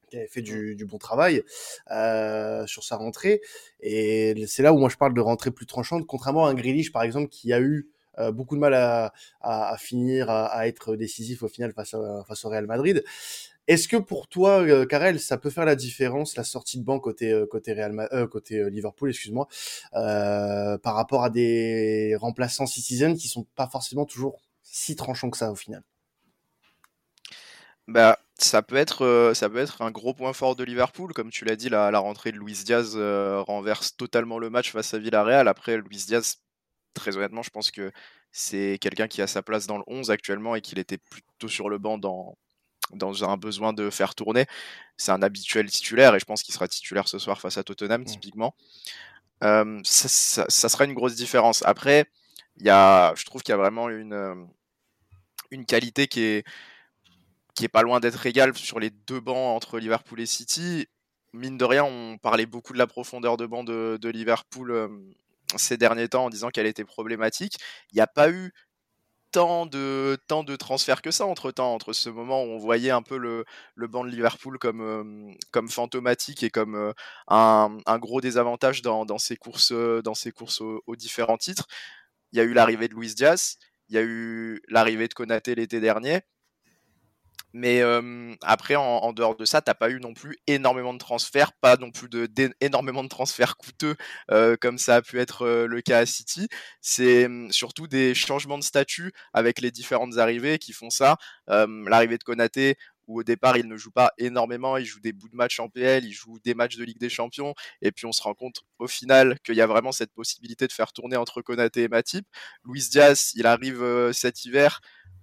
qui 0.10 0.18
avait 0.18 0.28
fait 0.28 0.42
du, 0.42 0.76
du 0.76 0.86
bon 0.86 0.98
travail 0.98 1.44
euh, 1.92 2.66
sur 2.68 2.84
sa 2.84 2.96
rentrée. 2.98 3.42
Et 3.80 4.36
c'est 4.48 4.64
là 4.64 4.74
où 4.74 4.78
moi 4.78 4.90
je 4.90 4.98
parle 4.98 5.14
de 5.14 5.22
rentrée 5.22 5.52
plus 5.52 5.66
tranchante, 5.66 6.06
contrairement 6.06 6.46
à 6.46 6.50
un 6.50 6.54
Grealish 6.54 6.92
par 6.92 7.04
exemple 7.04 7.30
qui 7.30 7.54
a 7.54 7.60
eu 7.60 7.88
euh, 8.18 8.32
beaucoup 8.32 8.56
de 8.56 8.60
mal 8.60 8.74
à, 8.74 9.14
à, 9.40 9.74
à 9.74 9.78
finir, 9.78 10.30
à, 10.30 10.48
à, 10.48 10.68
être 10.68 10.96
décisif 10.96 11.44
au 11.44 11.48
final 11.48 11.72
face, 11.74 11.94
à, 11.94 12.24
face 12.28 12.44
au 12.44 12.50
Real 12.50 12.66
Madrid. 12.66 13.04
Est-ce 13.68 13.88
que 13.88 13.98
pour 13.98 14.28
toi, 14.28 14.62
euh, 14.62 14.88
Karel, 14.88 15.20
ça 15.20 15.38
peut 15.38 15.52
faire 15.52 15.64
la 15.64 15.76
différence 15.76 16.36
la 16.36 16.44
sortie 16.44 16.80
de 16.80 16.84
banc 16.84 17.00
côté 17.00 17.32
euh, 17.32 17.46
côté 17.46 17.72
Real 17.74 18.08
euh, 18.12 18.26
côté 18.26 18.68
Liverpool, 18.68 19.12
excuse-moi, 19.12 19.48
par 19.92 20.96
rapport 20.96 21.24
à 21.24 21.30
des 21.30 22.16
remplaçants 22.20 22.66
citizens 22.66 23.16
qui 23.16 23.28
sont 23.28 23.46
pas 23.56 23.68
forcément 23.68 24.06
toujours 24.06 24.42
si 24.64 24.96
tranchants 24.96 25.30
que 25.30 25.38
ça 25.38 25.52
au 25.52 25.56
final? 25.56 25.84
Bah 27.88 28.18
ça 28.42 28.62
peut 28.62 28.76
être, 28.76 29.06
euh, 29.06 29.34
ça 29.34 29.50
peut 29.50 29.58
être 29.58 29.82
un 29.82 29.92
gros 29.92 30.14
point 30.14 30.34
fort 30.34 30.56
de 30.56 30.64
Liverpool. 30.64 31.14
Comme 31.14 31.30
tu 31.30 31.46
l'as 31.46 31.56
dit, 31.56 31.70
la, 31.70 31.92
la 31.92 32.00
rentrée 32.00 32.32
de 32.32 32.38
Luis 32.38 32.64
Diaz 32.66 32.94
euh, 32.96 33.42
renverse 33.42 33.96
totalement 33.96 34.40
le 34.40 34.50
match 34.50 34.72
face 34.72 34.94
à 34.94 35.00
Villarreal. 35.00 35.48
Après, 35.48 35.78
Luis 35.78 36.06
Diaz, 36.08 36.38
très 36.94 37.18
honnêtement, 37.18 37.42
je 37.42 37.50
pense 37.50 37.72
que 37.72 37.92
c'est 38.32 38.78
quelqu'un 38.82 39.08
qui 39.08 39.22
a 39.22 39.28
sa 39.28 39.42
place 39.42 39.68
dans 39.68 39.78
le 39.78 39.84
11 39.88 40.12
actuellement 40.12 40.56
et 40.56 40.62
qu'il 40.62 40.80
était 40.80 40.98
plutôt 40.98 41.48
sur 41.48 41.70
le 41.70 41.78
banc 41.78 41.98
dans, 41.98 42.38
dans 42.94 43.24
un 43.30 43.38
besoin 43.38 43.74
de 43.74 43.90
faire 43.90 44.16
tourner. 44.16 44.46
C'est 44.98 45.12
un 45.12 45.22
habituel 45.22 45.70
titulaire 45.70 46.16
et 46.16 46.20
je 46.20 46.26
pense 46.26 46.44
qu'il 46.44 46.54
sera 46.54 46.68
titulaire 46.68 47.08
ce 47.08 47.20
soir 47.20 47.42
face 47.42 47.58
à 47.58 47.64
Tottenham, 47.64 48.06
typiquement. 48.06 48.56
Euh, 49.44 49.80
ça, 49.84 50.46
ça, 50.50 50.70
sera 50.70 50.86
une 50.86 50.94
grosse 50.94 51.16
différence. 51.16 51.64
Après, 51.66 52.06
il 52.58 52.66
y 52.66 52.70
a, 52.70 53.14
je 53.16 53.26
trouve 53.26 53.42
qu'il 53.42 53.52
y 53.52 53.56
a 53.56 53.58
vraiment 53.58 53.90
une, 53.90 54.48
une 55.52 55.66
qualité 55.66 56.08
qui 56.08 56.22
est 56.22 56.46
qui 57.60 57.66
est 57.66 57.68
pas 57.68 57.82
loin 57.82 58.00
d'être 58.00 58.26
égal 58.26 58.56
sur 58.56 58.80
les 58.80 58.90
deux 58.90 59.20
bancs 59.20 59.54
entre 59.54 59.80
Liverpool 59.80 60.22
et 60.22 60.26
City. 60.26 60.88
Mine 61.34 61.58
de 61.58 61.66
rien, 61.66 61.84
on 61.84 62.18
parlait 62.18 62.46
beaucoup 62.46 62.72
de 62.72 62.78
la 62.78 62.88
profondeur 62.88 63.36
de 63.36 63.46
banc 63.46 63.66
de, 63.66 64.00
Liverpool 64.08 64.72
euh, 64.72 64.88
ces 65.58 65.76
derniers 65.76 66.08
temps 66.08 66.24
en 66.24 66.30
disant 66.30 66.52
qu'elle 66.52 66.68
était 66.68 66.86
problématique. 66.86 67.58
Il 67.92 67.96
n'y 67.96 68.02
a 68.02 68.08
pas 68.08 68.32
eu 68.32 68.54
tant 69.34 69.66
de, 69.66 70.18
tant 70.28 70.46
de 70.46 70.56
transferts 70.56 71.02
que 71.02 71.12
ça 71.12 71.26
entre 71.26 71.52
temps, 71.52 71.74
entre 71.74 71.92
ce 71.92 72.08
moment 72.08 72.42
où 72.46 72.48
on 72.48 72.58
voyait 72.60 72.92
un 72.92 73.02
peu 73.02 73.18
le, 73.18 73.44
le 73.76 73.88
banc 73.88 74.06
de 74.06 74.10
Liverpool 74.10 74.58
comme, 74.58 74.80
euh, 74.82 75.34
comme 75.52 75.68
fantomatique 75.68 76.44
et 76.44 76.50
comme 76.50 76.76
euh, 76.76 76.94
un, 77.28 78.00
gros 78.00 78.22
désavantage 78.22 78.82
dans, 78.82 79.18
ces 79.18 79.36
courses, 79.36 79.74
dans 79.74 80.16
ces 80.16 80.32
courses 80.32 80.62
aux, 80.62 80.82
aux 80.88 80.96
différents 80.96 81.38
titres. 81.38 81.68
Il 82.32 82.38
y 82.38 82.40
a 82.40 82.46
eu 82.46 82.54
l'arrivée 82.54 82.88
de 82.88 82.94
Luis 82.94 83.16
Diaz, 83.16 83.58
il 83.90 83.96
y 83.96 83.98
a 83.98 84.02
eu 84.02 84.62
l'arrivée 84.70 85.10
de 85.10 85.14
Konaté 85.14 85.56
l'été 85.56 85.82
dernier, 85.82 86.22
Mais 87.54 87.82
après, 88.42 88.76
en, 88.76 89.14
dehors 89.14 89.36
de 89.36 89.46
ça, 89.46 89.62
t'as 89.62 89.74
pas 89.74 89.90
eu 89.90 90.00
non 90.00 90.14
plus 90.14 90.38
énormément 90.48 90.94
de 90.94 91.00
transferts, 91.00 91.54
pas 91.54 91.78
non 91.78 91.92
plus 91.92 92.10
énormément 92.62 93.04
de 93.04 93.10
transferts 93.10 93.58
coûteux 93.58 93.96
comme 94.62 94.78
ça 94.78 94.98
a 94.98 95.02
pu 95.02 95.20
être 95.20 95.48
le 95.66 95.82
cas 95.82 96.00
à 96.00 96.06
City. 96.06 96.48
C'est 96.82 97.28
surtout 97.52 97.88
des 97.88 98.14
changements 98.14 98.58
de 98.58 98.64
statut 98.64 99.12
avec 99.34 99.62
les 99.62 99.72
différentes 99.72 100.18
arrivées 100.18 100.60
qui 100.60 100.74
font 100.74 100.90
ça. 100.90 101.18
L'arrivée 101.48 102.18
de 102.18 102.24
Konaté, 102.24 102.78
où 103.08 103.20
au 103.22 103.24
départ 103.24 103.58
il 103.58 103.68
ne 103.68 103.76
joue 103.76 103.92
pas 103.92 104.12
énormément, 104.20 104.78
il 104.78 104.86
joue 104.86 105.00
des 105.00 105.14
bouts 105.14 105.30
de 105.30 105.36
match 105.36 105.60
en 105.60 105.68
PL, 105.68 106.06
il 106.06 106.14
joue 106.14 106.38
des 106.46 106.54
matchs 106.54 106.78
de 106.78 106.84
Ligue 106.84 107.00
des 107.00 107.10
Champions, 107.10 107.56
et 107.82 107.92
puis 107.92 108.06
on 108.06 108.12
se 108.12 108.22
rend 108.22 108.36
compte 108.36 108.62
au 108.78 108.88
final 108.88 109.40
qu'il 109.40 109.56
y 109.56 109.62
a 109.62 109.68
vraiment 109.68 109.92
cette 109.92 110.14
possibilité 110.14 110.68
de 110.68 110.72
faire 110.72 110.94
tourner 110.94 111.18
entre 111.18 111.42
Konaté 111.42 111.84
et 111.84 111.88
Matip. 111.88 112.26
Luis 112.64 112.88
Diaz, 112.92 113.32
il 113.34 113.48
arrive 113.48 114.12
cet 114.14 114.46
hiver, 114.46 114.80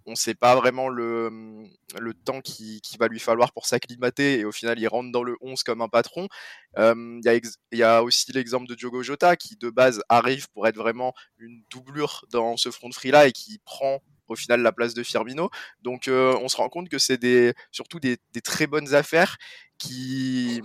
on 0.06 0.12
ne 0.12 0.16
sait 0.16 0.34
pas 0.34 0.54
vraiment 0.54 0.88
le, 0.88 1.64
le 1.98 2.14
temps 2.14 2.40
qui, 2.40 2.80
va 2.98 3.08
lui 3.08 3.18
falloir 3.18 3.52
pour 3.52 3.66
s'acclimater 3.66 4.38
et 4.40 4.44
au 4.44 4.52
final 4.52 4.78
il 4.78 4.86
rentre 4.86 5.10
dans 5.10 5.22
le 5.22 5.36
11 5.40 5.62
comme 5.64 5.82
un 5.82 5.88
patron. 5.88 6.28
Il 6.76 7.42
y, 7.72 7.82
a 7.82 8.02
aussi 8.02 8.32
l'exemple 8.32 8.66
de 8.66 8.74
Diogo 8.74 9.02
Jota 9.02 9.36
qui 9.36 9.56
de 9.56 9.68
base 9.68 10.02
arrive 10.08 10.48
pour 10.50 10.66
être 10.66 10.76
vraiment 10.76 11.12
une 11.38 11.62
doublure 11.70 12.24
dans 12.30 12.56
ce 12.56 12.70
front 12.70 12.90
free 12.92 13.10
là 13.10 13.26
et 13.26 13.32
qui 13.32 13.58
prend 13.64 14.00
au 14.28 14.36
final 14.36 14.62
la 14.62 14.72
place 14.72 14.94
de 14.94 15.02
Firmino. 15.02 15.50
Donc 15.82 16.04
on 16.08 16.48
se 16.48 16.56
rend 16.56 16.68
compte 16.68 16.88
que 16.88 16.98
c'est 16.98 17.18
des, 17.18 17.52
surtout 17.72 18.00
des, 18.00 18.18
très 18.42 18.66
bonnes 18.66 18.94
affaires 18.94 19.36
qui, 19.78 20.62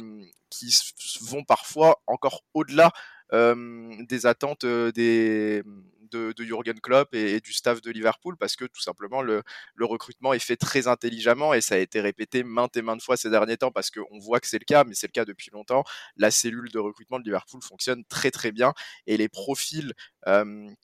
qui 0.49 0.73
vont 1.21 1.43
parfois 1.43 2.01
encore 2.07 2.43
au-delà 2.53 2.91
des 3.33 4.25
attentes 4.25 4.65
des, 4.65 5.63
de, 6.11 6.33
Jürgen 6.43 6.79
Klopp 6.79 7.13
et, 7.13 7.39
du 7.39 7.53
staff 7.53 7.81
de 7.81 7.91
Liverpool 7.91 8.37
parce 8.37 8.55
que 8.55 8.65
tout 8.65 8.81
simplement 8.81 9.21
le, 9.21 9.43
recrutement 9.79 10.33
est 10.33 10.39
fait 10.39 10.57
très 10.57 10.87
intelligemment 10.87 11.53
et 11.53 11.61
ça 11.61 11.75
a 11.75 11.77
été 11.77 12.01
répété 12.01 12.43
maintes 12.43 12.77
et 12.77 12.81
maintes 12.81 13.01
fois 13.01 13.17
ces 13.17 13.29
derniers 13.29 13.57
temps 13.57 13.71
parce 13.71 13.89
qu'on 13.89 14.19
voit 14.19 14.39
que 14.39 14.47
c'est 14.47 14.59
le 14.59 14.65
cas, 14.65 14.83
mais 14.83 14.93
c'est 14.93 15.07
le 15.07 15.11
cas 15.11 15.25
depuis 15.25 15.51
longtemps. 15.51 15.83
La 16.17 16.31
cellule 16.31 16.69
de 16.71 16.79
recrutement 16.79 17.19
de 17.19 17.23
Liverpool 17.23 17.61
fonctionne 17.61 18.03
très 18.05 18.31
très 18.31 18.51
bien 18.51 18.73
et 19.07 19.17
les 19.17 19.29
profils 19.29 19.93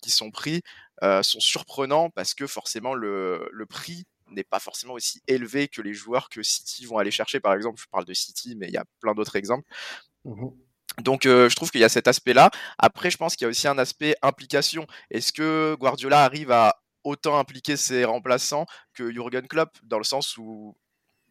qui 0.01 0.09
sont 0.09 0.31
pris 0.31 0.61
sont 1.01 1.39
surprenants 1.39 2.09
parce 2.09 2.33
que 2.33 2.47
forcément 2.47 2.93
le, 2.93 3.65
prix 3.69 4.05
n'est 4.29 4.43
pas 4.43 4.59
forcément 4.59 4.93
aussi 4.93 5.21
élevé 5.27 5.67
que 5.67 5.81
les 5.81 5.93
joueurs 5.93 6.29
que 6.29 6.43
City 6.43 6.85
vont 6.85 6.97
aller 6.97 7.11
chercher. 7.11 7.39
Par 7.39 7.53
exemple, 7.53 7.79
je 7.81 7.87
parle 7.87 8.05
de 8.05 8.13
City, 8.13 8.55
mais 8.55 8.67
il 8.67 8.73
y 8.73 8.77
a 8.77 8.85
plein 8.99 9.13
d'autres 9.13 9.35
exemples. 9.35 9.67
Mmh 10.25 10.47
donc 11.03 11.23
je 11.23 11.55
trouve 11.55 11.71
qu'il 11.71 11.81
y 11.81 11.83
a 11.85 11.89
cet 11.89 12.07
aspect-là. 12.07 12.49
Après, 12.77 13.11
je 13.11 13.17
pense 13.17 13.35
qu'il 13.35 13.45
y 13.45 13.47
a 13.47 13.49
aussi 13.49 13.67
un 13.67 13.77
aspect 13.77 14.15
implication. 14.21 14.87
Est-ce 15.11 15.31
que 15.31 15.75
Guardiola 15.79 16.23
arrive 16.23 16.51
à 16.51 16.75
autant 17.03 17.37
impliquer 17.37 17.77
ses 17.77 18.03
remplaçants 18.05 18.65
que 18.93 19.11
Jurgen 19.11 19.47
Klopp, 19.47 19.77
dans 19.83 19.97
le 19.97 20.03
sens 20.03 20.37
où 20.37 20.75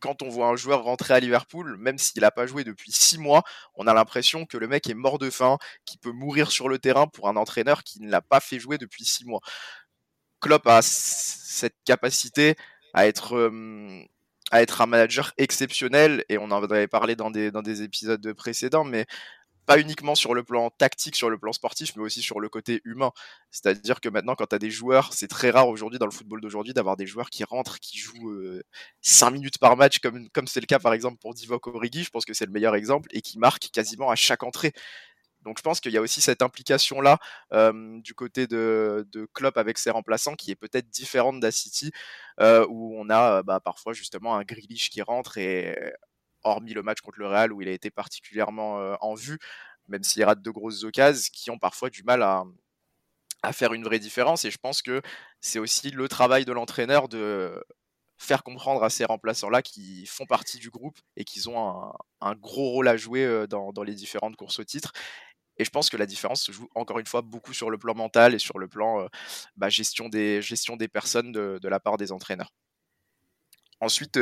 quand 0.00 0.22
on 0.22 0.28
voit 0.28 0.48
un 0.48 0.56
joueur 0.56 0.84
rentrer 0.84 1.14
à 1.14 1.20
Liverpool, 1.20 1.76
même 1.78 1.98
s'il 1.98 2.22
n'a 2.22 2.30
pas 2.30 2.46
joué 2.46 2.64
depuis 2.64 2.92
six 2.92 3.18
mois, 3.18 3.42
on 3.74 3.86
a 3.86 3.94
l'impression 3.94 4.44
que 4.46 4.58
le 4.58 4.68
mec 4.68 4.88
est 4.88 4.94
mort 4.94 5.18
de 5.18 5.30
faim, 5.30 5.58
qu'il 5.84 5.98
peut 5.98 6.12
mourir 6.12 6.50
sur 6.50 6.68
le 6.68 6.78
terrain 6.78 7.06
pour 7.06 7.28
un 7.28 7.36
entraîneur 7.36 7.82
qui 7.82 8.00
ne 8.02 8.10
l'a 8.10 8.20
pas 8.20 8.40
fait 8.40 8.58
jouer 8.58 8.78
depuis 8.78 9.04
six 9.04 9.24
mois. 9.24 9.40
Klopp 10.40 10.66
a 10.66 10.80
cette 10.82 11.76
capacité 11.84 12.56
à 12.94 13.06
être 13.06 13.50
à 14.52 14.62
être 14.62 14.80
un 14.80 14.86
manager 14.86 15.32
exceptionnel, 15.38 16.24
et 16.28 16.38
on 16.38 16.50
en 16.52 16.62
avait 16.62 16.86
parlé 16.86 17.16
dans 17.16 17.30
des, 17.30 17.50
dans 17.50 17.62
des 17.62 17.82
épisodes 17.82 18.32
précédents, 18.34 18.84
mais 18.84 19.06
pas 19.66 19.78
uniquement 19.80 20.14
sur 20.14 20.34
le 20.34 20.44
plan 20.44 20.70
tactique, 20.70 21.16
sur 21.16 21.30
le 21.30 21.38
plan 21.38 21.52
sportif, 21.52 21.94
mais 21.96 22.02
aussi 22.02 22.22
sur 22.22 22.40
le 22.40 22.48
côté 22.48 22.80
humain. 22.84 23.12
C'est-à-dire 23.50 24.00
que 24.00 24.08
maintenant, 24.08 24.34
quand 24.34 24.46
tu 24.46 24.54
as 24.54 24.58
des 24.58 24.70
joueurs, 24.70 25.12
c'est 25.12 25.28
très 25.28 25.50
rare 25.50 25.68
aujourd'hui 25.68 25.98
dans 25.98 26.06
le 26.06 26.12
football 26.12 26.40
d'aujourd'hui 26.40 26.72
d'avoir 26.72 26.96
des 26.96 27.06
joueurs 27.06 27.30
qui 27.30 27.44
rentrent, 27.44 27.78
qui 27.80 27.98
jouent 27.98 28.60
5 29.02 29.30
minutes 29.30 29.58
par 29.58 29.76
match, 29.76 29.98
comme 29.98 30.28
comme 30.30 30.46
c'est 30.46 30.60
le 30.60 30.66
cas 30.66 30.78
par 30.78 30.92
exemple 30.94 31.18
pour 31.18 31.34
Divock 31.34 31.66
Origi, 31.66 32.04
je 32.04 32.10
pense 32.10 32.24
que 32.24 32.34
c'est 32.34 32.46
le 32.46 32.52
meilleur 32.52 32.74
exemple, 32.74 33.08
et 33.12 33.20
qui 33.22 33.38
marquent 33.38 33.70
quasiment 33.72 34.10
à 34.10 34.16
chaque 34.16 34.42
entrée. 34.42 34.72
Donc 35.46 35.58
je 35.58 35.62
pense 35.62 35.80
qu'il 35.80 35.92
y 35.92 35.96
a 35.96 36.00
aussi 36.00 36.20
cette 36.20 36.42
implication-là 36.42 37.18
du 38.02 38.14
côté 38.14 38.46
de, 38.48 39.06
de, 39.12 39.28
Klopp 39.32 39.56
avec 39.58 39.78
ses 39.78 39.90
remplaçants 39.90 40.34
qui 40.34 40.50
est 40.50 40.56
peut-être 40.56 40.90
différente 40.90 41.40
d'Acity, 41.40 41.92
où 42.40 42.96
on 42.98 43.08
a 43.10 43.42
bah, 43.44 43.60
parfois 43.60 43.92
justement 43.92 44.36
un 44.36 44.42
Grealish 44.42 44.90
qui 44.90 45.02
rentre 45.02 45.38
et 45.38 45.76
hormis 46.46 46.74
le 46.74 46.82
match 46.82 47.00
contre 47.00 47.18
le 47.18 47.26
Real 47.26 47.52
où 47.52 47.62
il 47.62 47.68
a 47.68 47.72
été 47.72 47.90
particulièrement 47.90 48.96
en 49.00 49.14
vue, 49.14 49.38
même 49.88 50.02
s'il 50.02 50.24
rate 50.24 50.42
de 50.42 50.50
grosses 50.50 50.84
occasions, 50.84 51.30
qui 51.32 51.50
ont 51.50 51.58
parfois 51.58 51.90
du 51.90 52.02
mal 52.02 52.22
à, 52.22 52.44
faire 53.52 53.72
une 53.74 53.84
vraie 53.84 54.00
différence. 54.00 54.44
Et 54.44 54.50
je 54.50 54.58
pense 54.58 54.82
que 54.82 55.02
c'est 55.40 55.60
aussi 55.60 55.90
le 55.90 56.08
travail 56.08 56.44
de 56.44 56.52
l'entraîneur 56.52 57.08
de 57.08 57.64
faire 58.18 58.42
comprendre 58.42 58.82
à 58.82 58.90
ces 58.90 59.04
remplaçants-là 59.04 59.62
qui 59.62 60.06
font 60.06 60.26
partie 60.26 60.58
du 60.58 60.70
groupe 60.70 60.98
et 61.16 61.24
qu'ils 61.24 61.48
ont 61.48 61.92
un, 62.20 62.34
gros 62.34 62.70
rôle 62.70 62.88
à 62.88 62.96
jouer 62.96 63.46
dans, 63.48 63.72
les 63.84 63.94
différentes 63.94 64.36
courses 64.36 64.58
au 64.58 64.64
titre. 64.64 64.92
Et 65.58 65.64
je 65.64 65.70
pense 65.70 65.90
que 65.90 65.96
la 65.96 66.06
différence 66.06 66.42
se 66.42 66.52
joue 66.52 66.68
encore 66.74 66.98
une 66.98 67.06
fois 67.06 67.22
beaucoup 67.22 67.54
sur 67.54 67.70
le 67.70 67.78
plan 67.78 67.94
mental 67.94 68.34
et 68.34 68.38
sur 68.38 68.58
le 68.58 68.68
plan 68.68 69.06
bah, 69.56 69.68
gestion, 69.68 70.08
des, 70.08 70.42
gestion 70.42 70.76
des 70.76 70.88
personnes 70.88 71.30
de, 71.30 71.68
la 71.68 71.78
part 71.78 71.98
des 71.98 72.10
entraîneurs. 72.10 72.52
Ensuite, 73.80 74.18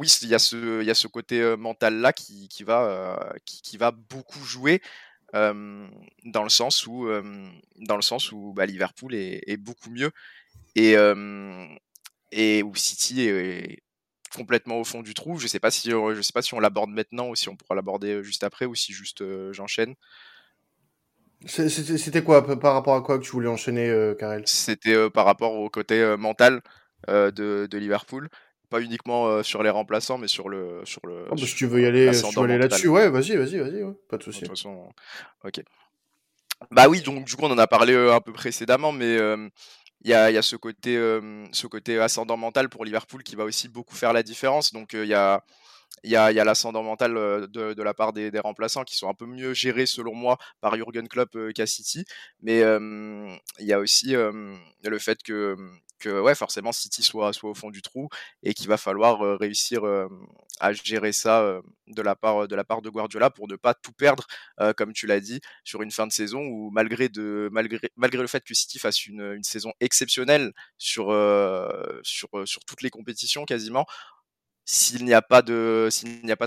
oui, 0.00 0.08
il 0.22 0.28
y, 0.28 0.34
a 0.34 0.38
ce, 0.38 0.80
il 0.80 0.86
y 0.86 0.90
a 0.90 0.94
ce 0.94 1.08
côté 1.08 1.54
mental-là 1.58 2.14
qui, 2.14 2.48
qui, 2.48 2.64
va, 2.64 3.34
qui, 3.44 3.76
va 3.76 3.90
beaucoup 3.90 4.42
jouer 4.42 4.80
dans 5.34 6.42
le 6.42 6.48
sens 6.48 6.86
où, 6.86 7.06
dans 7.76 7.96
le 7.96 8.02
sens 8.02 8.32
où 8.32 8.54
bah, 8.54 8.64
Liverpool 8.64 9.14
est, 9.14 9.58
beaucoup 9.58 9.90
mieux 9.90 10.10
et, 10.74 10.94
et 12.32 12.62
où 12.62 12.74
City 12.76 13.28
est, 13.28 13.82
complètement 14.34 14.80
au 14.80 14.84
fond 14.84 15.02
du 15.02 15.12
trou. 15.12 15.36
Je 15.36 15.44
ne 15.44 15.48
sais 15.48 15.60
pas 15.60 15.70
si, 15.70 15.90
je 15.90 16.22
sais 16.22 16.32
pas 16.32 16.40
si 16.40 16.54
on 16.54 16.60
l'aborde 16.60 16.88
maintenant 16.88 17.28
ou 17.28 17.36
si 17.36 17.50
on 17.50 17.56
pourra 17.56 17.74
l'aborder 17.74 18.22
juste 18.22 18.42
après 18.42 18.64
ou 18.64 18.74
si 18.74 18.94
juste 18.94 19.22
j'enchaîne. 19.52 19.96
C'était 21.44 22.24
quoi 22.24 22.46
Par 22.58 22.72
rapport 22.72 22.94
à 22.94 23.02
quoi 23.02 23.18
que 23.18 23.24
tu 23.24 23.32
voulais 23.32 23.48
enchaîner, 23.48 24.14
Karel? 24.18 24.44
C'était 24.46 25.10
par 25.10 25.26
rapport 25.26 25.52
au 25.52 25.68
côté 25.68 26.16
mental 26.16 26.62
de, 27.06 27.66
de, 27.70 27.78
Liverpool 27.78 28.30
pas 28.70 28.80
uniquement 28.80 29.26
euh, 29.26 29.42
sur 29.42 29.62
les 29.62 29.70
remplaçants, 29.70 30.16
mais 30.16 30.28
sur 30.28 30.48
le. 30.48 30.80
Sur 30.84 31.00
le 31.06 31.24
ah, 31.26 31.34
bah, 31.34 31.46
si 31.46 31.54
tu 31.54 31.66
veux 31.66 31.82
y 31.82 31.86
aller, 31.86 32.12
si 32.14 32.38
aller 32.38 32.56
là-dessus, 32.56 32.88
ouais, 32.88 33.10
vas-y, 33.10 33.36
vas-y, 33.36 33.58
vas-y, 33.58 33.84
pas 34.08 34.16
de 34.16 34.22
souci. 34.22 34.42
De 34.42 34.46
toute 34.46 34.56
façon, 34.56 34.88
ok. 35.44 35.60
Bah 36.70 36.88
oui, 36.88 37.00
donc 37.00 37.24
du 37.24 37.36
coup, 37.36 37.44
on 37.44 37.50
en 37.50 37.58
a 37.58 37.66
parlé 37.66 37.94
euh, 37.94 38.14
un 38.14 38.20
peu 38.20 38.32
précédemment, 38.32 38.92
mais 38.92 39.16
euh, 39.16 39.48
il 40.02 40.10
y, 40.10 40.14
a, 40.14 40.30
y, 40.30 40.36
a, 40.38 40.42
ce 40.42 40.56
côté, 40.56 40.94
ce 41.52 41.66
côté 41.66 41.98
ascendant 41.98 42.36
mental 42.36 42.70
pour 42.70 42.84
Liverpool 42.84 43.22
qui 43.22 43.36
va 43.36 43.44
aussi 43.44 43.68
beaucoup 43.68 43.94
faire 43.94 44.14
la 44.14 44.22
différence. 44.22 44.72
Donc 44.72 44.94
il 44.94 45.04
y 45.04 45.14
a 45.14 45.44
il 46.02 46.10
y 46.10 46.16
a, 46.16 46.32
l'ascendant 46.44 46.82
mental 46.82 47.12
de, 47.14 47.82
la 47.82 47.94
part 47.94 48.12
des, 48.12 48.30
remplaçants 48.38 48.84
qui 48.84 48.96
sont 48.96 49.08
un 49.08 49.14
peu 49.14 49.26
mieux 49.26 49.52
gérés 49.52 49.86
selon 49.86 50.14
moi 50.14 50.38
par 50.60 50.74
Jurgen 50.76 51.08
Klopp 51.08 51.36
qu'à 51.54 51.66
City. 51.66 52.04
Mais 52.42 52.60
il 52.60 53.66
y 53.66 53.72
a 53.72 53.78
aussi 53.78 54.12
le 54.12 54.98
fait 54.98 55.22
que, 55.22 55.56
que 55.98 56.20
ouais, 56.20 56.34
forcément 56.34 56.72
City 56.72 57.02
soit, 57.02 57.32
soit 57.32 57.50
au 57.50 57.54
fond 57.54 57.70
du 57.70 57.82
trou 57.82 58.08
et 58.42 58.54
qu'il 58.54 58.68
va 58.68 58.78
falloir 58.78 59.38
réussir 59.38 59.82
à 60.58 60.72
gérer 60.72 61.12
ça 61.12 61.60
de, 61.86 62.02
la 62.02 62.16
part, 62.16 62.48
de 62.48 62.56
la 62.56 62.64
part 62.64 62.80
de 62.80 62.88
Guardiola 62.88 63.28
pour 63.28 63.46
ne 63.46 63.56
pas 63.56 63.74
tout 63.74 63.92
perdre, 63.92 64.26
comme 64.76 64.94
tu 64.94 65.06
l'as 65.06 65.20
dit, 65.20 65.40
sur 65.64 65.82
une 65.82 65.90
fin 65.90 66.06
de 66.06 66.12
saison 66.12 66.40
où 66.40 66.70
malgré, 66.70 67.10
de, 67.10 67.50
malgré, 67.52 67.90
malgré 67.96 68.22
le 68.22 68.28
fait 68.28 68.42
que 68.42 68.54
City 68.54 68.78
fasse 68.78 69.04
une, 69.04 69.34
une 69.34 69.44
saison 69.44 69.72
exceptionnelle 69.80 70.52
sur, 70.78 71.08
sur, 72.02 72.28
sur 72.46 72.64
toutes 72.64 72.80
les 72.80 72.90
compétitions 72.90 73.44
quasiment, 73.44 73.86
s'il 74.64 75.04
n'y 75.04 75.14
a 75.14 75.22
pas 75.22 75.42
de 75.42 75.88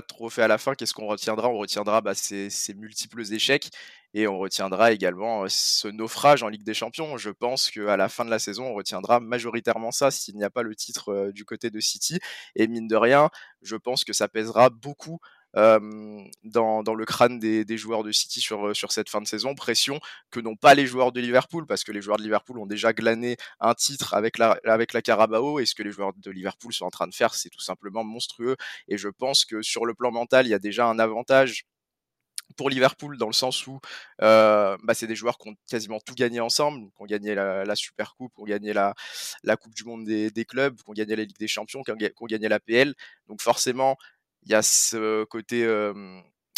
trophée 0.06 0.42
à 0.42 0.48
la 0.48 0.58
fin, 0.58 0.74
qu'est-ce 0.74 0.94
qu'on 0.94 1.06
retiendra? 1.06 1.48
On 1.48 1.58
retiendra 1.58 2.00
bah, 2.00 2.14
ces, 2.14 2.50
multiples 2.74 3.22
échecs 3.32 3.70
et 4.14 4.26
on 4.26 4.38
retiendra 4.38 4.92
également 4.92 5.44
ce 5.48 5.88
naufrage 5.88 6.42
en 6.42 6.48
Ligue 6.48 6.62
des 6.62 6.74
Champions. 6.74 7.16
Je 7.18 7.30
pense 7.30 7.70
qu'à 7.70 7.96
la 7.96 8.08
fin 8.08 8.24
de 8.24 8.30
la 8.30 8.38
saison, 8.38 8.66
on 8.66 8.74
retiendra 8.74 9.20
majoritairement 9.20 9.90
ça 9.90 10.10
s'il 10.10 10.36
n'y 10.36 10.44
a 10.44 10.50
pas 10.50 10.62
le 10.62 10.74
titre 10.74 11.30
du 11.32 11.44
côté 11.44 11.70
de 11.70 11.80
City. 11.80 12.18
Et 12.56 12.66
mine 12.66 12.88
de 12.88 12.96
rien, 12.96 13.30
je 13.62 13.76
pense 13.76 14.04
que 14.04 14.12
ça 14.12 14.28
pèsera 14.28 14.70
beaucoup 14.70 15.18
dans, 15.54 16.82
dans, 16.82 16.94
le 16.94 17.04
crâne 17.04 17.38
des, 17.38 17.64
des, 17.64 17.76
joueurs 17.76 18.02
de 18.02 18.12
City 18.12 18.40
sur, 18.40 18.74
sur 18.74 18.92
cette 18.92 19.08
fin 19.08 19.20
de 19.20 19.26
saison. 19.26 19.54
Pression 19.54 20.00
que 20.30 20.40
n'ont 20.40 20.56
pas 20.56 20.74
les 20.74 20.86
joueurs 20.86 21.12
de 21.12 21.20
Liverpool, 21.20 21.66
parce 21.66 21.84
que 21.84 21.92
les 21.92 22.02
joueurs 22.02 22.16
de 22.16 22.22
Liverpool 22.22 22.58
ont 22.58 22.66
déjà 22.66 22.92
glané 22.92 23.36
un 23.60 23.74
titre 23.74 24.14
avec 24.14 24.38
la, 24.38 24.58
avec 24.64 24.92
la 24.92 25.02
Carabao, 25.02 25.60
et 25.60 25.66
ce 25.66 25.74
que 25.74 25.82
les 25.82 25.92
joueurs 25.92 26.12
de 26.16 26.30
Liverpool 26.30 26.72
sont 26.72 26.86
en 26.86 26.90
train 26.90 27.06
de 27.06 27.14
faire, 27.14 27.34
c'est 27.34 27.50
tout 27.50 27.60
simplement 27.60 28.04
monstrueux. 28.04 28.56
Et 28.88 28.98
je 28.98 29.08
pense 29.08 29.44
que 29.44 29.62
sur 29.62 29.86
le 29.86 29.94
plan 29.94 30.10
mental, 30.10 30.46
il 30.46 30.50
y 30.50 30.54
a 30.54 30.58
déjà 30.58 30.86
un 30.86 30.98
avantage 30.98 31.64
pour 32.56 32.70
Liverpool 32.70 33.16
dans 33.16 33.26
le 33.26 33.32
sens 33.32 33.66
où 33.66 33.80
euh, 34.22 34.76
bah, 34.82 34.94
c'est 34.94 35.06
des 35.06 35.16
joueurs 35.16 35.38
qui 35.38 35.48
ont 35.48 35.56
quasiment 35.68 35.98
tout 36.00 36.14
gagné 36.14 36.40
ensemble, 36.40 36.86
qui 36.90 37.02
ont 37.02 37.06
gagné 37.06 37.34
la, 37.34 37.64
la 37.64 37.74
Super 37.74 38.14
Coupe, 38.16 38.34
qui 38.34 38.42
ont 38.42 38.44
gagné 38.44 38.72
la, 38.72 38.94
la 39.42 39.56
Coupe 39.56 39.74
du 39.74 39.84
Monde 39.84 40.04
des, 40.04 40.30
des, 40.30 40.44
clubs, 40.44 40.76
qui 40.76 40.90
ont 40.90 40.92
gagné 40.92 41.16
la 41.16 41.24
Ligue 41.24 41.38
des 41.38 41.48
Champions, 41.48 41.82
qui 41.82 41.92
ont, 41.92 41.96
qui 41.96 42.10
ont 42.20 42.26
gagné 42.26 42.48
la 42.48 42.60
PL. 42.60 42.94
Donc 43.28 43.40
forcément, 43.42 43.96
il 44.44 44.52
y 44.52 44.54
a 44.54 44.62
ce 44.62 45.24
côté, 45.24 45.62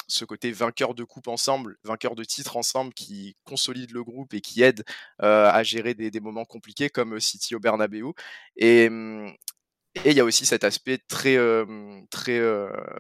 ce 0.09 0.25
côté 0.25 0.53
vainqueur 0.53 0.95
de 0.95 1.05
coupe 1.05 1.29
ensemble, 1.29 1.77
vainqueur 1.85 2.15
de 2.15 2.25
titre 2.25 2.57
ensemble 2.57 2.95
qui 2.95 3.37
consolide 3.45 3.93
le 3.93 4.05
groupe 4.05 4.35
et 4.35 4.41
qui 4.41 4.63
aide 4.63 4.85
à 5.19 5.63
gérer 5.63 5.95
des, 5.95 6.21
moments 6.21 6.45
compliqués 6.45 6.91
comme 6.91 7.21
City 7.21 7.55
au 7.55 7.61
Bernabeu. 7.61 8.13
Et, 8.57 8.89
Et 10.05 10.11
il 10.11 10.17
y 10.17 10.21
a 10.21 10.25
aussi 10.25 10.45
cet 10.47 10.65
aspect 10.65 10.99
très, 11.09 11.39
très, 12.11 12.41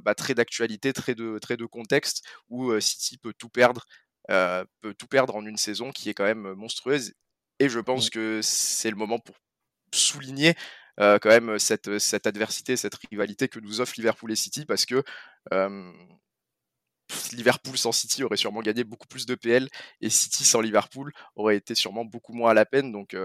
bah, 0.03 0.15
très 0.15 0.35
d'actualité, 0.35 0.93
très 0.93 1.15
de, 1.15 1.39
très 1.39 1.57
de 1.57 1.67
contexte, 1.67 2.25
où 2.49 2.79
City 2.81 3.19
peut 3.19 3.35
tout 3.37 3.49
perdre, 3.49 3.85
peut 4.29 4.95
tout 4.99 5.07
perdre 5.07 5.37
en 5.37 5.45
une 5.45 5.59
saison 5.59 5.91
qui 5.93 6.09
est 6.11 6.15
quand 6.15 6.25
même 6.25 6.55
monstrueuse. 6.55 7.13
Et 7.59 7.69
je 7.69 7.81
pense 7.81 8.11
que 8.11 8.41
c'est 8.43 8.91
le 8.91 8.97
moment 8.97 9.19
pour 9.19 9.37
souligner 9.95 10.55
quand 10.99 11.27
même 11.27 11.59
cette, 11.59 12.27
adversité, 12.27 12.77
cette 12.77 12.95
rivalité 13.11 13.49
que 13.49 13.61
nous 13.61 13.81
offrent 13.81 13.95
Liverpool 13.97 14.33
et 14.33 14.37
City, 14.37 14.65
parce 14.65 14.87
que 14.87 15.03
Liverpool 17.33 17.79
sans 17.79 17.93
City 17.93 18.25
aurait 18.25 18.37
sûrement 18.37 18.63
gagné 18.63 18.85
beaucoup 18.85 19.07
plus 19.07 19.27
de 19.27 19.35
PL 19.35 19.69
et 20.01 20.11
City 20.11 20.45
sans 20.45 20.61
Liverpool 20.61 21.13
aurait 21.37 21.57
été 21.57 21.75
sûrement 21.75 22.05
beaucoup 22.05 22.33
moins 22.33 22.51
à 22.51 22.55
la 22.55 22.67
peine. 22.67 22.93
Donc, 22.93 23.17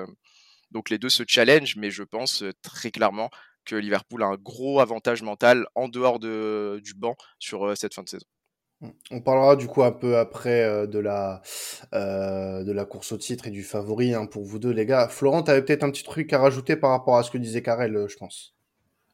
donc 0.72 0.90
les 0.90 0.98
deux 0.98 1.10
se 1.10 1.24
challenge, 1.28 1.76
mais 1.78 1.92
je 1.92 2.04
pense 2.04 2.44
très 2.62 2.92
clairement 2.92 3.30
que 3.66 3.76
Liverpool 3.76 4.24
a 4.24 4.28
un 4.28 4.36
gros 4.36 4.80
avantage 4.80 5.22
mental 5.22 5.68
en 5.76 5.88
dehors 5.88 6.20
de, 6.20 6.80
du 6.84 6.94
banc 6.94 7.16
sur 7.40 7.76
cette 7.78 7.94
fin 7.94 8.04
de 8.04 8.10
saison. 8.10 8.26
On 9.12 9.22
parlera 9.22 9.56
du 9.56 9.68
coup 9.68 9.84
un 9.84 9.92
peu 9.92 10.18
après 10.18 10.88
de, 10.88 11.00
la, 11.00 11.42
de 11.94 12.72
la 12.72 12.86
course 12.86 13.12
au 13.12 13.18
titre 13.18 13.48
et 13.48 13.52
du 13.52 13.64
favori 13.64 14.14
hein, 14.14 14.26
pour 14.26 14.44
vous 14.44 14.60
deux 14.60 14.72
les 14.72 14.86
gars. 14.86 15.08
Florent, 15.08 15.44
tu 15.44 15.52
avais 15.52 15.62
peut-être 15.62 15.84
un 15.84 15.92
petit 15.92 16.04
truc 16.04 16.34
à 16.34 16.40
rajouter 16.40 16.76
par 16.76 16.90
rapport 16.90 17.18
à 17.18 17.24
ce 17.24 17.30
que 17.30 17.38
disait 17.38 17.62
Karel, 17.62 18.08
je 18.08 18.18
pense. 18.18 18.56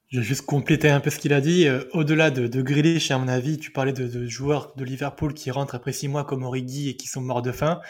Je 0.10 0.20
vais 0.20 0.26
juste 0.26 0.46
compléter 0.46 0.90
un 0.90 1.02
peu 1.02 1.10
ce 1.10 1.20
qu'il 1.20 1.34
a 1.34 1.42
dit. 1.42 1.68
Au-delà 1.92 2.32
de, 2.32 2.48
de 2.48 2.62
Grealish, 2.62 3.12
à 3.12 3.18
mon 3.18 3.28
avis, 3.28 3.58
tu 3.58 3.72
parlais 3.72 3.92
de, 3.92 4.26
joueurs 4.26 4.74
de 4.78 4.86
Liverpool 4.86 5.34
qui 5.34 5.52
rentrent 5.52 5.76
après 5.76 5.92
six 5.92 6.08
mois 6.08 6.24
comme 6.24 6.44
Origi 6.44 6.88
et 6.88 6.96
qui 6.96 7.08
sont 7.08 7.20
morts 7.20 7.42
de 7.42 7.52
faim. 7.52 7.82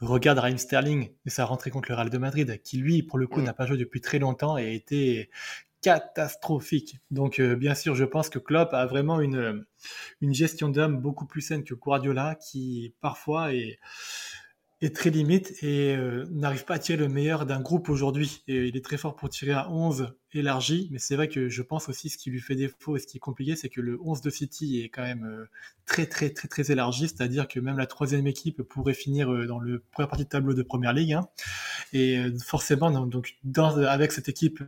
Regarde 0.00 0.38
Raheem 0.38 0.56
Sterling 0.56 1.10
et 1.26 1.30
sa 1.30 1.44
rentrée 1.44 1.68
contre 1.68 1.90
le 1.90 1.96
Real 1.96 2.08
de 2.08 2.16
Madrid, 2.16 2.62
qui 2.62 2.78
lui, 2.78 3.02
pour 3.02 3.18
le 3.18 3.26
coup, 3.26 3.42
n'a 3.42 3.52
pas 3.52 3.66
joué 3.66 3.76
depuis 3.76 4.00
très 4.00 4.18
longtemps 4.18 4.56
et 4.56 4.64
a 4.64 4.70
été 4.70 5.28
catastrophique. 5.86 6.98
Donc, 7.12 7.40
bien 7.40 7.76
sûr, 7.76 7.94
je 7.94 8.04
pense 8.04 8.28
que 8.28 8.40
Klopp 8.40 8.74
a 8.74 8.86
vraiment 8.86 9.20
une, 9.20 9.64
une 10.20 10.34
gestion 10.34 10.68
d'homme 10.68 11.00
beaucoup 11.00 11.26
plus 11.26 11.42
saine 11.42 11.62
que 11.62 11.74
Guardiola, 11.74 12.34
qui 12.34 12.94
parfois 13.00 13.54
est 13.54 13.78
est 14.82 14.94
très 14.94 15.08
limite 15.08 15.54
et 15.62 15.96
n'arrive 16.30 16.66
pas 16.66 16.74
à 16.74 16.78
tirer 16.78 16.98
le 16.98 17.08
meilleur 17.08 17.46
d'un 17.46 17.60
groupe 17.60 17.88
aujourd'hui. 17.88 18.42
Et 18.46 18.66
il 18.66 18.76
est 18.76 18.84
très 18.84 18.98
fort 18.98 19.16
pour 19.16 19.30
tirer 19.30 19.52
à 19.52 19.70
11 19.70 20.14
élargi, 20.36 20.88
mais 20.90 20.98
c'est 20.98 21.16
vrai 21.16 21.28
que 21.28 21.48
je 21.48 21.62
pense 21.62 21.88
aussi 21.88 22.08
ce 22.08 22.18
qui 22.18 22.30
lui 22.30 22.40
fait 22.40 22.54
défaut 22.54 22.96
et 22.96 23.00
ce 23.00 23.06
qui 23.06 23.16
est 23.16 23.20
compliqué, 23.20 23.56
c'est 23.56 23.68
que 23.68 23.80
le 23.80 23.98
11 24.02 24.20
de 24.20 24.30
City 24.30 24.80
est 24.80 24.88
quand 24.88 25.02
même 25.02 25.24
euh, 25.24 25.46
très 25.86 26.06
très 26.06 26.30
très 26.30 26.48
très 26.48 26.70
élargi, 26.70 27.08
c'est-à-dire 27.08 27.48
que 27.48 27.60
même 27.60 27.78
la 27.78 27.86
troisième 27.86 28.26
équipe 28.26 28.62
pourrait 28.62 28.94
finir 28.94 29.32
euh, 29.32 29.46
dans 29.46 29.58
le 29.58 29.82
première 29.92 30.08
partie 30.08 30.24
de 30.24 30.28
tableau 30.28 30.54
de 30.54 30.62
première 30.62 30.92
ligue. 30.92 31.12
Hein. 31.12 31.28
Et 31.92 32.18
euh, 32.18 32.36
forcément, 32.44 32.90
donc 33.06 33.36
dans, 33.44 33.76
avec 33.78 34.12
cette 34.12 34.28
équipe 34.28 34.62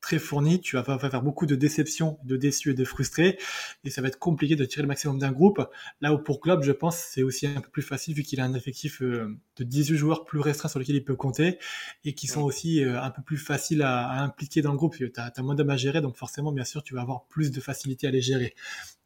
très 0.00 0.18
fournie, 0.18 0.60
tu 0.60 0.76
vas, 0.76 0.98
faire 0.98 1.22
beaucoup 1.22 1.46
de 1.46 1.54
déceptions, 1.54 2.18
de 2.24 2.36
déçus 2.36 2.70
et 2.70 2.74
de 2.74 2.84
frustrés, 2.84 3.38
et 3.84 3.90
ça 3.90 4.02
va 4.02 4.08
être 4.08 4.18
compliqué 4.18 4.56
de 4.56 4.64
tirer 4.64 4.82
le 4.82 4.88
maximum 4.88 5.18
d'un 5.18 5.32
groupe. 5.32 5.60
Là 6.00 6.12
où 6.12 6.18
pour 6.18 6.40
Club, 6.40 6.62
je 6.62 6.72
pense, 6.72 6.96
c'est 6.96 7.22
aussi 7.22 7.46
un 7.46 7.60
peu 7.60 7.70
plus 7.70 7.82
facile 7.82 8.14
vu 8.14 8.22
qu'il 8.22 8.40
a 8.40 8.44
un 8.44 8.54
effectif 8.54 9.02
de 9.02 9.38
18 9.58 9.96
joueurs 9.96 10.24
plus 10.24 10.40
restreint 10.40 10.68
sur 10.68 10.78
lesquels 10.78 10.96
il 10.96 11.04
peut 11.04 11.16
compter 11.16 11.58
et 12.04 12.14
qui 12.14 12.26
sont 12.26 12.42
aussi 12.42 12.82
un 12.82 13.10
peu 13.10 13.22
plus 13.22 13.38
faciles 13.38 13.82
à, 13.82 14.06
à 14.08 14.22
impliquer 14.22 14.62
dans 14.62 14.72
le 14.72 14.78
groupe 14.78 14.96
tu 15.06 15.20
as, 15.20 15.42
moins 15.42 15.54
d'hommes 15.54 15.70
à 15.70 15.76
gérer, 15.76 16.00
donc 16.00 16.16
forcément, 16.16 16.52
bien 16.52 16.64
sûr, 16.64 16.82
tu 16.82 16.94
vas 16.94 17.02
avoir 17.02 17.24
plus 17.26 17.50
de 17.50 17.60
facilité 17.60 18.06
à 18.06 18.10
les 18.10 18.20
gérer. 18.20 18.54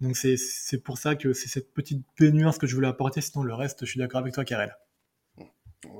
Donc 0.01 0.16
c'est 0.16 0.78
pour 0.82 0.99
ça 0.99 1.14
que 1.14 1.32
c'est 1.32 1.49
cette 1.49 1.72
petite 1.72 2.05
nuance 2.20 2.59
que 2.59 2.66
je 2.66 2.74
voulais 2.74 2.88
apporter, 2.88 3.20
sinon 3.20 3.44
le 3.44 3.55
reste, 3.55 3.84
je 3.84 3.90
suis 3.90 4.01
d'accord 4.01 4.20
avec 4.20 4.34
toi, 4.34 4.44
Karel. 4.44 4.76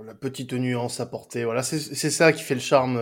La 0.05 0.15
petite 0.15 0.53
nuance 0.53 1.01
apportée, 1.01 1.45
voilà, 1.45 1.63
c'est 1.63 2.11
ça 2.11 2.33
qui 2.33 2.43
fait 2.43 2.55
le 2.55 2.61
charme 2.61 2.97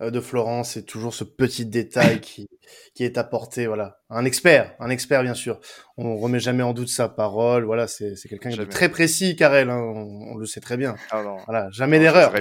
euh, 0.00 0.10
de 0.10 0.20
Florence, 0.20 0.72
c'est 0.72 0.84
toujours 0.84 1.14
ce 1.14 1.24
petit 1.24 1.66
détail 1.66 2.20
qui, 2.20 2.46
qui 2.94 3.04
est 3.04 3.18
apporté, 3.18 3.66
voilà. 3.66 4.00
Un 4.08 4.24
expert, 4.24 4.74
un 4.78 4.88
expert 4.88 5.22
bien 5.22 5.34
sûr. 5.34 5.60
On 5.96 6.16
remet 6.16 6.40
jamais 6.40 6.62
en 6.62 6.72
doute 6.72 6.88
sa 6.88 7.08
parole, 7.08 7.64
voilà, 7.64 7.86
c'est 7.86 8.14
quelqu'un 8.28 8.50
de 8.50 8.64
très 8.64 8.88
précis, 8.88 9.36
Karel, 9.36 9.68
hein, 9.68 9.78
on, 9.78 10.36
le 10.36 10.46
sait 10.46 10.60
très 10.60 10.76
bien. 10.76 10.94
Ah 11.10 11.22
voilà, 11.46 11.68
jamais 11.70 11.98
d'erreur. 11.98 12.32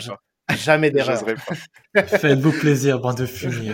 Jamais 0.49 0.91
d'erreur. 0.91 1.23
Faites-vous 1.95 2.51
plaisir, 2.51 2.99
bande 2.99 3.17
de 3.17 3.25
fumier. 3.25 3.73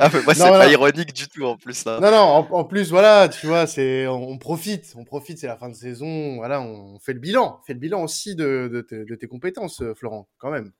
ah, 0.00 0.10
moi, 0.24 0.34
c'est 0.34 0.42
pas 0.42 0.70
ironique 0.70 1.12
du 1.12 1.28
tout 1.28 1.44
en 1.44 1.56
plus. 1.56 1.84
Là. 1.84 2.00
Non, 2.00 2.10
non, 2.10 2.46
en, 2.50 2.64
plus, 2.64 2.90
voilà, 2.90 3.28
tu 3.28 3.46
vois, 3.46 3.66
c'est, 3.66 4.06
on, 4.06 4.38
profite, 4.38 4.92
on 4.96 5.04
profite, 5.04 5.38
c'est 5.38 5.46
la 5.46 5.56
fin 5.56 5.68
de 5.68 5.74
saison, 5.74 6.36
voilà, 6.36 6.60
on 6.60 6.98
fait 6.98 7.12
le 7.12 7.20
bilan, 7.20 7.58
on 7.60 7.64
fait 7.64 7.74
le 7.74 7.80
bilan 7.80 8.02
aussi 8.02 8.34
de, 8.34 8.84
de, 8.90 9.14
tes 9.14 9.28
compétences, 9.28 9.82
euh, 9.82 9.94
Florent, 9.94 10.28
quand 10.38 10.50
même. 10.50 10.72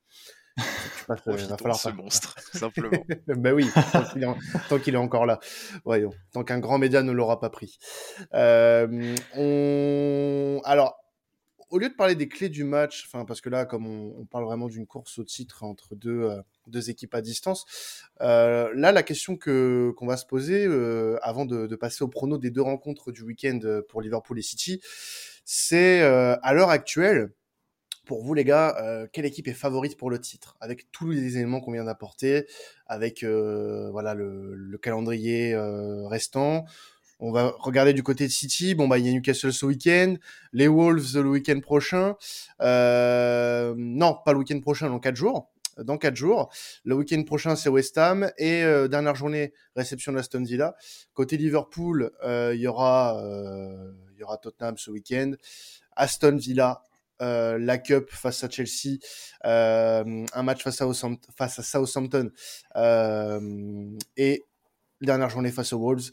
Tu 0.57 1.05
passes, 1.07 1.21
euh, 1.29 1.33
va 1.33 1.57
falloir 1.57 1.79
ce 1.79 1.91
monstre, 1.91 2.35
simplement. 2.53 2.91
ben 3.29 3.53
oui, 3.53 3.71
tant 4.69 4.79
qu'il 4.79 4.95
est, 4.95 4.99
encore 4.99 5.27
là. 5.27 5.39
Voyons, 5.85 6.11
tant 6.33 6.43
qu'un 6.43 6.59
grand 6.59 6.79
média 6.79 7.03
ne 7.03 7.13
l'aura 7.13 7.39
pas 7.39 7.51
pris. 7.51 7.79
Euh, 8.35 9.15
on... 9.37 10.61
Alors, 10.65 10.99
au 11.71 11.79
lieu 11.79 11.89
de 11.89 11.95
parler 11.95 12.15
des 12.15 12.29
clés 12.29 12.49
du 12.49 12.65
match, 12.65 13.05
enfin 13.07 13.25
parce 13.25 13.41
que 13.41 13.49
là, 13.49 13.65
comme 13.65 13.87
on, 13.87 14.25
parle 14.27 14.45
vraiment 14.45 14.69
d'une 14.69 14.87
course 14.87 15.19
au 15.19 15.25
titre 15.25 15.63
entre 15.65 15.95
deux, 15.95 16.23
euh, 16.23 16.81
équipes 16.89 17.15
à 17.15 17.21
distance, 17.21 17.67
euh, 18.21 18.71
là 18.75 18.93
la 18.93 19.03
question 19.03 19.37
que 19.37 19.93
qu'on 19.97 20.07
va 20.07 20.17
se 20.17 20.27
poser 20.27 20.67
euh, 20.67 21.19
avant 21.23 21.45
de, 21.47 21.75
passer 21.77 22.05
au 22.05 22.09
prono 22.09 22.39
des 22.39 22.51
deux 22.51 22.63
rencontres 22.63 23.13
du 23.13 23.23
week-end 23.23 23.61
pour 23.89 24.01
Liverpool 24.01 24.39
et 24.39 24.43
City, 24.43 24.81
c'est 25.45 26.03
à 26.03 26.53
l'heure 26.55 26.71
actuelle. 26.71 27.33
Pour 28.05 28.23
vous 28.25 28.33
les 28.33 28.45
gars, 28.45 29.07
quelle 29.13 29.27
équipe 29.27 29.49
est 29.49 29.53
favorite 29.53 29.99
pour 29.99 30.11
le 30.11 30.19
titre? 30.19 30.57
Avec 30.61 30.91
tous 30.93 31.11
les 31.11 31.37
éléments 31.37 31.61
qu'on 31.61 31.73
vient 31.73 31.85
d'apporter, 31.85 32.47
avec 32.87 33.23
voilà 33.23 34.15
le 34.15 34.79
calendrier 34.79 35.55
restant, 36.07 36.65
on 37.21 37.33
va 37.33 37.55
regarder 37.59 37.93
du 37.93 38.03
côté 38.03 38.27
de 38.27 38.33
City. 38.33 38.75
Bon, 38.75 38.87
bah, 38.87 38.99
il 38.99 39.07
y 39.07 39.09
a 39.09 39.13
Newcastle 39.13 39.53
ce 39.53 39.67
week-end. 39.67 40.15
Les 40.53 40.69
Wolves 40.69 41.15
le 41.15 41.29
week-end 41.29 41.59
prochain. 41.61 42.17
Euh, 42.61 43.75
non, 43.77 44.17
pas 44.25 44.33
le 44.33 44.39
week-end 44.39 44.61
prochain, 44.61 44.89
dans 44.89 45.01
quatre 45.01 45.17
jours. 45.17 45.51
Dans 45.79 45.99
quatre 45.99 46.17
jours. 46.17 46.51
Le 46.85 46.95
week-end 46.95 47.23
prochain, 47.25 47.57
c'est 47.57 47.69
West 47.69 47.99
Ham. 47.99 48.31
Et 48.39 48.63
euh, 48.63 48.89
dernière 48.89 49.17
journée, 49.17 49.53
réception 49.75 50.13
de 50.13 50.19
Aston 50.19 50.45
Villa. 50.45 50.77
Côté 51.13 51.37
Liverpool, 51.37 52.13
euh, 52.25 52.53
il 52.55 52.61
y 52.61 52.69
aura, 52.69 53.21
il 54.13 54.21
y 54.21 54.23
aura 54.23 54.39
Tottenham 54.39 54.79
ce 54.79 54.91
week-end. 54.91 55.33
Aston 55.97 56.37
Villa, 56.37 56.83
la 57.21 57.79
Cup 57.79 58.11
face 58.11 58.45
à 58.45 58.49
Chelsea, 58.49 58.99
un 59.43 60.43
match 60.45 60.63
face 60.63 60.81
à, 60.81 60.87
face 61.37 61.59
à 61.59 61.63
Southampton 61.65 62.31
et 64.17 64.45
dernière 65.01 65.31
journée 65.31 65.51
face 65.51 65.73
aux 65.73 65.81
Wolves 65.81 66.11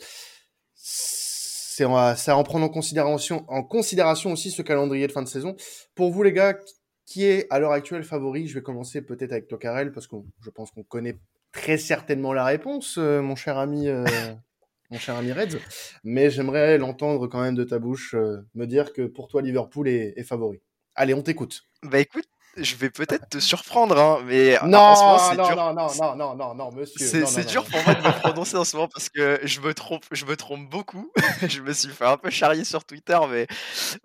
c'est 0.88 1.84
à 2.32 2.38
en 2.38 2.44
prendre 2.44 2.66
en 2.66 2.70
considération, 2.70 3.44
en 3.48 3.64
considération 3.64 4.32
aussi 4.32 4.52
ce 4.52 4.62
calendrier 4.62 5.08
de 5.08 5.12
fin 5.12 5.24
de 5.24 5.28
saison. 5.28 5.56
Pour 5.96 6.12
vous 6.12 6.22
les 6.22 6.32
gars, 6.32 6.58
qui 7.06 7.26
est 7.26 7.48
à 7.50 7.60
l'heure 7.60 7.72
actuelle 7.72 8.04
favori? 8.04 8.48
Je 8.48 8.54
vais 8.54 8.62
commencer 8.62 9.02
peut-être 9.02 9.32
avec 9.32 9.48
Tocarel 9.48 9.92
parce 9.92 10.08
que 10.08 10.16
je 10.42 10.50
pense 10.50 10.72
qu'on 10.72 10.84
connaît 10.84 11.18
très 11.52 11.78
certainement 11.78 12.34
la 12.34 12.46
réponse, 12.46 12.98
euh, 12.98 13.22
mon 13.22 13.36
cher 13.36 13.58
ami, 13.58 13.88
euh, 13.88 14.06
mon 14.92 15.00
cher 15.00 15.16
ami 15.16 15.32
Reds. 15.32 15.58
Mais 16.04 16.30
j'aimerais 16.30 16.78
l'entendre 16.78 17.28
quand 17.28 17.42
même 17.42 17.56
de 17.56 17.64
ta 17.64 17.80
bouche 17.80 18.14
euh, 18.14 18.38
me 18.54 18.66
dire 18.66 18.94
que 18.94 19.04
pour 19.04 19.28
toi 19.28 19.42
Liverpool 19.42 19.88
est, 19.88 20.14
est 20.18 20.24
favori. 20.24 20.62
Allez, 20.94 21.14
on 21.14 21.24
t'écoute. 21.24 21.64
Bah 21.84 22.00
écoute, 22.00 22.26
je 22.58 22.76
vais 22.76 22.90
peut-être 22.90 23.30
te 23.30 23.40
surprendre, 23.40 23.98
hein, 24.00 24.24
mais 24.26 24.58
non, 24.64 24.80
en 24.80 24.96
ce 24.96 25.02
moment, 25.02 25.30
c'est 25.30 25.54
dur. 25.54 25.56
Non, 25.56 25.74
non, 25.74 25.88
non, 25.96 26.16
non, 26.16 26.36
non, 26.36 26.56
non, 26.56 26.72
monsieur. 26.72 27.26
C'est 27.26 27.46
dur 27.46 27.66
pour 27.66 27.84
moi 27.84 27.94
de 27.96 28.02
me 28.02 28.20
prononcer 28.20 28.56
en 28.56 28.64
ce 28.64 28.76
moment 28.76 28.88
parce 28.88 29.10
que 29.10 29.40
je 29.44 29.60
me 29.60 29.74
trompe, 29.74 30.06
je 30.12 30.26
me 30.26 30.38
trompe 30.38 30.70
beaucoup. 30.70 31.12
je 31.48 31.62
me 31.62 31.74
suis 31.74 31.90
fait 31.90 32.06
un 32.06 32.18
peu 32.18 32.30
charrier 32.30 32.64
sur 32.64 32.86
Twitter, 32.86 33.18
mais, 33.30 33.48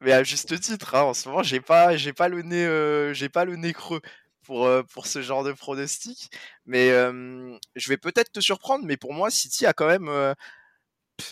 mais 0.00 0.12
à 0.12 0.24
juste 0.24 0.58
titre. 0.60 0.94
Hein, 0.94 1.02
en 1.02 1.14
ce 1.14 1.28
moment, 1.28 1.42
j'ai 1.42 1.60
pas, 1.60 1.96
j'ai 1.96 2.12
pas 2.12 2.28
le 2.28 2.42
nez, 2.42 2.64
euh, 2.64 3.14
j'ai 3.14 3.28
pas 3.28 3.44
le 3.44 3.56
nez 3.56 3.72
creux 3.72 4.00
pour, 4.42 4.66
euh, 4.66 4.82
pour 4.82 5.06
ce 5.06 5.22
genre 5.22 5.44
de 5.44 5.52
pronostic. 5.52 6.30
Mais 6.66 6.90
euh, 6.90 7.56
je 7.76 7.88
vais 7.88 7.98
peut-être 7.98 8.32
te 8.32 8.40
surprendre, 8.40 8.84
mais 8.84 8.96
pour 8.96 9.14
moi, 9.14 9.30
City 9.30 9.66
a 9.66 9.72
quand 9.72 9.86
même 9.86 10.34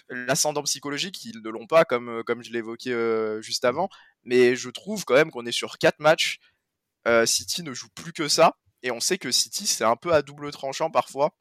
l'ascendant 0.09 0.63
psychologique, 0.63 1.25
ils 1.25 1.43
ne 1.43 1.51
l'ont 1.51 1.67
pas, 1.67 1.85
comme, 1.85 2.23
comme 2.25 2.45
je 2.45 2.53
l'évoquais 2.53 2.95
juste 3.43 3.65
avant. 3.65 3.89
Mais 4.25 4.55
je 4.55 4.71
trouve 4.71 5.05
quand 5.05 5.15
même 5.15 5.31
qu'on 5.31 5.47
est 5.47 5.53
sur 5.53 5.79
quatre 5.79 5.99
matchs 5.99 6.39
euh, 7.07 7.27
City 7.27 7.63
ne 7.63 7.73
joue 7.73 7.89
plus 7.95 8.13
que 8.13 8.29
ça. 8.29 8.57
Et 8.83 8.91
on 8.91 9.01
sait 9.01 9.19
que 9.19 9.31
City, 9.31 9.67
c'est 9.67 9.85
un 9.85 9.97
peu 9.97 10.13
à 10.15 10.23
double 10.23 10.51
tranchant 10.51 10.91
parfois. 10.91 11.35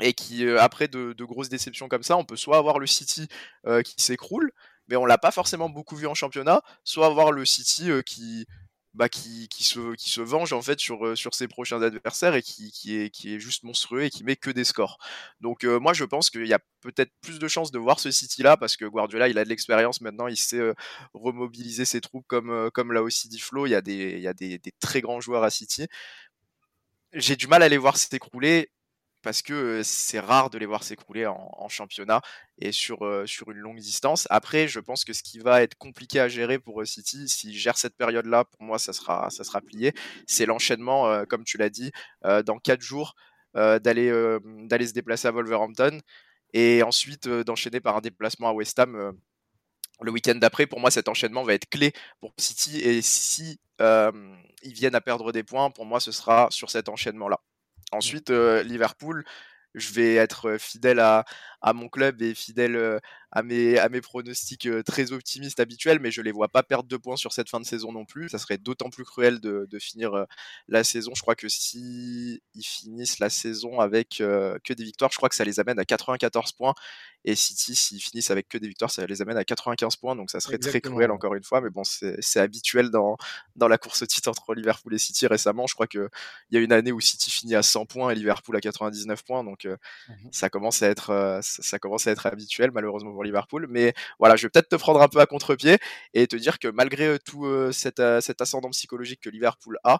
Et 0.00 0.12
qui, 0.12 0.44
euh, 0.44 0.60
après 0.60 0.88
de, 0.88 1.14
grosses 1.24 1.48
déceptions 1.48 1.88
comme 1.88 2.02
ça, 2.02 2.16
on 2.16 2.24
peut 2.24 2.36
soit 2.36 2.58
avoir 2.58 2.78
le 2.78 2.86
City 2.86 3.28
euh, 3.66 3.82
qui 3.82 3.94
s'écroule, 4.02 4.50
mais 4.88 4.96
on 4.96 5.06
l'a 5.06 5.18
pas 5.18 5.30
forcément 5.30 5.68
beaucoup 5.68 5.94
vu 5.94 6.06
en 6.08 6.14
championnat, 6.14 6.62
soit 6.82 7.06
avoir 7.06 7.30
le 7.30 7.44
City 7.44 7.90
qui, 8.04 8.46
bah, 8.94 9.08
qui, 9.08 9.48
qui, 9.48 9.64
se, 9.64 9.94
qui 9.96 10.08
se 10.08 10.20
venge 10.20 10.52
en 10.52 10.62
fait 10.62 10.78
sur, 10.78 11.04
euh, 11.04 11.16
sur 11.16 11.34
ses 11.34 11.48
prochains 11.48 11.82
adversaires 11.82 12.34
et 12.34 12.42
qui, 12.42 12.70
qui, 12.70 12.96
est, 12.96 13.10
qui 13.10 13.34
est 13.34 13.40
juste 13.40 13.64
monstrueux 13.64 14.04
et 14.04 14.10
qui 14.10 14.24
met 14.24 14.36
que 14.36 14.50
des 14.50 14.64
scores. 14.64 14.98
Donc 15.40 15.64
euh, 15.64 15.80
moi 15.80 15.92
je 15.92 16.04
pense 16.04 16.30
qu'il 16.30 16.46
y 16.46 16.54
a 16.54 16.60
peut-être 16.80 17.10
plus 17.20 17.38
de 17.38 17.48
chances 17.48 17.72
de 17.72 17.78
voir 17.78 17.98
ce 17.98 18.10
City 18.10 18.42
là 18.42 18.56
parce 18.56 18.76
que 18.76 18.84
Guardiola 18.84 19.28
il 19.28 19.38
a 19.38 19.44
de 19.44 19.48
l'expérience 19.48 20.00
maintenant, 20.00 20.28
il 20.28 20.36
sait 20.36 20.58
euh, 20.58 20.74
remobiliser 21.12 21.84
ses 21.84 22.00
troupes 22.00 22.26
comme, 22.28 22.70
comme 22.72 22.92
l'a 22.92 23.02
aussi 23.02 23.28
dit 23.28 23.40
Flo, 23.40 23.66
il 23.66 23.70
y 23.70 23.74
a, 23.74 23.82
des, 23.82 24.12
il 24.16 24.20
y 24.20 24.28
a 24.28 24.34
des, 24.34 24.58
des, 24.58 24.72
très 24.80 25.00
grands 25.00 25.20
joueurs 25.20 25.42
à 25.42 25.50
City. 25.50 25.86
J'ai 27.12 27.36
du 27.36 27.46
mal 27.46 27.62
à 27.62 27.68
les 27.68 27.78
voir 27.78 27.96
s'écrouler 27.96 28.70
parce 29.24 29.42
que 29.42 29.82
c'est 29.82 30.20
rare 30.20 30.50
de 30.50 30.58
les 30.58 30.66
voir 30.66 30.84
s'écrouler 30.84 31.26
en, 31.26 31.68
championnat 31.68 32.20
et 32.58 32.70
sur, 32.70 32.98
sur 33.26 33.50
une 33.50 33.56
longue 33.58 33.78
distance. 33.78 34.28
Après, 34.30 34.68
je 34.68 34.78
pense 34.78 35.04
que 35.04 35.12
ce 35.14 35.22
qui 35.22 35.38
va 35.38 35.62
être 35.62 35.76
compliqué 35.76 36.20
à 36.20 36.28
gérer 36.28 36.58
pour 36.58 36.86
City, 36.86 37.26
s'ils 37.28 37.56
gèrent 37.56 37.78
cette 37.78 37.96
période-là, 37.96 38.44
pour 38.44 38.62
moi, 38.62 38.78
ça 38.78 38.92
sera, 38.92 39.30
ça 39.30 39.42
sera 39.42 39.60
plié. 39.62 39.92
C'est 40.26 40.46
l'enchaînement, 40.46 41.24
comme 41.24 41.42
tu 41.42 41.56
l'as 41.56 41.70
dit, 41.70 41.90
dans 42.22 42.58
quatre 42.58 42.82
jours, 42.82 43.14
d'aller 43.54 44.12
d'aller 44.66 44.86
se 44.86 44.92
déplacer 44.92 45.26
à 45.28 45.32
Wolverhampton 45.32 46.00
et 46.52 46.82
ensuite 46.82 47.26
d'enchaîner 47.28 47.80
par 47.80 47.96
un 47.96 48.00
déplacement 48.02 48.50
à 48.50 48.52
West 48.52 48.78
Ham 48.78 49.16
le 50.02 50.10
week-end 50.10 50.36
d'après. 50.36 50.66
Pour 50.66 50.80
moi, 50.80 50.90
cet 50.90 51.08
enchaînement 51.08 51.44
va 51.44 51.54
être 51.54 51.68
clé 51.68 51.92
pour 52.20 52.34
City 52.38 52.78
et 52.80 53.00
si 53.00 53.58
ils 53.80 54.72
viennent 54.72 54.94
à 54.94 55.00
perdre 55.00 55.32
des 55.32 55.42
points, 55.42 55.70
pour 55.70 55.86
moi, 55.86 55.98
ce 55.98 56.12
sera 56.12 56.48
sur 56.50 56.70
cet 56.70 56.88
enchaînement-là. 56.90 57.40
Ensuite, 57.94 58.30
Liverpool, 58.64 59.24
je 59.74 59.92
vais 59.92 60.14
être 60.14 60.56
fidèle 60.58 61.00
à, 61.00 61.24
à 61.60 61.72
mon 61.72 61.88
club 61.88 62.22
et 62.22 62.34
fidèle 62.34 63.00
à 63.32 63.42
mes, 63.42 63.78
à 63.78 63.88
mes 63.88 64.00
pronostics 64.00 64.68
très 64.84 65.12
optimistes 65.12 65.58
habituels, 65.60 65.98
mais 65.98 66.10
je 66.10 66.22
les 66.22 66.30
vois 66.30 66.48
pas 66.48 66.62
perdre 66.62 66.88
de 66.88 66.96
points 66.96 67.16
sur 67.16 67.32
cette 67.32 67.48
fin 67.48 67.60
de 67.60 67.66
saison 67.66 67.90
non 67.90 68.04
plus. 68.04 68.28
Ça 68.28 68.38
serait 68.38 68.58
d'autant 68.58 68.90
plus 68.90 69.04
cruel 69.04 69.40
de, 69.40 69.66
de 69.68 69.78
finir 69.78 70.26
la 70.68 70.84
saison. 70.84 71.12
Je 71.14 71.22
crois 71.22 71.34
que 71.34 71.48
si 71.48 72.42
ils 72.54 72.62
finissent 72.62 73.18
la 73.18 73.30
saison 73.30 73.80
avec 73.80 74.18
que 74.18 74.72
des 74.72 74.84
victoires, 74.84 75.10
je 75.10 75.16
crois 75.16 75.28
que 75.28 75.34
ça 75.34 75.44
les 75.44 75.58
amène 75.58 75.78
à 75.78 75.84
94 75.84 76.52
points. 76.52 76.74
Et 77.26 77.34
City, 77.34 77.74
s'ils 77.74 78.02
finissent 78.02 78.30
avec 78.30 78.48
que 78.48 78.58
des 78.58 78.68
victoires, 78.68 78.90
ça 78.90 79.06
les 79.06 79.22
amène 79.22 79.38
à 79.38 79.44
95 79.44 79.96
points. 79.96 80.14
Donc 80.14 80.30
ça 80.30 80.40
serait 80.40 80.58
très 80.58 80.82
cruel 80.82 81.10
encore 81.10 81.34
une 81.34 81.42
fois. 81.42 81.62
Mais 81.62 81.70
bon, 81.70 81.82
c'est 81.84 82.40
habituel 82.40 82.90
dans, 82.90 83.16
dans 83.56 83.68
la 83.68 83.78
course 83.78 84.02
au 84.02 84.06
titre 84.06 84.28
entre 84.28 84.54
Liverpool 84.54 84.94
et 84.94 84.98
City 84.98 85.26
récemment. 85.26 85.66
Je 85.66 85.74
crois 85.74 85.86
qu'il 85.86 86.08
y 86.50 86.56
a 86.58 86.60
une 86.60 86.72
année 86.72 86.92
où 86.92 87.00
City 87.00 87.30
finit 87.30 87.54
à 87.54 87.62
100 87.62 87.86
points 87.86 88.10
et 88.10 88.14
Liverpool 88.14 88.56
à 88.56 88.60
99 88.60 89.24
points. 89.24 89.42
Donc 89.42 89.63
mmh 89.66 90.12
ça 90.32 90.50
commence 90.50 90.82
à 90.82 90.88
être 90.88 91.40
ça 91.42 91.78
commence 91.78 92.06
à 92.06 92.10
être 92.10 92.26
habituel 92.26 92.70
malheureusement 92.72 93.12
pour 93.12 93.24
Liverpool. 93.24 93.66
Mais 93.68 93.94
voilà, 94.18 94.36
je 94.36 94.46
vais 94.46 94.50
peut-être 94.50 94.68
te 94.68 94.76
prendre 94.76 95.00
un 95.02 95.08
peu 95.08 95.20
à 95.20 95.26
contre-pied 95.26 95.78
et 96.12 96.26
te 96.26 96.36
dire 96.36 96.58
que 96.58 96.68
malgré 96.68 97.18
tout 97.18 97.46
cet, 97.72 98.02
cet, 98.20 98.40
ascendant 98.40 98.70
psychologique 98.70 99.20
que 99.20 99.30
Liverpool 99.30 99.78
a, 99.84 99.98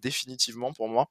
définitivement 0.00 0.72
pour 0.72 0.88
moi, 0.88 1.08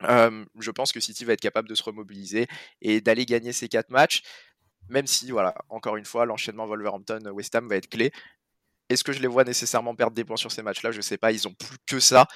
je 0.00 0.70
pense 0.70 0.92
que 0.92 1.00
City 1.00 1.24
va 1.24 1.32
être 1.32 1.40
capable 1.40 1.68
de 1.68 1.74
se 1.74 1.82
remobiliser 1.82 2.46
et 2.82 3.00
d'aller 3.00 3.26
gagner 3.26 3.52
ces 3.52 3.68
quatre 3.68 3.90
matchs, 3.90 4.22
même 4.88 5.06
si, 5.06 5.30
voilà, 5.30 5.54
encore 5.68 5.96
une 5.96 6.04
fois, 6.04 6.26
l'enchaînement 6.26 6.66
Wolverhampton-West 6.66 7.54
Ham 7.54 7.68
va 7.68 7.76
être 7.76 7.88
clé. 7.88 8.12
Est-ce 8.88 9.02
que 9.02 9.12
je 9.12 9.20
les 9.20 9.26
vois 9.26 9.44
nécessairement 9.44 9.94
perdre 9.96 10.14
des 10.14 10.24
points 10.24 10.36
sur 10.36 10.52
ces 10.52 10.62
matchs-là? 10.62 10.92
Je 10.92 10.98
ne 10.98 11.02
sais 11.02 11.18
pas, 11.18 11.32
ils 11.32 11.48
ont 11.48 11.54
plus 11.54 11.78
que 11.86 11.98
ça. 11.98 12.26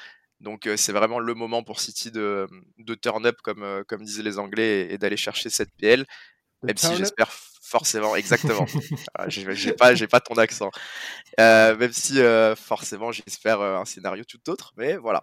Donc 0.40 0.68
c'est 0.76 0.92
vraiment 0.92 1.18
le 1.18 1.34
moment 1.34 1.62
pour 1.62 1.80
City 1.80 2.10
de, 2.10 2.48
de 2.78 2.94
turn 2.94 3.26
up, 3.26 3.36
comme, 3.42 3.84
comme 3.86 4.02
disaient 4.02 4.22
les 4.22 4.38
Anglais, 4.38 4.88
et, 4.90 4.98
d'aller 4.98 5.16
chercher 5.16 5.50
cette 5.50 5.70
PL. 5.76 6.06
Même 6.62 6.76
si 6.76 6.94
j'espère 6.96 7.30
forcément, 7.70 8.16
exactement. 8.16 8.66
Ah, 9.14 9.28
j'ai 9.28 9.72
pas, 9.72 9.94
j'ai 9.94 10.06
pas 10.06 10.20
ton 10.20 10.34
accent. 10.34 10.70
Euh, 11.38 11.76
même 11.76 11.92
si 11.92 12.20
euh, 12.20 12.56
forcément 12.56 13.12
j'espère 13.12 13.60
euh, 13.60 13.76
un 13.76 13.84
scénario 13.84 14.24
tout 14.24 14.50
autre, 14.50 14.72
mais 14.76 14.96
voilà, 14.96 15.22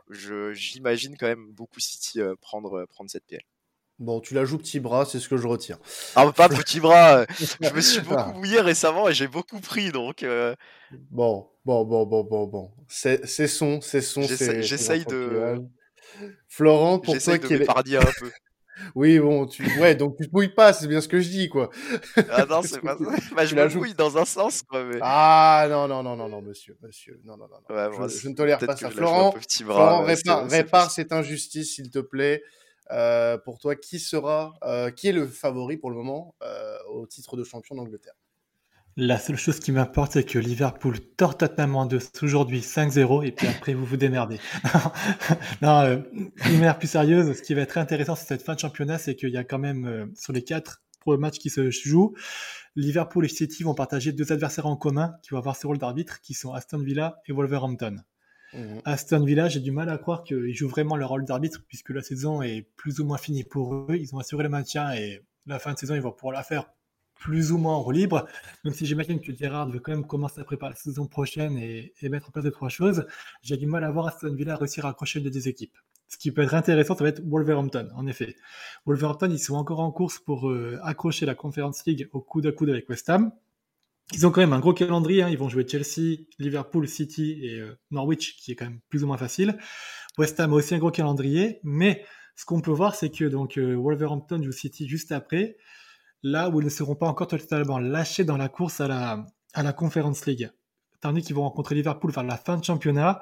j'imagine 0.54 1.18
quand 1.18 1.28
même 1.28 1.52
beaucoup 1.52 1.80
City 1.80 2.20
prendre, 2.42 2.86
prendre 2.86 3.10
cette 3.10 3.26
PL. 3.26 3.42
Bon, 4.00 4.20
tu 4.20 4.36
la 4.36 4.46
joues 4.46 4.60
petit 4.60 4.80
bras, 4.80 5.06
c'est 5.06 5.20
ce 5.20 5.28
que 5.28 5.38
je 5.38 5.48
retiens. 5.48 5.80
Ah, 6.16 6.32
pas 6.32 6.50
petit 6.50 6.80
bras. 6.80 7.26
je 7.62 7.74
me 7.74 7.82
suis 7.82 8.02
beaucoup 8.02 8.34
mouillé 8.34 8.62
récemment 8.62 9.10
et 9.10 9.14
j'ai 9.14 9.28
beaucoup 9.28 9.60
pris, 9.60 9.92
donc. 9.92 10.26
Bon, 11.12 11.50
bon, 11.66 11.84
bon, 11.84 12.06
bon, 12.06 12.24
bon, 12.24 12.48
bon. 12.48 12.72
C'est 12.88 13.48
son, 13.48 13.82
c'est 13.82 14.02
son. 14.02 14.22
J'essaye 14.22 15.06
de. 15.06 15.62
Florent, 16.48 17.00
pour 17.00 17.18
toi 17.18 17.38
qui 17.38 17.54
est. 17.54 17.70
un 17.70 18.12
peu. 18.20 18.32
Oui, 18.96 19.20
bon, 19.20 19.46
tu... 19.48 19.64
ouais, 19.80 19.96
donc 19.96 20.18
tu 20.18 20.28
te 20.28 20.32
mouilles 20.34 20.54
pas, 20.54 20.74
c'est 20.74 20.88
bien 20.88 21.02
ce 21.02 21.08
que 21.08 21.20
je 21.20 21.30
dis, 21.30 21.50
quoi. 21.50 21.70
Ah 22.30 22.46
non, 22.48 22.62
c'est 22.64 22.82
pas 22.82 22.98
ça. 22.98 23.06
Bah, 23.36 23.46
je 23.46 23.56
me 23.56 23.68
mouille 23.76 23.94
dans 23.94 24.18
un 24.18 24.26
sens, 24.26 24.62
quoi. 24.62 24.84
Mais... 24.84 25.00
Ah 25.02 25.66
non, 25.70 25.88
non, 25.88 26.04
non, 26.04 26.16
non, 26.16 26.30
non, 26.30 26.42
monsieur, 26.42 26.78
monsieur, 26.82 27.20
non, 27.26 27.38
non, 27.38 27.48
non. 27.48 27.76
Ouais, 27.76 28.10
je, 28.10 28.20
je, 28.20 28.30
ne 28.30 28.36
tolère 28.36 28.60
pas 28.60 28.76
ça. 28.76 28.90
Florent, 28.90 29.34
Florent 29.50 30.04
répare, 30.04 30.48
répare 30.48 30.92
cette 30.92 31.12
injustice, 31.12 31.76
s'il 31.76 31.90
te 31.90 32.00
plaît. 32.00 32.44
Euh, 32.92 33.38
pour 33.38 33.60
toi, 33.60 33.76
qui 33.76 34.00
sera, 34.00 34.54
euh, 34.64 34.92
qui 34.92 35.08
est 35.08 35.14
le 35.14 35.28
favori 35.28 35.78
pour 35.78 35.90
le 35.90 35.96
moment 35.96 36.36
euh, 36.42 36.78
au 36.90 37.06
titre 37.06 37.38
de 37.38 37.44
champion 37.44 37.76
d'Angleterre? 37.76 38.14
La 39.00 39.20
seule 39.20 39.38
chose 39.38 39.60
qui 39.60 39.72
m'importe, 39.72 40.14
c'est 40.14 40.24
que 40.24 40.40
Liverpool 40.40 41.00
tord 41.18 41.38
Tottenham 41.38 41.76
en 41.76 41.86
deux 41.86 42.00
aujourd'hui 42.24 42.62
5-0 42.62 43.28
et 43.28 43.32
puis 43.32 43.46
après 43.46 43.76
vous 43.76 43.86
vous 43.86 43.98
démerdez. 43.98 44.40
non, 45.62 46.04
une 46.14 46.32
manière 46.54 46.80
plus 46.80 46.88
sérieuse, 46.88 47.38
ce 47.38 47.42
qui 47.44 47.54
va 47.54 47.62
être 47.62 47.78
intéressant 47.78 48.16
sur 48.16 48.26
cette 48.26 48.42
fin 48.42 48.56
de 48.56 48.60
championnat, 48.60 48.98
c'est 48.98 49.16
qu'il 49.16 49.30
y 49.30 49.38
a 49.38 49.44
quand 49.44 49.60
même 49.60 50.12
sur 50.16 50.34
les 50.34 50.44
quatre 50.44 50.82
matchs 51.16 51.40
qui 51.40 51.50
se 51.50 51.72
jouent, 51.72 52.14
Liverpool 52.76 53.26
et 53.26 53.30
City 53.30 53.64
vont 53.64 53.74
partager 53.74 54.12
deux 54.12 54.32
adversaires 54.34 54.66
en 54.66 54.76
commun 54.76 55.16
qui 55.24 55.30
vont 55.30 55.38
avoir 55.38 55.56
ce 55.56 55.66
rôle 55.66 55.78
d'arbitre, 55.78 56.20
qui 56.22 56.34
sont 56.34 56.52
Aston 56.52 56.80
Villa 56.80 57.22
et 57.28 57.32
Wolverhampton. 57.32 57.98
Mmh. 58.54 58.80
Aston 58.86 59.24
Villa, 59.24 59.50
j'ai 59.50 59.60
du 59.60 59.72
mal 59.72 59.90
à 59.90 59.98
croire 59.98 60.24
qu'ils 60.24 60.54
jouent 60.54 60.70
vraiment 60.70 60.96
leur 60.96 61.10
rôle 61.10 61.26
d'arbitre 61.26 61.64
puisque 61.68 61.90
la 61.90 62.02
saison 62.02 62.42
est 62.42 62.68
plus 62.76 63.00
ou 63.00 63.06
moins 63.06 63.18
finie 63.18 63.44
pour 63.44 63.74
eux. 63.74 63.98
Ils 63.98 64.16
ont 64.16 64.20
assuré 64.20 64.44
le 64.44 64.50
maintien 64.50 64.94
et 64.94 65.22
la 65.46 65.60
fin 65.60 65.74
de 65.74 65.78
saison, 65.78 65.96
ils 65.96 66.02
vont 66.02 66.12
pouvoir 66.12 66.34
la 66.34 66.44
faire 66.44 66.70
plus 67.20 67.52
ou 67.52 67.58
moins 67.58 67.76
en 67.76 67.82
roue 67.82 67.92
libre, 67.92 68.28
même 68.64 68.74
si 68.74 68.86
j'imagine 68.86 69.20
que 69.20 69.34
Gerrard 69.34 69.70
veut 69.70 69.80
quand 69.80 69.92
même 69.92 70.06
commencer 70.06 70.40
à 70.40 70.44
préparer 70.44 70.74
la 70.74 70.76
saison 70.76 71.08
prochaine 71.08 71.58
et, 71.58 71.94
mettre 72.04 72.30
en 72.30 72.32
place 72.32 72.46
deux, 72.46 72.52
trois 72.52 72.70
choses, 72.70 73.06
j'ai 73.42 73.58
du 73.58 73.66
mal 73.66 73.84
à 73.84 73.92
voir 73.92 74.08
Aston 74.08 74.34
Villa 74.34 74.56
réussir 74.56 74.86
à 74.86 74.90
accrocher 74.90 75.20
les 75.20 75.32
deux 75.32 75.48
équipes. 75.48 75.76
Ce 76.08 76.18
qui 76.18 76.32
peut 76.32 76.42
être 76.42 76.54
intéressant, 76.54 76.96
ça 76.96 77.04
va 77.04 77.10
être 77.10 77.22
Wolverhampton, 77.26 77.90
en 77.96 78.08
effet. 78.08 78.36
Wolverhampton, 78.86 79.30
ils 79.30 79.40
sont 79.40 79.56
encore 79.56 79.82
en 79.82 79.92
course 79.92 80.20
pour 80.20 80.50
euh, 80.50 80.80
accrocher 80.84 81.26
la 81.26 81.36
Conference 81.36 81.86
League 81.86 82.08
au 82.14 82.22
coude 82.22 82.46
à 82.46 82.52
coude 82.52 82.70
avec 82.70 82.88
West 82.88 83.10
Ham. 83.10 83.32
Ils 84.14 84.26
ont 84.26 84.32
quand 84.32 84.42
même 84.42 84.54
un 84.54 84.60
gros 84.60 84.74
calendrier, 84.74 85.24
hein. 85.24 85.30
ils 85.30 85.38
vont 85.38 85.50
jouer 85.50 85.68
Chelsea, 85.68 86.18
Liverpool, 86.40 86.88
City 86.88 87.40
et 87.44 87.60
euh, 87.60 87.78
Norwich, 87.92 88.38
qui 88.38 88.54
est 88.54 88.56
quand 88.56 88.66
même 88.66 88.80
plus 88.90 89.04
ou 89.04 89.08
moins 89.08 89.18
facile. 89.18 89.58
West 90.18 90.40
Ham 90.40 90.54
a 90.54 90.56
aussi 90.56 90.76
un 90.76 90.78
gros 90.78 90.92
calendrier, 90.92 91.60
mais 91.64 92.06
ce 92.36 92.46
qu'on 92.46 92.62
peut 92.62 92.72
voir, 92.72 92.96
c'est 92.96 93.10
que 93.10 93.26
donc 93.26 93.58
euh, 93.58 93.76
Wolverhampton 93.76 94.42
joue 94.42 94.52
City 94.52 94.88
juste 94.88 95.12
après 95.12 95.58
là 96.24 96.50
où 96.50 96.60
ils 96.62 96.66
ne 96.66 96.70
seront 96.70 96.96
pas 96.96 97.08
encore 97.08 97.28
totalement 97.28 97.80
lâchés 97.80 98.24
dans 98.24 98.38
la 98.38 98.50
course 98.50 98.82
à 98.82 98.88
la, 98.88 99.26
à 99.54 99.64
la 99.64 99.74
Conference 99.74 100.26
League. 100.26 100.52
Tandis 101.00 101.22
qu'ils 101.22 101.36
vont 101.36 101.44
rencontrer 101.44 101.76
Liverpool 101.76 102.12
vers 102.12 102.24
la 102.24 102.38
fin 102.38 102.58
de 102.58 102.64
championnat, 102.64 103.20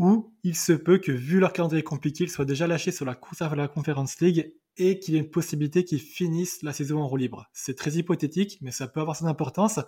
où 0.00 0.32
il 0.44 0.56
se 0.56 0.72
peut 0.72 0.96
que, 0.96 1.12
vu 1.12 1.40
leur 1.40 1.52
calendrier 1.52 1.82
compliqué, 1.82 2.24
ils 2.24 2.30
soient 2.30 2.46
déjà 2.46 2.66
lâchés 2.66 2.90
sur 2.90 3.04
la 3.04 3.14
course 3.14 3.42
à 3.42 3.54
la 3.54 3.68
Conference 3.68 4.18
League 4.20 4.54
et 4.78 4.98
qu'il 4.98 5.12
y 5.12 5.16
ait 5.18 5.20
une 5.20 5.28
possibilité 5.28 5.84
qu'ils 5.84 6.00
finissent 6.00 6.62
la 6.62 6.72
saison 6.72 7.02
en 7.02 7.06
roue 7.06 7.18
libre. 7.18 7.46
C'est 7.52 7.76
très 7.76 7.92
hypothétique, 7.92 8.56
mais 8.62 8.70
ça 8.70 8.88
peut 8.88 9.00
avoir 9.00 9.14
son 9.14 9.26
importance, 9.26 9.78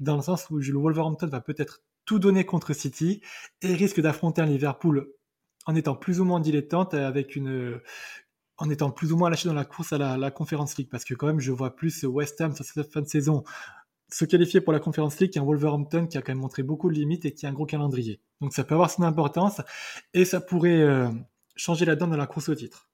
dans 0.00 0.16
le 0.16 0.22
sens 0.22 0.48
où 0.48 0.56
le 0.56 0.78
Wolverhampton 0.78 1.26
va 1.26 1.42
peut-être 1.42 1.82
tout 2.06 2.18
donner 2.18 2.46
contre 2.46 2.72
City 2.72 3.20
et 3.60 3.74
risque 3.74 4.00
d'affronter 4.00 4.40
un 4.40 4.46
Liverpool 4.46 5.12
en 5.66 5.74
étant 5.74 5.94
plus 5.94 6.18
ou 6.18 6.24
moins 6.24 6.40
dilettante 6.40 6.94
avec 6.94 7.36
une, 7.36 7.78
en 8.56 8.70
étant 8.70 8.90
plus 8.90 9.12
ou 9.12 9.18
moins 9.18 9.28
lâché 9.28 9.48
dans 9.48 9.54
la 9.54 9.66
course 9.66 9.92
à 9.92 9.98
la, 9.98 10.16
la 10.16 10.30
Conference 10.30 10.78
League, 10.78 10.88
parce 10.90 11.04
que 11.04 11.12
quand 11.12 11.26
même, 11.26 11.40
je 11.40 11.52
vois 11.52 11.76
plus 11.76 12.04
West 12.04 12.40
Ham 12.40 12.54
sur 12.54 12.64
cette 12.64 12.90
fin 12.90 13.02
de 13.02 13.06
saison 13.06 13.44
se 14.10 14.24
qualifier 14.24 14.60
pour 14.60 14.72
la 14.72 14.80
Conference 14.80 15.18
League 15.20 15.32
qu'un 15.32 15.44
Wolverhampton 15.44 16.06
qui 16.06 16.18
a 16.18 16.22
quand 16.22 16.32
même 16.32 16.40
montré 16.40 16.62
beaucoup 16.62 16.88
de 16.88 16.94
limites 16.94 17.24
et 17.24 17.32
qui 17.32 17.46
a 17.46 17.50
un 17.50 17.52
gros 17.52 17.66
calendrier. 17.66 18.20
Donc 18.40 18.52
ça 18.52 18.64
peut 18.64 18.74
avoir 18.74 18.90
son 18.90 19.02
importance 19.02 19.60
et 20.14 20.24
ça 20.24 20.40
pourrait 20.40 20.80
euh, 20.80 21.08
changer 21.56 21.84
la 21.84 21.96
donne 21.96 22.10
dans 22.10 22.16
la 22.16 22.26
course 22.26 22.48
au 22.48 22.54
titre. 22.54 22.88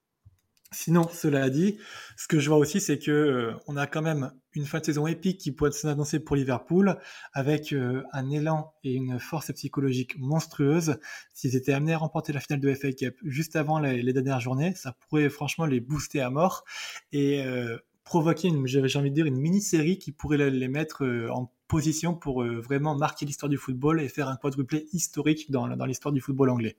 Sinon, 0.75 1.09
cela 1.13 1.49
dit, 1.51 1.79
ce 2.17 2.27
que 2.27 2.41
je 2.41 2.49
vois 2.49 2.59
aussi, 2.59 2.81
c'est 2.81 2.99
que 2.99 3.11
euh, 3.11 3.55
on 3.69 3.77
a 3.77 3.87
quand 3.87 4.03
même 4.03 4.33
une 4.55 4.65
fin 4.65 4.81
de 4.81 4.85
saison 4.85 5.07
épique 5.07 5.39
qui 5.39 5.53
pourrait 5.53 5.71
s'annoncer 5.71 6.19
pour 6.19 6.37
Liverpool, 6.37 6.99
avec 7.33 7.73
euh, 7.73 8.03
un 8.13 8.29
élan 8.31 8.75
et 8.83 8.93
une 8.93 9.21
force 9.21 9.53
psychologique 9.53 10.19
monstrueuse. 10.19 10.99
S'ils 11.33 11.55
étaient 11.57 11.73
amenés 11.73 11.95
à 11.95 11.99
remporter 11.99 12.33
la 12.33 12.41
finale 12.41 12.61
de 12.61 12.75
FA 12.75 12.93
Cup 12.93 13.17
juste 13.25 13.57
avant 13.57 13.79
les, 13.79 14.13
dernières 14.13 14.41
journées, 14.41 14.75
ça 14.75 14.93
pourrait 14.93 15.31
franchement 15.31 15.65
les 15.65 15.81
booster 15.81 16.21
à 16.21 16.31
mort 16.31 16.65
et 17.13 17.45
euh, 17.45 17.79
provoquer, 18.05 18.53
j'ai 18.67 18.99
envie 18.99 19.11
de 19.11 19.15
dire, 19.15 19.27
une 19.27 19.39
mini-série 19.39 19.99
qui 19.99 20.13
pourrait 20.13 20.51
les, 20.51 20.69
mettre 20.69 21.05
en 21.31 21.51
position 21.69 22.15
pour 22.15 22.45
vraiment 22.45 22.95
marquer 22.95 23.27
l'histoire 23.27 23.49
du 23.49 23.57
football 23.57 24.01
et 24.01 24.09
faire 24.09 24.29
un 24.29 24.37
quadruplé 24.37 24.87
historique 24.93 25.51
dans, 25.51 25.69
dans 25.69 25.87
l'histoire 25.87 26.13
du 26.13 26.21
football 26.21 26.51
anglais. 26.51 26.77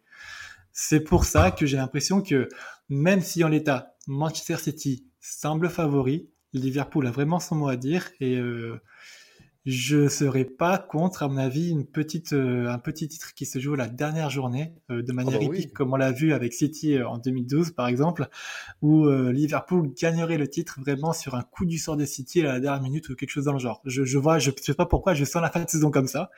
C'est 0.71 0.99
pour 0.99 1.23
ça 1.23 1.51
que 1.51 1.65
j'ai 1.65 1.77
l'impression 1.77 2.21
que 2.21 2.49
même 2.89 3.21
si 3.21 3.43
en 3.43 3.47
l'état 3.47 3.95
Manchester 4.07 4.57
City 4.57 5.05
semble 5.21 5.69
favori, 5.69 6.29
Liverpool 6.51 7.07
a 7.07 7.11
vraiment 7.11 7.39
son 7.39 7.55
mot 7.55 7.67
à 7.69 7.77
dire 7.77 8.09
et 8.19 8.35
euh, 8.35 8.81
je 9.65 10.07
serais 10.07 10.45
pas 10.45 10.77
contre, 10.77 11.23
à 11.23 11.27
mon 11.27 11.37
avis, 11.37 11.71
une 11.71 11.87
petite, 11.87 12.33
euh, 12.33 12.67
un 12.67 12.77
petit 12.77 13.07
titre 13.07 13.33
qui 13.33 13.47
se 13.47 13.57
joue 13.57 13.73
la 13.73 13.87
dernière 13.87 14.29
journée 14.29 14.73
euh, 14.91 15.01
de 15.01 15.11
manière 15.11 15.39
ah 15.41 15.45
bah 15.47 15.55
épique, 15.55 15.73
comme 15.73 15.91
on 15.91 15.95
l'a 15.95 16.11
vu 16.11 16.33
avec 16.33 16.53
City 16.53 16.95
euh, 16.95 17.07
en 17.07 17.17
2012, 17.17 17.71
par 17.71 17.87
exemple, 17.87 18.29
où 18.81 19.09
Liverpool 19.09 19.91
gagnerait 19.93 20.37
le 20.37 20.47
titre 20.47 20.79
vraiment 20.79 21.13
sur 21.13 21.33
un 21.35 21.41
coup 21.41 21.65
du 21.65 21.79
sort 21.79 21.97
de 21.97 22.05
City 22.05 22.41
à 22.41 22.53
la 22.53 22.59
dernière 22.59 22.83
minute 22.83 23.09
ou 23.09 23.15
quelque 23.15 23.31
chose 23.31 23.45
dans 23.45 23.53
le 23.53 23.59
genre. 23.59 23.81
Je, 23.85 24.03
je 24.03 24.17
vois, 24.19 24.37
je 24.37 24.51
sais 24.61 24.75
pas 24.75 24.85
pourquoi, 24.85 25.15
je 25.15 25.25
sens 25.25 25.41
la 25.41 25.49
fin 25.49 25.63
de 25.63 25.69
saison 25.69 25.89
comme 25.89 26.07
ça. 26.07 26.29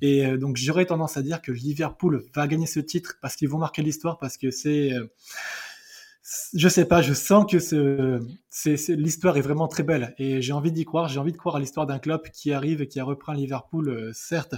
Et 0.00 0.36
donc 0.36 0.56
j'aurais 0.56 0.86
tendance 0.86 1.16
à 1.16 1.22
dire 1.22 1.42
que 1.42 1.50
Liverpool 1.50 2.24
va 2.34 2.46
gagner 2.46 2.66
ce 2.66 2.80
titre 2.80 3.18
parce 3.20 3.34
qu'ils 3.34 3.48
vont 3.48 3.58
marquer 3.58 3.82
l'histoire, 3.82 4.18
parce 4.18 4.36
que 4.36 4.50
c'est 4.50 4.92
je 6.52 6.68
sais 6.68 6.84
pas, 6.84 7.00
je 7.00 7.14
sens 7.14 7.50
que 7.50 7.58
ce, 7.58 8.20
l'histoire 8.92 9.38
est 9.38 9.42
vraiment 9.42 9.66
très 9.66 9.82
belle 9.82 10.14
et 10.18 10.42
j'ai 10.42 10.52
envie 10.52 10.72
d'y 10.72 10.84
croire. 10.84 11.08
J'ai 11.08 11.18
envie 11.18 11.32
de 11.32 11.38
croire 11.38 11.56
à 11.56 11.60
l'histoire 11.60 11.86
d'un 11.86 11.98
club 11.98 12.20
qui 12.30 12.52
arrive 12.52 12.82
et 12.82 12.88
qui 12.88 13.00
a 13.00 13.04
repris 13.04 13.34
Liverpool, 13.34 13.88
euh, 13.88 14.10
certes, 14.12 14.56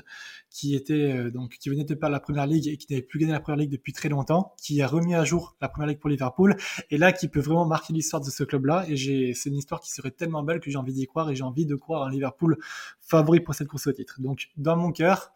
qui 0.50 0.74
était 0.74 1.12
euh, 1.12 1.30
donc 1.30 1.58
qui 1.60 1.70
venait 1.70 1.84
de 1.84 1.94
perdre 1.94 2.12
la 2.12 2.20
première 2.20 2.46
ligue 2.46 2.66
et 2.66 2.76
qui 2.76 2.92
n'avait 2.92 3.02
plus 3.04 3.20
gagné 3.20 3.32
la 3.32 3.40
première 3.40 3.58
ligue 3.58 3.70
depuis 3.70 3.92
très 3.92 4.08
longtemps, 4.08 4.54
qui 4.60 4.82
a 4.82 4.88
remis 4.88 5.14
à 5.14 5.24
jour 5.24 5.56
la 5.60 5.68
première 5.68 5.88
ligue 5.88 6.00
pour 6.00 6.10
Liverpool 6.10 6.56
et 6.90 6.98
là 6.98 7.12
qui 7.12 7.28
peut 7.28 7.40
vraiment 7.40 7.66
marquer 7.66 7.92
l'histoire 7.92 8.20
de 8.20 8.30
ce 8.30 8.42
club-là. 8.42 8.84
Et 8.88 8.96
j'ai, 8.96 9.32
c'est 9.34 9.50
une 9.50 9.56
histoire 9.56 9.80
qui 9.80 9.92
serait 9.92 10.10
tellement 10.10 10.42
belle 10.42 10.58
que 10.58 10.70
j'ai 10.70 10.78
envie 10.78 10.94
d'y 10.94 11.06
croire 11.06 11.30
et 11.30 11.36
j'ai 11.36 11.44
envie 11.44 11.66
de 11.66 11.76
croire 11.76 12.02
à 12.02 12.10
Liverpool 12.10 12.58
favori 13.00 13.38
pour 13.40 13.54
cette 13.54 13.68
course 13.68 13.86
au 13.86 13.92
titre. 13.92 14.20
Donc 14.20 14.48
dans 14.56 14.76
mon 14.76 14.90
cœur, 14.90 15.32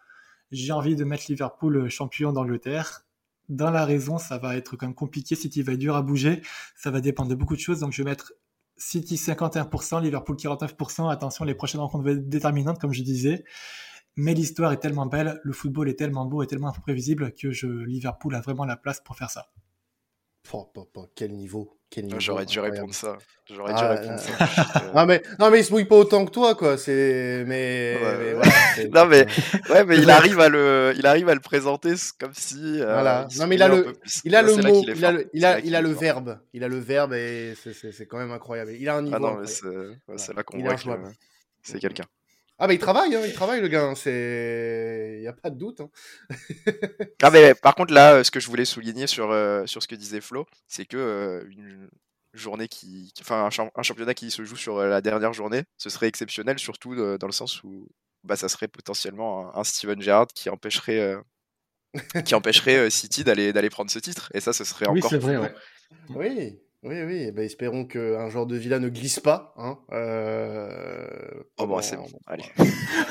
j'ai 0.51 0.73
envie 0.73 0.97
de 0.97 1.05
mettre 1.05 1.25
Liverpool 1.29 1.89
champion 1.89 2.33
d'Angleterre 2.33 3.05
dans 3.49 3.71
la 3.71 3.85
raison, 3.85 4.19
ça 4.19 4.39
va 4.39 4.57
être 4.57 4.77
quand 4.77 4.87
même 4.87 4.95
compliqué. 4.95 5.35
City 5.35 5.63
va 5.63 5.73
être 5.73 5.79
dur 5.79 5.97
à 5.97 6.03
bouger. 6.03 6.43
Ça 6.77 6.91
va 6.91 7.01
dépendre 7.01 7.31
de 7.31 7.35
beaucoup 7.35 7.55
de 7.55 7.61
choses. 7.61 7.81
Donc, 7.81 7.93
je 7.93 8.03
vais 8.03 8.11
mettre 8.11 8.33
City 8.77 9.17
51%, 9.17 10.03
Liverpool 10.03 10.37
49%. 10.37 11.11
Attention, 11.11 11.45
les 11.45 11.55
prochaines 11.55 11.81
rencontres 11.81 12.05
vont 12.05 12.11
être 12.11 12.29
déterminantes, 12.29 12.81
comme 12.81 12.93
je 12.93 13.03
disais. 13.03 13.45
Mais 14.17 14.35
l'histoire 14.35 14.73
est 14.73 14.79
tellement 14.79 15.07
belle, 15.07 15.41
le 15.43 15.53
football 15.53 15.89
est 15.89 15.99
tellement 15.99 16.25
beau 16.25 16.43
et 16.43 16.47
tellement 16.47 16.69
imprévisible 16.69 17.35
que 17.35 17.51
je, 17.51 17.67
Liverpool 17.67 18.35
a 18.37 18.41
vraiment 18.41 18.65
la 18.65 18.77
place 18.77 19.01
pour 19.01 19.17
faire 19.17 19.31
ça. 19.31 19.49
Oh, 20.53 20.73
quel 21.15 21.33
niveau 21.33 21.77
J'aurais 22.19 22.47
dû 22.47 22.61
répondre 22.61 22.95
ça. 22.95 23.19
J'aurais 23.47 23.75
dû 23.75 23.81
ah, 23.83 23.95
répondre 23.95 24.19
ça. 24.19 24.93
non, 24.95 25.07
mais, 25.07 25.23
non, 25.39 25.51
mais 25.51 25.61
il 25.61 25.65
se 25.65 25.73
mouille 25.73 25.85
pas 25.85 25.97
autant 25.97 26.25
que 26.25 26.31
toi, 26.31 26.55
quoi. 26.55 26.77
C'est, 26.79 27.45
mais, 27.47 27.97
non, 28.93 29.07
mais, 29.07 29.27
ouais, 29.71 29.85
mais 29.85 29.99
il 29.99 30.11
arrive 30.11 30.41
à 30.41 30.49
le, 30.49 30.95
il 30.97 31.07
arrive 31.07 31.29
à 31.29 31.35
le 31.35 31.41
présenter 31.41 31.95
comme 32.19 32.35
si. 32.35 32.81
Euh, 32.81 32.85
voilà. 32.85 33.29
Non, 33.39 33.47
mais 33.47 33.57
il 33.57 33.63
a 33.63 33.69
le, 33.69 33.97
il 34.25 34.35
a 34.35 34.43
le 34.43 34.57
mot, 34.57 34.85
il, 34.87 35.05
a 35.05 35.13
le, 35.13 35.31
il 35.33 35.45
a, 35.45 35.61
il 35.61 35.75
a 35.77 35.83
le 35.83 35.91
verbe. 35.91 36.39
Il 36.53 36.65
a 36.65 36.69
le 36.69 36.79
verbe 36.79 37.13
et 37.15 37.55
c'est 37.57 38.07
quand 38.07 38.19
même 38.19 38.33
incroyable. 38.33 38.73
Il 38.73 38.89
a 38.89 38.97
un 38.97 39.03
niveau. 39.03 39.17
Ah 39.17 39.21
non, 39.21 39.39
mais 39.41 39.47
c'est 40.17 40.35
là 40.35 40.43
qu'on 40.43 40.59
voit 40.59 40.75
que 40.75 40.83
c'est 41.63 41.79
quelqu'un. 41.79 42.05
Ah, 42.59 42.69
mais 42.69 42.75
il 42.75 42.79
travaille, 42.79 43.15
hein, 43.17 43.23
il 43.25 43.33
travaille, 43.33 43.61
le 43.61 43.69
gars. 43.69 43.85
Hein, 43.85 43.95
c'est, 43.97 45.17
il 45.19 45.23
y 45.23 45.27
a 45.27 45.33
pas 45.33 45.51
de 45.51 45.59
doute. 45.59 45.81
Hein. 45.81 45.91
ah, 47.23 47.31
mais 47.31 47.55
par 47.55 47.75
contre, 47.75 47.93
là, 47.93 48.23
ce 48.23 48.31
que 48.31 48.39
je 48.39 48.47
voulais 48.47 48.65
souligner 48.65 49.07
sur, 49.07 49.31
euh, 49.33 49.67
sur 49.67 49.83
ce 49.83 49.89
que 49.89 49.97
disait 49.97 50.21
Flo, 50.21 50.47
c'est 50.69 50.85
que 50.85 50.97
euh, 50.97 51.45
une 51.51 51.89
journée 52.33 52.69
qui, 52.69 53.13
enfin, 53.21 53.49
un, 53.49 53.83
championnat 53.83 54.15
qui 54.15 54.31
se 54.31 54.45
joue 54.45 54.57
sur 54.57 54.79
euh, 54.79 54.89
la 54.89 55.01
dernière 55.01 55.33
journée, 55.33 55.65
ce 55.79 55.91
serait 55.91 56.07
exceptionnel, 56.07 56.59
surtout 56.59 56.95
dans 56.95 57.27
le 57.27 57.33
sens 57.33 57.63
où, 57.65 57.89
bah, 58.23 58.37
ça 58.37 58.49
serait 58.49 58.69
potentiellement 58.69 59.57
un, 59.57 59.65
Steven 59.65 60.01
Gerrard 60.01 60.29
qui 60.29 60.49
empêcherait, 60.49 61.17
qui 62.25 62.37
empêcherait 62.37 62.89
City 62.89 63.25
d'aller 63.25 63.53
d'aller 63.53 63.71
prendre 63.71 63.91
ce 63.91 63.99
titre. 63.99 64.31
Et 64.33 64.41
ça, 64.41 64.53
ce 64.53 64.63
serait 64.63 64.87
encore. 64.87 64.95
Oui, 64.95 65.09
c'est 65.11 65.19
vrai. 65.19 65.39
Ouais. 65.39 65.55
Oui. 66.11 66.61
Oui, 66.85 67.03
oui, 67.03 67.25
eh 67.29 67.33
ben, 67.33 67.47
espérons 67.47 67.87
qu'un 67.87 68.29
joueur 68.29 68.45
de 68.45 68.57
Villa 68.57 68.79
ne 68.79 68.91
glisse 68.91 69.19
pas. 69.19 69.55
Hein, 69.57 69.79
euh, 69.93 71.09
oh, 71.57 71.67
bon, 71.67 71.81
c'est 71.81 71.97
bon, 71.97 72.07
allez. 72.27 72.45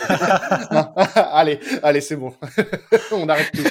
allez, 1.15 1.59
allez, 1.81 2.01
c'est 2.01 2.15
bon. 2.15 2.35
On 3.11 3.27
arrête 3.27 3.51
tout. 3.51 3.63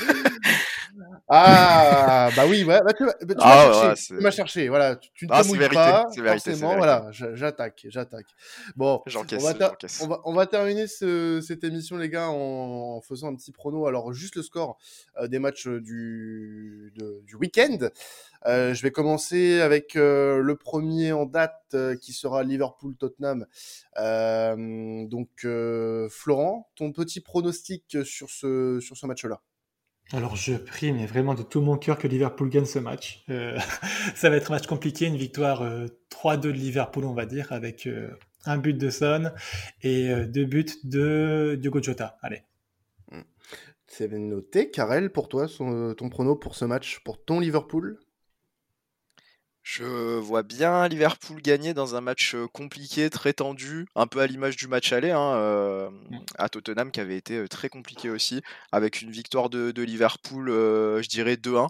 Ah, 1.28 2.28
bah 2.36 2.44
oui, 2.46 2.64
bah, 2.64 2.82
tu, 2.96 3.04
bah, 3.04 3.14
tu 3.20 3.34
ah, 3.40 3.94
m'as 4.20 4.30
cherché, 4.30 4.68
voilà, 4.68 4.96
tu, 4.96 5.26
ne 5.26 5.32
ah, 5.32 5.42
te 5.42 5.48
mouilles 5.48 5.68
pas, 5.68 6.06
forcément, 6.14 6.76
voilà, 6.76 7.08
j'attaque, 7.10 7.86
j'attaque. 7.88 8.26
Bon, 8.76 9.02
on 9.06 9.38
va, 9.38 9.76
on, 10.00 10.06
va, 10.06 10.20
on 10.24 10.32
va, 10.34 10.46
terminer 10.46 10.86
ce, 10.86 11.40
cette 11.40 11.64
émission, 11.64 11.96
les 11.96 12.08
gars, 12.08 12.28
en, 12.28 13.00
faisant 13.00 13.28
un 13.28 13.34
petit 13.34 13.52
prono. 13.52 13.86
Alors, 13.86 14.12
juste 14.12 14.36
le 14.36 14.42
score 14.42 14.78
euh, 15.18 15.28
des 15.28 15.38
matchs 15.38 15.68
du, 15.68 16.92
du 17.24 17.36
week-end. 17.36 17.88
Euh, 18.46 18.74
je 18.74 18.82
vais 18.82 18.90
commencer 18.90 19.60
avec 19.60 19.96
euh, 19.96 20.42
le 20.42 20.56
premier 20.56 21.12
en 21.12 21.26
date 21.26 21.76
qui 22.00 22.12
sera 22.12 22.42
Liverpool-Tottenham. 22.42 23.46
donc, 25.08 25.46
Florent, 26.10 26.70
ton 26.74 26.92
petit 26.92 27.20
pronostic 27.20 27.96
sur 28.04 28.28
ce, 28.28 28.78
sur 28.80 28.96
ce 28.96 29.06
match-là 29.06 29.40
alors 30.12 30.36
je 30.36 30.54
prie, 30.54 30.92
mais 30.92 31.06
vraiment 31.06 31.34
de 31.34 31.42
tout 31.42 31.62
mon 31.62 31.78
cœur 31.78 31.98
que 31.98 32.06
Liverpool 32.06 32.50
gagne 32.50 32.66
ce 32.66 32.78
match. 32.78 33.24
Euh, 33.30 33.58
ça 34.14 34.28
va 34.28 34.36
être 34.36 34.50
un 34.50 34.56
match 34.56 34.66
compliqué, 34.66 35.06
une 35.06 35.16
victoire 35.16 35.62
3-2 35.62 35.88
euh, 36.26 36.36
de 36.36 36.48
Liverpool, 36.50 37.04
on 37.04 37.14
va 37.14 37.24
dire, 37.24 37.50
avec 37.52 37.86
euh, 37.86 38.10
un 38.44 38.58
but 38.58 38.76
de 38.76 38.90
Son 38.90 39.32
et 39.82 40.14
deux 40.26 40.44
buts 40.44 40.66
de 40.84 41.56
Diogo 41.60 41.82
Jota. 41.82 42.18
Allez. 42.22 42.42
C'est 43.86 44.10
noté. 44.10 44.70
Karel, 44.70 45.10
pour 45.10 45.28
toi, 45.28 45.46
ton 45.48 46.08
prono 46.08 46.34
pour 46.34 46.56
ce 46.56 46.64
match, 46.64 47.00
pour 47.04 47.22
ton 47.22 47.40
Liverpool? 47.40 47.98
Je 49.62 49.84
vois 50.18 50.42
bien 50.42 50.88
Liverpool 50.88 51.40
gagner 51.40 51.74
dans 51.74 51.94
un 51.94 52.00
match 52.00 52.36
compliqué, 52.52 53.10
très 53.10 53.32
tendu, 53.32 53.86
un 53.94 54.06
peu 54.06 54.20
à 54.20 54.26
l'image 54.26 54.56
du 54.56 54.68
match 54.68 54.92
aller 54.92 55.10
hein, 55.10 55.90
mmh. 55.90 56.18
à 56.38 56.48
Tottenham 56.48 56.90
qui 56.90 57.00
avait 57.00 57.16
été 57.16 57.48
très 57.48 57.68
compliqué 57.68 58.10
aussi, 58.10 58.42
avec 58.72 59.02
une 59.02 59.10
victoire 59.10 59.50
de, 59.50 59.82
Liverpool, 59.82 60.48
je 60.48 61.08
dirais 61.08 61.36
2-1. 61.36 61.68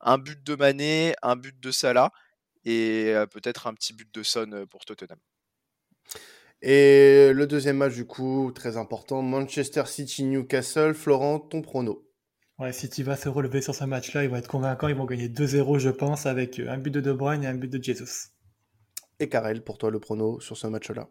Un 0.00 0.18
but 0.18 0.42
de 0.44 0.54
Mané, 0.54 1.14
un 1.22 1.36
but 1.36 1.58
de 1.58 1.70
Salah 1.70 2.12
et 2.64 3.14
peut-être 3.32 3.66
un 3.66 3.74
petit 3.74 3.92
but 3.92 4.12
de 4.12 4.22
Son 4.22 4.66
pour 4.68 4.84
Tottenham. 4.84 5.18
Et 6.66 7.30
le 7.34 7.46
deuxième 7.46 7.76
match 7.76 7.94
du 7.94 8.06
coup, 8.06 8.50
très 8.54 8.76
important, 8.78 9.20
Manchester 9.20 9.84
City-Newcastle. 9.86 10.94
Florent, 10.94 11.38
ton 11.38 11.60
prono 11.60 12.03
Ouais, 12.58 12.72
City 12.72 13.02
va 13.02 13.16
se 13.16 13.28
relever 13.28 13.60
sur 13.60 13.74
ce 13.74 13.84
match-là, 13.84 14.22
ils 14.22 14.30
vont 14.30 14.36
être 14.36 14.48
convaincants, 14.48 14.86
ils 14.86 14.94
vont 14.94 15.06
gagner 15.06 15.28
2-0, 15.28 15.80
je 15.80 15.90
pense, 15.90 16.26
avec 16.26 16.60
euh, 16.60 16.70
un 16.70 16.78
but 16.78 16.92
de 16.92 17.00
De 17.00 17.12
Bruyne 17.12 17.42
et 17.42 17.48
un 17.48 17.54
but 17.54 17.68
de 17.68 17.82
Jesus. 17.82 18.28
Et 19.18 19.28
Karel, 19.28 19.64
pour 19.64 19.76
toi, 19.76 19.90
le 19.90 19.98
prono 19.98 20.38
sur 20.40 20.56
ce 20.56 20.68
match-là? 20.68 21.08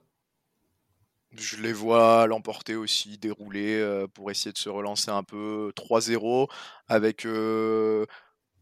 Je 1.35 1.57
les 1.57 1.73
vois 1.73 2.27
l'emporter 2.27 2.75
aussi, 2.75 3.17
dérouler 3.17 3.79
euh, 3.79 4.07
pour 4.07 4.31
essayer 4.31 4.53
de 4.53 4.57
se 4.57 4.69
relancer 4.69 5.11
un 5.11 5.23
peu 5.23 5.73
3-0 5.75 6.47
avec 6.87 7.25
euh, 7.25 8.05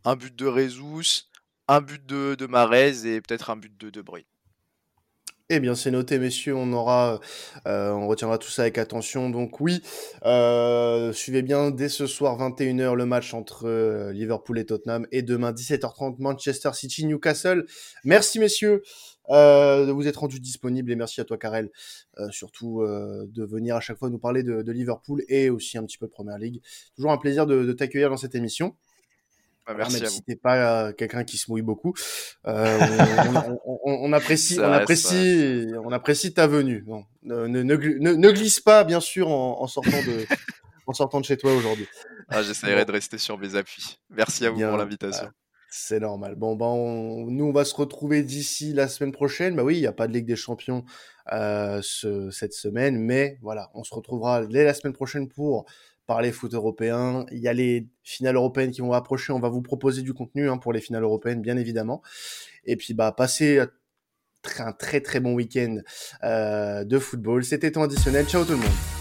un 0.04 0.16
but 0.16 0.36
de 0.36 0.48
Rezus, 0.48 1.30
un 1.68 1.82
but 1.82 2.04
de, 2.04 2.34
de 2.34 2.46
Marez 2.48 3.06
et 3.06 3.22
peut-être 3.22 3.52
un 3.52 3.58
but 3.58 3.78
de 3.78 3.92
De 3.92 4.02
Bruyne. 4.02 4.31
Eh 5.54 5.60
bien, 5.60 5.76
c'est 5.76 5.92
noté, 5.92 6.18
messieurs. 6.18 6.56
Euh, 6.56 7.20
on 7.92 8.08
retiendra 8.08 8.38
tout 8.38 8.50
ça 8.50 8.62
avec 8.62 8.78
attention. 8.78 9.30
Donc 9.30 9.60
oui, 9.60 9.84
euh, 10.24 11.12
suivez 11.12 11.42
bien 11.42 11.72
dès 11.72 11.90
ce 11.90 12.08
soir 12.08 12.40
21h 12.40 12.96
le 12.96 13.06
match 13.06 13.34
entre 13.34 13.68
euh, 13.68 14.14
Liverpool 14.14 14.60
et 14.60 14.66
Tottenham 14.66 15.06
et 15.12 15.24
demain 15.24 15.52
17h30 15.52 16.16
Manchester 16.20 16.70
City 16.74 17.06
Newcastle. 17.06 17.66
Merci 18.06 18.40
messieurs 18.40 18.82
de 19.30 19.92
vous 19.92 20.08
être 20.08 20.22
rendus 20.22 20.40
disponibles 20.40 20.90
et 20.90 20.96
merci 20.96 21.20
à 21.20 21.26
toi 21.26 21.38
Karel 21.38 21.70
surtout 22.32 22.84
de 22.84 23.44
venir 23.46 23.78
à 23.78 23.80
chaque 23.80 23.98
fois 23.98 24.10
nous 24.10 24.20
parler 24.20 24.44
de, 24.44 24.72
Liverpool 24.72 25.24
et 25.30 25.50
aussi 25.50 25.78
un 25.78 25.84
petit 25.84 25.98
peu 25.98 26.08
de 26.08 26.12
Premier 26.12 26.38
League. 26.38 26.62
Toujours 26.96 27.12
un 27.12 27.18
plaisir 27.18 27.46
de 27.46 27.72
t'accueillir 27.72 28.10
dans 28.10 28.18
cette 28.18 28.36
émission. 28.36 28.76
Bah, 29.68 29.76
merci 29.78 30.02
même 30.02 30.10
si 30.10 30.24
t'es 30.24 30.36
pas 30.36 30.88
euh, 30.88 30.94
quelqu'un 30.94 31.24
qui 31.24 31.38
se 31.38 31.50
mouille 31.50 31.62
beaucoup, 31.62 31.94
euh, 32.48 32.80
on, 33.86 34.12
apprécie, 34.14 34.60
on 34.60 34.72
apprécie, 34.72 35.68
on 35.84 35.92
apprécie 35.92 36.34
ta 36.34 36.48
venue. 36.48 36.84
ne, 37.24 37.46
ne, 37.48 38.32
glisse 38.32 38.60
pas, 38.60 38.84
bien 38.84 39.00
sûr, 39.00 39.30
en, 39.30 39.68
sortant 39.68 40.02
de, 40.08 40.26
en 40.88 40.94
sortant 40.94 41.20
de 41.20 41.26
chez 41.26 41.38
toi 41.38 41.54
aujourd'hui. 41.54 41.88
Ah, 42.30 42.42
J'essaierai 42.42 42.86
de 42.86 42.92
rester 42.92 43.18
sur 43.18 43.38
mes 43.38 43.56
appuis. 43.56 44.00
Merci 44.10 44.46
à 44.46 44.50
vous 44.50 44.60
pour 44.60 44.78
l'invitation. 44.78 45.30
C'est 45.74 46.02
normal. 46.02 46.36
Bon, 46.36 46.58
ben, 46.58 47.32
nous, 47.32 47.46
on 47.46 47.54
va 47.54 47.64
se 47.64 47.74
retrouver 47.74 48.24
d'ici 48.24 48.74
la 48.74 48.90
semaine 48.90 49.14
prochaine. 49.14 49.56
Bah 49.56 49.64
oui, 49.64 49.78
il 49.78 49.80
n'y 49.80 49.88
a 49.88 49.94
pas 49.94 50.08
de 50.08 50.12
Ligue 50.12 50.26
des 50.26 50.36
Champions 50.36 50.84
euh, 51.32 51.82
cette 51.82 52.54
semaine, 52.54 52.98
mais 52.98 53.38
voilà, 53.42 53.70
on 53.74 53.86
se 53.86 53.96
retrouvera 53.96 54.46
dès 54.46 54.66
la 54.66 54.74
semaine 54.74 54.94
prochaine 54.94 55.30
pour 55.30 55.66
parler 56.08 56.32
foot 56.32 56.54
européen. 56.54 57.26
Il 57.32 57.40
y 57.40 57.48
a 57.48 57.54
les 57.54 57.88
finales 58.04 58.36
européennes 58.36 58.72
qui 58.72 58.82
vont 58.82 58.94
approcher. 58.94 59.34
On 59.34 59.40
va 59.40 59.50
vous 59.50 59.62
proposer 59.62 60.02
du 60.02 60.14
contenu 60.14 60.50
hein, 60.50 60.58
pour 60.58 60.74
les 60.74 60.82
finales 60.82 61.04
européennes, 61.04 61.42
bien 61.42 61.58
évidemment. 61.58 62.02
Et 62.66 62.76
puis, 62.76 62.94
bah, 62.94 63.12
passez 63.12 63.62
un 64.60 64.72
très 64.72 65.02
très 65.02 65.20
bon 65.20 65.34
week-end 65.34 65.78
euh, 66.24 66.84
de 66.84 67.00
football. 67.00 67.44
C'était 67.44 67.72
temps 67.72 67.84
additionnel. 67.84 68.26
Ciao 68.26 68.44
tout 68.44 68.52
le 68.52 68.58
monde. 68.58 69.01